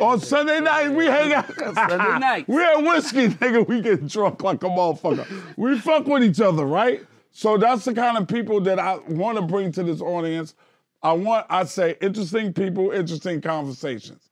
on 0.00 0.20
Sunday 0.20 0.60
night. 0.60 0.88
We 0.90 1.06
hang 1.06 1.32
out. 1.32 1.52
Sunday 1.56 1.96
night. 2.18 2.48
we 2.48 2.56
had 2.56 2.82
whiskey, 2.82 3.28
nigga. 3.28 3.66
We 3.66 3.80
get 3.80 4.06
drunk 4.06 4.42
like 4.42 4.62
a 4.62 4.68
motherfucker. 4.68 5.26
we 5.56 5.78
fuck 5.78 6.06
with 6.06 6.22
each 6.22 6.40
other, 6.40 6.64
right? 6.64 7.02
So 7.30 7.58
that's 7.58 7.84
the 7.84 7.94
kind 7.94 8.16
of 8.16 8.28
people 8.28 8.60
that 8.62 8.78
I 8.78 8.96
want 9.08 9.36
to 9.36 9.42
bring 9.42 9.72
to 9.72 9.82
this 9.82 10.00
audience. 10.00 10.54
I 11.02 11.12
want, 11.12 11.46
I 11.50 11.64
say, 11.64 11.96
interesting 12.00 12.52
people, 12.52 12.90
interesting 12.90 13.40
conversations. 13.40 14.25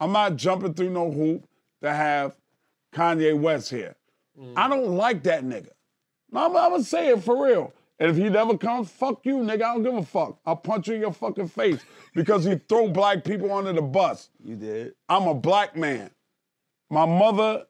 I'm 0.00 0.12
not 0.12 0.36
jumping 0.36 0.74
through 0.74 0.90
no 0.90 1.10
hoop 1.10 1.44
to 1.82 1.92
have 1.92 2.36
Kanye 2.94 3.38
West 3.38 3.70
here. 3.70 3.96
I 4.56 4.66
mm. 4.66 4.70
don't 4.70 4.96
like 4.96 5.24
that 5.24 5.44
nigga. 5.44 5.70
No, 6.30 6.46
I'm, 6.46 6.56
I'm 6.56 6.70
gonna 6.70 6.84
say 6.84 7.08
it 7.08 7.22
for 7.22 7.44
real. 7.44 7.72
And 7.98 8.10
if 8.10 8.16
he 8.16 8.28
never 8.28 8.56
comes, 8.56 8.90
fuck 8.90 9.26
you, 9.26 9.38
nigga. 9.38 9.54
I 9.62 9.74
don't 9.74 9.82
give 9.82 9.94
a 9.94 10.04
fuck. 10.04 10.38
I'll 10.46 10.56
punch 10.56 10.86
you 10.86 10.94
in 10.94 11.00
your 11.00 11.12
fucking 11.12 11.48
face 11.48 11.80
because 12.14 12.46
you 12.46 12.60
throw 12.68 12.88
black 12.88 13.24
people 13.24 13.52
under 13.52 13.72
the 13.72 13.82
bus. 13.82 14.30
You 14.44 14.54
did. 14.54 14.94
I'm 15.08 15.26
a 15.26 15.34
black 15.34 15.76
man. 15.76 16.10
My 16.90 17.06
mother, 17.06 17.64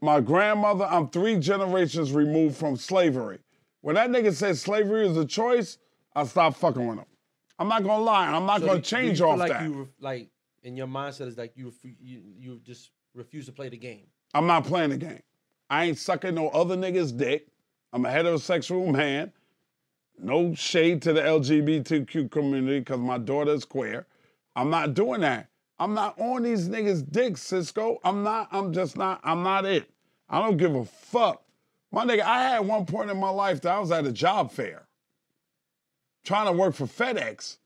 my 0.00 0.20
grandmother, 0.20 0.86
I'm 0.86 1.08
three 1.08 1.38
generations 1.38 2.12
removed 2.12 2.56
from 2.56 2.76
slavery. 2.76 3.38
When 3.82 3.96
that 3.96 4.10
nigga 4.10 4.32
said 4.32 4.56
slavery 4.56 5.06
is 5.06 5.16
a 5.18 5.26
choice, 5.26 5.78
I 6.14 6.24
stopped 6.24 6.56
fucking 6.56 6.86
with 6.86 6.98
him. 6.98 7.04
I'm 7.58 7.68
not 7.68 7.84
gonna 7.84 8.02
lie. 8.02 8.28
I'm 8.28 8.46
not 8.46 8.60
So 8.60 8.66
gonna 8.66 8.78
do- 8.78 8.82
do 8.82 8.96
change 8.96 9.20
you 9.20 9.26
feel 9.26 9.32
off 9.32 9.38
like 9.38 9.52
that. 9.52 9.62
You 9.64 9.72
ref- 9.74 9.88
like 10.00 10.28
in 10.66 10.76
your 10.76 10.88
mindset 10.88 11.28
is 11.28 11.38
like 11.38 11.52
you 11.54 11.72
you 12.02 12.22
you 12.38 12.60
just 12.64 12.90
refuse 13.14 13.46
to 13.46 13.52
play 13.52 13.68
the 13.68 13.76
game. 13.76 14.06
I'm 14.34 14.46
not 14.46 14.64
playing 14.64 14.90
the 14.90 14.98
game. 14.98 15.22
I 15.70 15.84
ain't 15.84 15.98
sucking 15.98 16.34
no 16.34 16.48
other 16.48 16.76
nigga's 16.76 17.12
dick. 17.12 17.46
I'm 17.92 18.04
a 18.04 18.08
heterosexual 18.08 18.92
man. 18.92 19.32
No 20.18 20.54
shade 20.54 21.02
to 21.02 21.12
the 21.12 21.20
LGBTQ 21.20 22.30
community 22.30 22.80
because 22.80 22.98
my 22.98 23.16
daughter's 23.16 23.64
queer. 23.64 24.06
I'm 24.56 24.68
not 24.70 24.94
doing 24.94 25.20
that. 25.20 25.48
I'm 25.78 25.94
not 25.94 26.18
on 26.18 26.42
these 26.42 26.68
niggas' 26.68 27.10
dicks, 27.10 27.42
Cisco. 27.42 27.98
I'm 28.02 28.22
not, 28.22 28.48
I'm 28.50 28.72
just 28.72 28.96
not, 28.96 29.20
I'm 29.22 29.42
not 29.42 29.66
it. 29.66 29.88
I 30.28 30.40
don't 30.40 30.56
give 30.56 30.74
a 30.74 30.84
fuck. 30.84 31.42
My 31.92 32.04
nigga, 32.04 32.22
I 32.22 32.42
had 32.42 32.60
one 32.66 32.86
point 32.86 33.10
in 33.10 33.18
my 33.18 33.28
life 33.28 33.60
that 33.60 33.72
I 33.72 33.78
was 33.78 33.92
at 33.92 34.06
a 34.06 34.12
job 34.12 34.50
fair 34.50 34.86
trying 36.24 36.46
to 36.46 36.52
work 36.52 36.74
for 36.74 36.86
FedEx. 36.86 37.58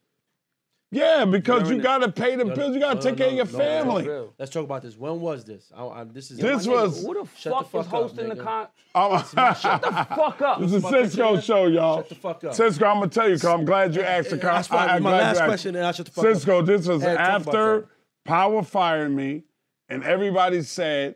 Yeah, 0.93 1.25
because 1.25 1.71
you 1.71 1.81
gotta 1.81 2.11
pay 2.11 2.35
the 2.35 2.45
No, 2.45 2.55
bills, 2.55 2.75
you 2.75 2.81
gotta 2.81 2.97
no, 2.97 3.01
take 3.01 3.13
no, 3.13 3.17
care 3.19 3.29
of 3.29 3.35
your 3.35 3.45
no, 3.47 3.53
no, 3.53 3.59
family. 3.59 4.05
no. 4.07 4.33
Let's 4.39 4.51
talk 4.51 4.65
about 4.65 4.83
this. 4.83 4.97
When 4.97 5.21
was 5.21 5.45
this? 5.45 5.71
I, 5.77 5.85
I, 5.87 6.05
this 6.05 6.33
is 6.33 6.39
This 6.39 6.67
my 6.67 6.73
was- 6.73 7.05
Who 7.05 7.15
the 7.15 7.29
Shut 7.37 7.53
fuck, 7.53 7.71
the 7.71 7.79
is 7.79 7.87
fuck 7.87 7.95
up, 7.95 8.01
hosting 8.03 8.29
the 8.29 8.37
con? 8.37 8.67
Oh. 8.97 9.13
I'm- 9.37 9.55
Shut 9.55 9.83
the 9.83 9.93
fuck 9.93 10.41
up. 10.43 10.61
This 10.61 10.73
is 10.73 10.83
my 10.83 10.91
Cisco 10.91 11.41
show, 11.41 11.67
y'all. 11.67 11.99
Shut 11.99 12.09
the 12.09 12.15
fuck 12.17 12.43
up. 12.45 12.55
Cisco, 12.55 12.87
I'm 12.87 12.97
gonna 12.97 13.07
tell 13.09 13.29
you, 13.29 13.37
cause 13.37 13.45
I'm 13.45 13.65
glad 13.65 13.95
you 13.95 14.03
asked 14.03 14.31
the 14.31 14.39
con- 14.39 14.55
that's 14.57 14.69
why- 14.69 14.87
I- 14.87 14.97
I'm 14.97 15.03
my 15.05 15.13
last 15.13 15.45
question, 15.45 15.77
and 15.77 15.87
I 15.87 15.93
shut 15.93 16.07
the 16.07 16.13
fuck 16.13 16.25
up. 16.27 16.35
Cisco, 16.35 16.63
this 16.63 16.87
was 16.89 17.05
Ed, 17.05 17.17
after. 17.17 17.87
Power 18.25 18.63
fired 18.65 19.11
me, 19.13 19.45
and 19.89 20.03
everybody 20.03 20.63
said 20.63 21.15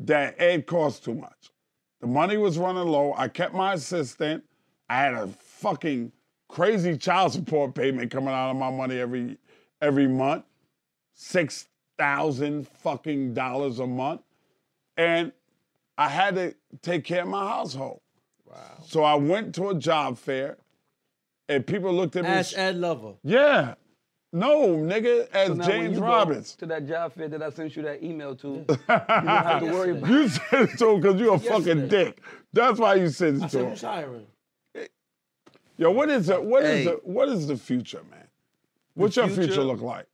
that 0.00 0.34
Ed 0.38 0.66
cost 0.66 1.04
too 1.04 1.14
much. 1.14 1.50
The 2.02 2.06
money 2.06 2.36
was 2.36 2.58
running 2.58 2.86
low. 2.86 3.14
I 3.16 3.28
kept 3.28 3.54
my 3.54 3.72
assistant. 3.72 4.44
I 4.90 4.98
had 5.00 5.14
a 5.14 5.26
fucking 5.28 6.12
crazy 6.48 6.96
child 6.96 7.32
support 7.32 7.74
payment 7.74 8.10
coming 8.10 8.30
out 8.30 8.50
of 8.50 8.56
my 8.56 8.70
money 8.70 8.98
every 8.98 9.38
every 9.80 10.06
month. 10.06 10.44
Six 11.14 11.68
thousand 11.98 12.68
fucking 12.68 13.34
dollars 13.34 13.78
a 13.78 13.86
month. 13.86 14.22
And 14.96 15.32
I 15.98 16.08
had 16.08 16.34
to 16.36 16.54
take 16.82 17.04
care 17.04 17.22
of 17.22 17.28
my 17.28 17.46
household. 17.46 18.00
Wow. 18.46 18.54
So 18.84 19.02
I 19.02 19.14
went 19.14 19.54
to 19.56 19.70
a 19.70 19.74
job 19.74 20.18
fair 20.18 20.56
and 21.48 21.66
people 21.66 21.92
looked 21.92 22.16
at 22.16 22.24
me. 22.24 22.30
Ask 22.30 22.56
Ed 22.56 22.76
Lover. 22.76 23.14
Yeah. 23.22 23.74
No, 24.32 24.76
nigga, 24.76 25.30
as 25.32 25.48
So 25.48 25.54
James 25.62 25.98
Robbins. 25.98 26.56
To 26.56 26.66
that 26.66 26.86
job 26.86 27.14
fair 27.14 27.28
that 27.28 27.42
I 27.42 27.48
sent 27.50 27.74
you 27.76 27.82
that 27.84 28.02
email 28.02 28.34
to, 28.36 28.48
you 28.48 28.64
don't 28.66 28.88
have 28.88 29.60
to 29.62 29.72
worry 29.72 29.92
about 29.92 30.10
You 30.10 30.28
said 30.28 30.62
it 30.62 30.78
to 30.78 30.90
him 30.90 31.00
because 31.00 31.20
you're 31.20 31.34
a 31.34 31.38
fucking 31.38 31.88
dick. 31.88 32.20
That's 32.52 32.78
why 32.78 32.96
you 32.96 33.08
said 33.08 33.40
I 33.40 33.46
it 33.46 33.50
said, 33.50 33.50
to 33.50 33.58
him. 33.64 33.70
who's 33.70 33.82
hiring? 33.82 34.26
Yo, 35.78 35.90
what 35.90 36.08
is 36.10 36.28
it? 36.28 36.42
What 36.42 36.62
is 36.64 36.70
Hey. 36.70 36.84
the 36.84 37.00
what 37.04 37.28
is 37.28 37.46
the 37.46 37.56
future, 37.56 38.02
man? 38.10 38.26
What's 38.94 39.16
your 39.16 39.26
future 39.28 39.42
future- 39.48 39.64
look 39.64 39.80
like? 39.82 40.06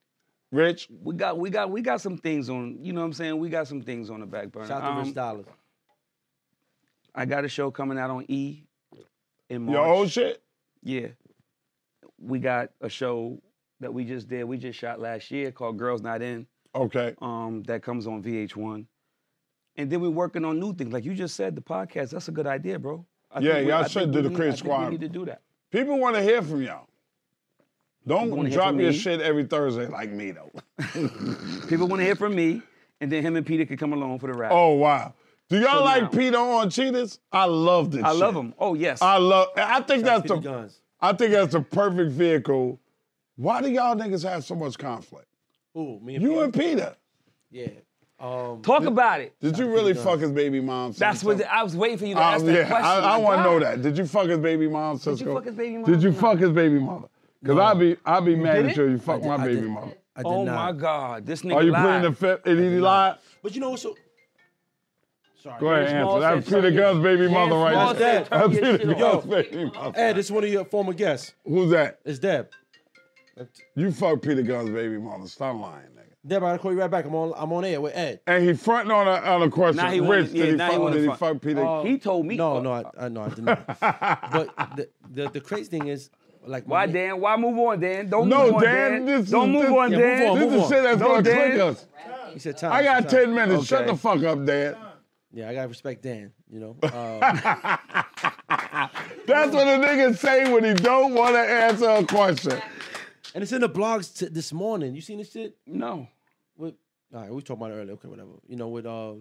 Rich? 0.50 0.88
We 1.02 1.14
got 1.14 1.38
we 1.38 1.50
got 1.50 1.70
we 1.70 1.80
got 1.82 2.00
some 2.00 2.16
things 2.18 2.50
on, 2.50 2.78
you 2.84 2.92
know 2.92 3.00
what 3.00 3.06
I'm 3.06 3.12
saying? 3.12 3.38
We 3.38 3.48
got 3.48 3.68
some 3.68 3.80
things 3.82 4.10
on 4.10 4.20
the 4.20 4.26
back 4.26 4.50
burner. 4.52 4.66
Shout 4.66 4.82
out 4.82 4.94
to 4.94 5.00
Um, 5.00 5.06
Rich 5.06 5.14
Dollaz. 5.14 5.46
I 7.14 7.24
got 7.26 7.44
a 7.44 7.48
show 7.48 7.70
coming 7.70 7.98
out 7.98 8.10
on 8.10 8.24
E 8.28 8.64
in 9.48 9.62
March. 9.62 9.74
Your 9.74 9.86
old 9.86 10.10
shit? 10.10 10.42
Yeah. 10.82 11.08
We 12.18 12.38
got 12.38 12.70
a 12.80 12.88
show 12.88 13.40
that 13.80 13.92
we 13.92 14.04
just 14.04 14.28
did. 14.28 14.44
We 14.44 14.56
just 14.58 14.78
shot 14.78 15.00
last 15.00 15.30
year 15.30 15.52
called 15.52 15.76
Girls 15.78 16.02
Not 16.02 16.22
In. 16.22 16.46
Okay. 16.74 17.14
Um, 17.20 17.62
that 17.64 17.82
comes 17.82 18.06
on 18.06 18.22
VH1. 18.22 18.86
And 19.76 19.90
then 19.90 20.00
we're 20.00 20.10
working 20.10 20.44
on 20.44 20.58
new 20.60 20.74
things. 20.74 20.92
Like 20.92 21.04
you 21.04 21.14
just 21.14 21.34
said, 21.36 21.54
the 21.54 21.60
podcast. 21.62 22.10
That's 22.10 22.28
a 22.28 22.32
good 22.32 22.46
idea, 22.46 22.78
bro. 22.78 23.04
I 23.30 23.40
Yeah, 23.40 23.52
think 23.54 23.64
we- 23.66 23.72
y'all 23.72 23.84
I 23.84 23.86
should 23.88 24.02
think 24.02 24.12
do 24.12 24.18
we 24.18 24.22
the 24.24 24.28
need- 24.30 24.36
Creep 24.36 24.48
I 24.48 24.50
think 24.52 24.58
Squad. 24.58 24.84
We 24.84 24.90
need 24.92 25.00
to 25.00 25.08
do 25.08 25.24
that. 25.26 25.42
People 25.72 25.98
want 25.98 26.14
to 26.14 26.22
hear 26.22 26.40
from 26.42 26.62
y'all. 26.62 26.86
Don't 28.06 28.50
drop 28.50 28.74
your 28.74 28.90
me. 28.90 28.92
shit 28.92 29.20
every 29.20 29.44
Thursday 29.44 29.86
like 29.86 30.10
me 30.10 30.32
though. 30.32 30.50
People 31.68 31.86
want 31.88 32.00
to 32.00 32.04
hear 32.04 32.16
from 32.16 32.34
me, 32.34 32.60
and 33.00 33.10
then 33.10 33.22
him 33.22 33.36
and 33.36 33.46
Peter 33.46 33.64
could 33.64 33.78
come 33.78 33.92
along 33.92 34.18
for 34.18 34.26
the 34.26 34.32
ride. 34.38 34.50
Oh 34.52 34.74
wow. 34.74 35.14
Do 35.48 35.58
y'all 35.58 35.78
So 35.78 35.84
like 35.84 36.02
now- 36.04 36.08
Peter 36.08 36.36
on 36.38 36.70
Cheetahs? 36.70 37.18
I 37.30 37.44
love 37.44 37.90
this. 37.92 38.02
I 38.04 38.10
love 38.12 38.34
shit. 38.34 38.42
him. 38.44 38.54
Oh 38.58 38.74
yes. 38.74 39.00
I 39.02 39.18
love. 39.18 39.48
I 39.56 39.80
think 39.82 40.04
Shout 40.04 40.24
that's 40.26 40.34
to 40.34 40.40
the. 40.40 40.48
Gunz. 40.48 40.74
I 41.00 41.12
think 41.12 41.32
that's 41.32 41.52
the 41.52 41.60
perfect 41.60 42.12
vehicle. 42.12 42.80
Why 43.36 43.60
do 43.62 43.70
y'all 43.70 43.94
niggas 43.96 44.28
have 44.28 44.44
so 44.44 44.54
much 44.54 44.78
conflict? 44.78 45.26
Who? 45.74 45.98
Me 46.00 46.16
and 46.16 46.22
You 46.22 46.30
Peter? 46.30 46.44
and 46.44 46.54
Peter. 46.54 46.96
Yeah. 47.50 47.68
Um, 48.22 48.62
Talk 48.62 48.84
about 48.84 49.20
it. 49.20 49.34
Did 49.40 49.58
you 49.58 49.66
really 49.66 49.94
fuck 49.94 50.20
his 50.20 50.30
baby 50.30 50.60
mom? 50.60 50.92
That's 50.92 51.24
what 51.24 51.38
Cisco? 51.38 51.50
I 51.52 51.62
was 51.64 51.76
waiting 51.76 51.98
for 51.98 52.06
you 52.06 52.14
to 52.14 52.20
Uh, 52.20 52.24
ask 52.24 52.44
that 52.44 52.52
yeah, 52.54 52.66
question. 52.68 52.84
I, 52.86 52.94
I 53.00 53.16
Like, 53.16 53.24
want 53.24 53.38
to 53.38 53.42
know 53.42 53.58
that. 53.58 53.82
Did 53.82 53.98
you 53.98 54.06
fuck 54.06 54.28
his 54.28 54.38
baby 54.38 54.68
mom, 54.68 54.98
Cisco? 54.98 55.34
fuck 55.34 55.44
his 55.44 55.56
baby 55.56 55.78
mom 55.78 55.90
Did 55.90 56.02
you 56.04 56.10
or 56.10 56.12
fuck 56.12 56.38
his 56.38 56.50
baby 56.50 56.78
mother? 56.78 57.08
Because 57.42 57.58
I'd 57.58 57.78
be, 57.80 57.96
I'd 58.06 58.24
be 58.24 58.36
mad 58.36 58.54
did 58.62 58.66
at 58.66 58.76
you 58.76 58.84
if 58.84 58.90
you 58.92 58.98
fuck 58.98 59.24
I 59.24 59.26
my 59.26 59.34
I 59.34 59.46
baby 59.46 59.60
did- 59.62 59.70
mother. 59.70 59.92
I 60.14 60.22
did 60.22 60.26
Oh 60.28 60.44
not. 60.44 60.54
my 60.74 60.80
God, 60.80 61.26
this 61.26 61.42
nigga 61.42 61.54
Are 61.56 61.62
you 61.64 61.72
lied. 61.72 61.82
putting 61.84 62.02
the 62.02 62.12
fifth? 62.16 62.44
Did 62.44 62.58
he 62.58 62.78
lie? 62.78 63.16
But 63.42 63.54
you 63.56 63.60
know 63.60 63.70
what's 63.70 63.82
so? 63.82 63.96
Sorry. 65.42 65.58
Go 65.58 65.68
ahead, 65.70 65.88
answer. 65.96 66.20
That's 66.20 66.44
said 66.46 66.52
turn 66.52 66.62
Peter 66.62 66.74
your- 66.74 66.82
Gunz's 66.84 67.02
baby 67.02 67.22
Hands 67.28 67.50
mother 67.50 67.60
right 67.60 67.72
small 67.72 67.94
there. 67.94 68.24
said 68.24 68.30
turn 68.30 68.40
That's 68.40 68.54
Peter 68.54 68.78
shit 68.78 68.98
Gunz's 68.98 69.02
off. 69.02 69.28
baby 69.28 69.64
mother. 69.64 69.98
Ed, 70.00 70.12
this 70.12 70.26
is 70.26 70.32
one 70.32 70.44
of 70.44 70.50
your 70.50 70.64
former 70.66 70.92
guests. 70.92 71.32
Who's 71.44 71.70
that? 71.72 71.98
It's 72.04 72.18
Deb. 72.20 72.48
You 73.74 73.90
fuck 73.90 74.22
Peter 74.22 74.42
Gunz's 74.42 74.70
baby 74.70 74.98
mother. 74.98 75.26
Stop 75.26 75.58
lying, 75.60 75.86
nigga. 75.96 76.01
Deb, 76.24 76.42
I 76.44 76.50
gotta 76.50 76.58
call 76.60 76.72
you 76.72 76.78
right 76.78 76.90
back. 76.90 77.04
I'm 77.04 77.14
on. 77.16 77.32
I'm 77.36 77.52
on 77.52 77.64
air 77.64 77.80
with 77.80 77.96
Ed. 77.96 78.20
And 78.28 78.44
he 78.44 78.52
fronting 78.54 78.92
on 78.92 79.08
a, 79.08 79.12
on 79.28 79.42
a 79.42 79.50
question. 79.50 79.76
Now 79.78 79.90
he 79.90 79.98
Rich, 79.98 80.08
wanna- 80.08 80.22
did 80.28 80.34
yeah, 80.36 80.44
he 80.44 80.52
now 80.52 80.66
he 80.66 80.72
fuck, 80.72 80.80
wanna 80.80 80.94
did 80.94 81.00
he 81.00 81.06
front. 81.06 81.18
fuck 81.20 81.40
Peter? 81.42 81.82
He 81.82 81.98
told 81.98 82.26
me. 82.26 82.36
No, 82.36 82.56
uh, 82.58 82.60
no, 82.60 82.72
I, 82.72 82.84
I 83.06 83.08
no, 83.08 83.22
I 83.22 83.28
did 83.30 83.44
not. 83.44 83.66
but 83.80 84.76
the, 84.76 84.88
the 85.10 85.28
the 85.30 85.40
crazy 85.40 85.68
thing 85.70 85.88
is, 85.88 86.10
like, 86.46 86.64
Why, 86.64 86.86
ma- 86.86 86.92
Dan? 86.92 87.20
Why 87.20 87.36
move 87.36 87.58
on, 87.58 87.80
Dan? 87.80 88.08
Don't 88.08 88.28
no, 88.28 88.44
move 88.46 88.54
on, 88.54 88.62
Dan, 88.62 88.90
Dan. 88.92 89.06
this 89.06 89.30
Don't 89.30 89.48
is, 89.48 89.52
move 89.52 89.62
this, 89.62 89.72
on, 89.72 89.92
Yeah, 89.92 89.98
Dan. 89.98 90.18
move 90.20 90.28
on, 90.30 90.38
This 90.38 90.44
move 90.44 90.54
is 90.54 90.62
on. 90.62 90.70
shit 90.70 90.82
that's 90.84 91.00
No, 91.00 91.06
gonna 91.08 91.22
Dan. 91.22 91.50
click 91.50 91.60
us. 91.60 91.86
He 92.34 92.38
said 92.38 92.56
time. 92.56 92.72
I 92.72 92.82
got 92.84 93.00
time. 93.08 93.10
10 93.10 93.34
minutes. 93.34 93.66
Shut 93.66 93.86
the 93.88 93.96
fuck 93.96 94.22
up, 94.22 94.44
Dan. 94.44 94.76
Yeah, 95.32 95.48
I 95.48 95.54
gotta 95.54 95.68
respect 95.68 96.02
Dan. 96.02 96.32
You 96.52 96.60
know. 96.60 96.76
Uh, 96.82 96.88
That's 99.26 99.52
what 99.54 99.66
a 99.66 99.78
nigga 99.80 100.16
say 100.16 100.52
when 100.52 100.62
he 100.64 100.74
don't 100.74 101.14
want 101.14 101.34
to 101.34 101.40
answer 101.40 101.88
a 101.88 102.04
question. 102.04 102.60
And 103.34 103.42
it's 103.42 103.52
in 103.52 103.60
the 103.60 103.68
blogs 103.68 104.16
t- 104.18 104.26
this 104.28 104.52
morning. 104.52 104.94
You 104.94 105.00
seen 105.00 105.18
this 105.18 105.32
shit? 105.32 105.56
No. 105.66 106.06
With, 106.56 106.74
all 107.14 107.20
right, 107.22 107.30
we 107.32 107.40
talked 107.42 107.60
about 107.60 107.70
it 107.70 107.74
earlier. 107.74 107.92
Okay, 107.94 108.08
whatever. 108.08 108.30
You 108.46 108.56
know, 108.56 108.68
with 108.68 108.84
uh, 108.86 109.14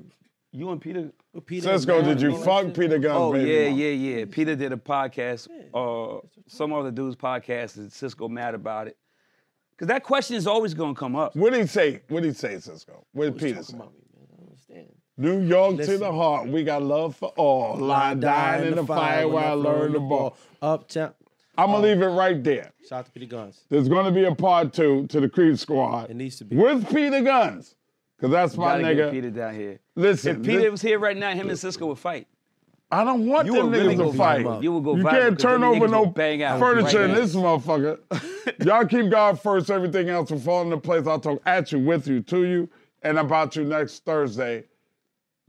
You 0.51 0.69
and 0.71 0.81
Peter. 0.81 1.11
with 1.33 1.45
Peter. 1.45 1.69
and 1.69 1.79
Cisco, 1.79 1.97
Matt 2.01 2.05
did 2.17 2.21
you 2.21 2.37
fuck 2.37 2.65
shit. 2.65 2.73
Peter 2.75 2.99
Gunz, 2.99 3.15
Oh 3.15 3.31
baby? 3.33 3.49
yeah, 3.51 3.69
mama? 3.69 3.77
yeah, 3.81 4.17
yeah. 4.19 4.25
Peter 4.29 4.55
did 4.55 4.73
a 4.73 4.77
podcast. 4.77 5.47
Uh, 5.73 6.19
some 6.47 6.73
other 6.73 6.91
dude's 6.91 7.15
podcast, 7.15 7.77
and 7.77 7.91
Cisco 7.91 8.27
mad 8.27 8.53
about 8.53 8.87
it. 8.87 8.97
Cause 9.77 9.87
that 9.87 10.03
question 10.03 10.35
is 10.35 10.45
always 10.45 10.73
gonna 10.75 10.93
come 10.93 11.15
up. 11.15 11.35
What 11.35 11.53
did 11.53 11.61
he 11.61 11.67
say? 11.67 12.01
What 12.09 12.21
did 12.21 12.29
he 12.29 12.33
say, 12.35 12.59
Cisco? 12.59 13.03
What 13.13 13.25
did 13.25 13.37
Peter 13.37 13.49
talking 13.55 13.63
say? 13.63 13.75
about 13.77 13.93
me, 13.93 13.99
man? 14.13 14.27
I 14.31 14.35
don't 14.35 14.47
understand. 14.47 14.87
New 15.17 15.41
York 15.41 15.77
to 15.85 15.97
the 15.97 16.11
heart. 16.11 16.47
We 16.49 16.63
got 16.63 16.83
love 16.83 17.15
for 17.15 17.29
all. 17.29 17.77
Lie 17.77 18.13
dying 18.15 18.67
in 18.67 18.75
the 18.75 18.85
fire 18.85 19.27
while 19.27 19.45
I 19.51 19.53
learn 19.53 19.93
the 19.93 19.99
ball. 19.99 20.37
Uptown. 20.61 21.13
I'm 21.57 21.67
gonna 21.67 21.77
um, 21.77 21.83
leave 21.83 22.01
it 22.01 22.07
right 22.07 22.43
there. 22.43 22.71
Shout 22.87 22.99
out 22.99 23.05
to 23.05 23.11
Peter 23.11 23.35
Gunz. 23.35 23.59
There's 23.69 23.89
gonna 23.89 24.11
be 24.11 24.23
a 24.23 24.33
part 24.33 24.73
two 24.73 25.05
to 25.07 25.19
the 25.19 25.29
Creep 25.29 25.57
Squad. 25.57 26.09
It 26.09 26.15
needs 26.15 26.37
to 26.37 26.45
be. 26.45 26.55
with 26.55 26.87
Peter 26.89 27.19
Gunz, 27.21 27.75
cause 28.19 28.31
that's 28.31 28.55
my 28.57 28.81
Gotta 28.81 28.95
get 28.95 29.07
nigga. 29.07 29.11
Peter 29.11 29.29
down 29.29 29.55
here. 29.55 29.79
Listen, 29.95 30.37
If 30.37 30.45
Peter 30.45 30.61
this- 30.61 30.71
was 30.71 30.81
here 30.81 30.99
right 30.99 31.17
now, 31.17 31.31
him 31.31 31.49
and 31.49 31.59
Cisco 31.59 31.87
would 31.87 31.99
fight. 31.99 32.27
I 32.93 33.05
don't 33.05 33.25
want 33.25 33.47
You 33.47 33.53
them 33.53 33.71
would 33.71 33.77
really 33.79 33.95
niggas 33.95 34.11
to 34.11 34.17
fight. 34.17 34.63
You 34.63 34.73
would 34.73 34.83
go 34.83 34.95
You 34.97 35.03
can't 35.05 35.39
turn 35.39 35.63
over 35.63 35.87
no 35.87 36.05
bang 36.07 36.43
out 36.43 36.59
furniture 36.59 36.99
right 37.01 37.09
in 37.09 37.15
this 37.15 37.33
motherfucker. 37.33 37.99
Y'all 38.65 38.85
keep 38.85 39.09
God 39.09 39.39
first. 39.39 39.69
Everything 39.71 40.09
else 40.09 40.29
will 40.29 40.39
fall 40.39 40.61
into 40.63 40.77
place. 40.77 41.07
I'll 41.07 41.19
talk 41.19 41.41
at 41.45 41.71
you, 41.71 41.79
with 41.79 42.05
you, 42.07 42.21
to 42.23 42.43
you, 42.45 42.69
and 43.01 43.17
about 43.17 43.55
you 43.55 43.63
next 43.63 44.03
Thursday. 44.03 44.65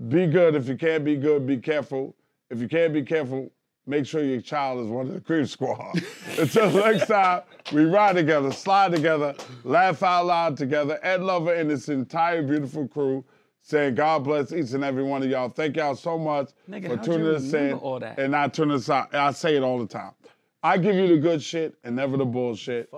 Be 0.09 0.27
good. 0.29 0.55
If 0.55 0.69
you 0.69 0.77
can't 0.77 1.05
be 1.05 1.17
good, 1.17 1.45
be 1.47 1.57
careful. 1.57 2.15
If 2.49 2.61
you 2.61 2.69
can't 2.69 2.93
be 2.93 3.03
careful, 3.03 3.51
make 3.87 4.07
sure 4.07 4.23
your 4.23 4.41
child 4.41 4.85
is 4.85 4.89
one 4.89 5.09
of 5.09 5.15
the 5.15 5.21
creep 5.21 5.47
squad. 5.47 6.01
Until 6.39 6.71
next 6.71 7.07
time, 7.07 7.43
we 7.73 7.85
ride 7.85 8.17
together, 8.17 8.53
slide 8.53 8.93
together, 8.93 9.35
laugh 9.65 10.03
out 10.03 10.27
loud 10.27 10.57
together. 10.57 10.99
Ed 11.03 11.23
Lover 11.23 11.55
and 11.55 11.71
this 11.71 11.89
entire 11.89 12.43
beautiful 12.43 12.87
crew 12.89 13.25
saying 13.61 13.95
God 13.95 14.25
bless 14.25 14.53
each 14.53 14.73
and 14.73 14.85
every 14.85 15.03
one 15.03 15.23
of 15.23 15.29
y'all. 15.31 15.49
Thank 15.49 15.77
y'all 15.77 15.95
so 15.95 16.19
much 16.19 16.51
Nigga, 16.69 16.89
for 16.89 17.05
tuning 17.05 17.35
us 17.35 17.53
in 17.53 17.75
all 17.75 18.01
that? 18.01 18.19
and 18.19 18.33
not 18.33 18.55
tuning 18.55 18.77
us 18.77 18.91
out. 18.91 19.15
I 19.15 19.33
say 19.33 19.57
it 19.57 19.63
all 19.63 19.79
the 19.79 19.87
time. 19.87 20.13
I 20.65 20.79
give 20.79 20.95
you 20.95 21.09
the 21.09 21.19
good 21.19 21.43
shit 21.43 21.75
and 21.83 21.97
never 21.97 22.17
the 22.17 22.25
bullshit. 22.25 22.89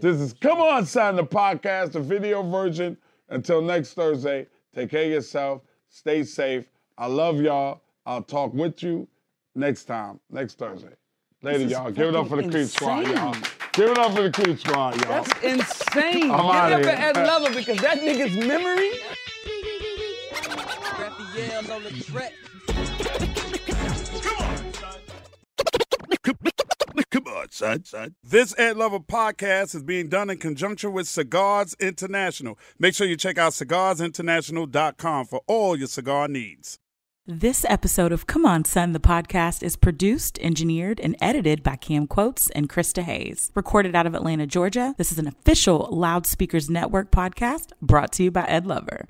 This 0.00 0.16
is 0.16 0.32
Come 0.32 0.58
On 0.60 0.86
Son, 0.86 1.16
the 1.16 1.24
podcast, 1.24 1.92
the 1.92 2.00
video 2.00 2.42
version. 2.42 2.96
Until 3.28 3.60
next 3.60 3.92
Thursday, 3.92 4.46
take 4.74 4.90
care 4.90 5.04
of 5.04 5.10
yourself. 5.10 5.62
Stay 5.90 6.24
safe. 6.24 6.64
I 6.96 7.06
love 7.06 7.40
y'all. 7.40 7.82
I'll 8.06 8.22
talk 8.22 8.54
with 8.54 8.82
you 8.82 9.06
next 9.54 9.84
time, 9.84 10.20
next 10.30 10.58
Thursday. 10.58 10.94
Later, 11.42 11.64
y'all. 11.64 11.90
Give 11.90 12.08
it 12.08 12.16
up 12.16 12.28
for 12.28 12.36
the 12.36 12.42
fucking 12.42 12.50
Creep 12.50 12.68
Squad, 12.68 13.06
y'all. 13.08 13.34
Give 13.72 13.90
it 13.90 13.98
up 13.98 14.14
for 14.14 14.22
the 14.22 14.30
Creep 14.30 14.58
Squad, 14.58 15.00
y'all. 15.02 15.24
That's 15.24 15.42
insane. 15.42 16.30
I'm 16.30 16.70
Give 16.70 16.86
it 16.86 16.88
up 16.88 17.14
for. 17.14 17.20
Ed 17.20 17.26
Lover 17.26 17.54
because 17.54 17.78
that 17.78 18.00
nigga's 18.00 18.36
memory. 18.36 18.90
Come 27.10 27.26
on, 27.26 27.50
son, 27.50 27.84
son. 27.84 28.14
This 28.22 28.54
Ed 28.58 28.76
Lover 28.76 29.00
podcast 29.00 29.74
is 29.74 29.82
being 29.82 30.08
done 30.08 30.30
in 30.30 30.38
conjunction 30.38 30.92
with 30.92 31.08
Cigars 31.08 31.74
International. 31.80 32.58
Make 32.78 32.94
sure 32.94 33.06
you 33.06 33.16
check 33.16 33.38
out 33.38 33.52
cigarsinternational.com 33.52 35.26
for 35.26 35.40
all 35.46 35.76
your 35.76 35.88
cigar 35.88 36.28
needs. 36.28 36.78
This 37.26 37.66
episode 37.68 38.12
of 38.12 38.26
Come 38.26 38.46
On 38.46 38.64
Son, 38.64 38.92
the 38.92 38.98
podcast, 38.98 39.62
is 39.62 39.76
produced, 39.76 40.38
engineered, 40.38 40.98
and 40.98 41.14
edited 41.20 41.62
by 41.62 41.76
Cam 41.76 42.06
Quotes 42.06 42.48
and 42.50 42.66
Krista 42.66 43.02
Hayes. 43.02 43.50
Recorded 43.54 43.94
out 43.94 44.06
of 44.06 44.14
Atlanta, 44.14 44.46
Georgia, 44.46 44.94
this 44.96 45.12
is 45.12 45.18
an 45.18 45.26
official 45.26 45.86
Loudspeakers 45.92 46.70
Network 46.70 47.10
podcast 47.10 47.72
brought 47.82 48.12
to 48.12 48.22
you 48.22 48.30
by 48.30 48.44
Ed 48.46 48.66
Lover. 48.66 49.06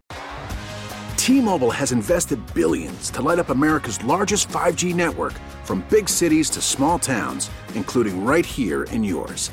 T-Mobile 1.17 1.71
has 1.71 1.93
invested 1.93 2.41
billions 2.53 3.11
to 3.11 3.23
light 3.23 3.39
up 3.39 3.49
America's 3.49 4.03
largest 4.03 4.49
5G 4.49 4.93
network 4.93 5.35
from 5.63 5.85
big 5.89 6.09
cities 6.09 6.51
to 6.51 6.61
small 6.61 6.99
towns, 6.99 7.49
including 7.77 8.25
right 8.25 8.45
here 8.45 8.85
in 8.85 9.05
yours. 9.05 9.53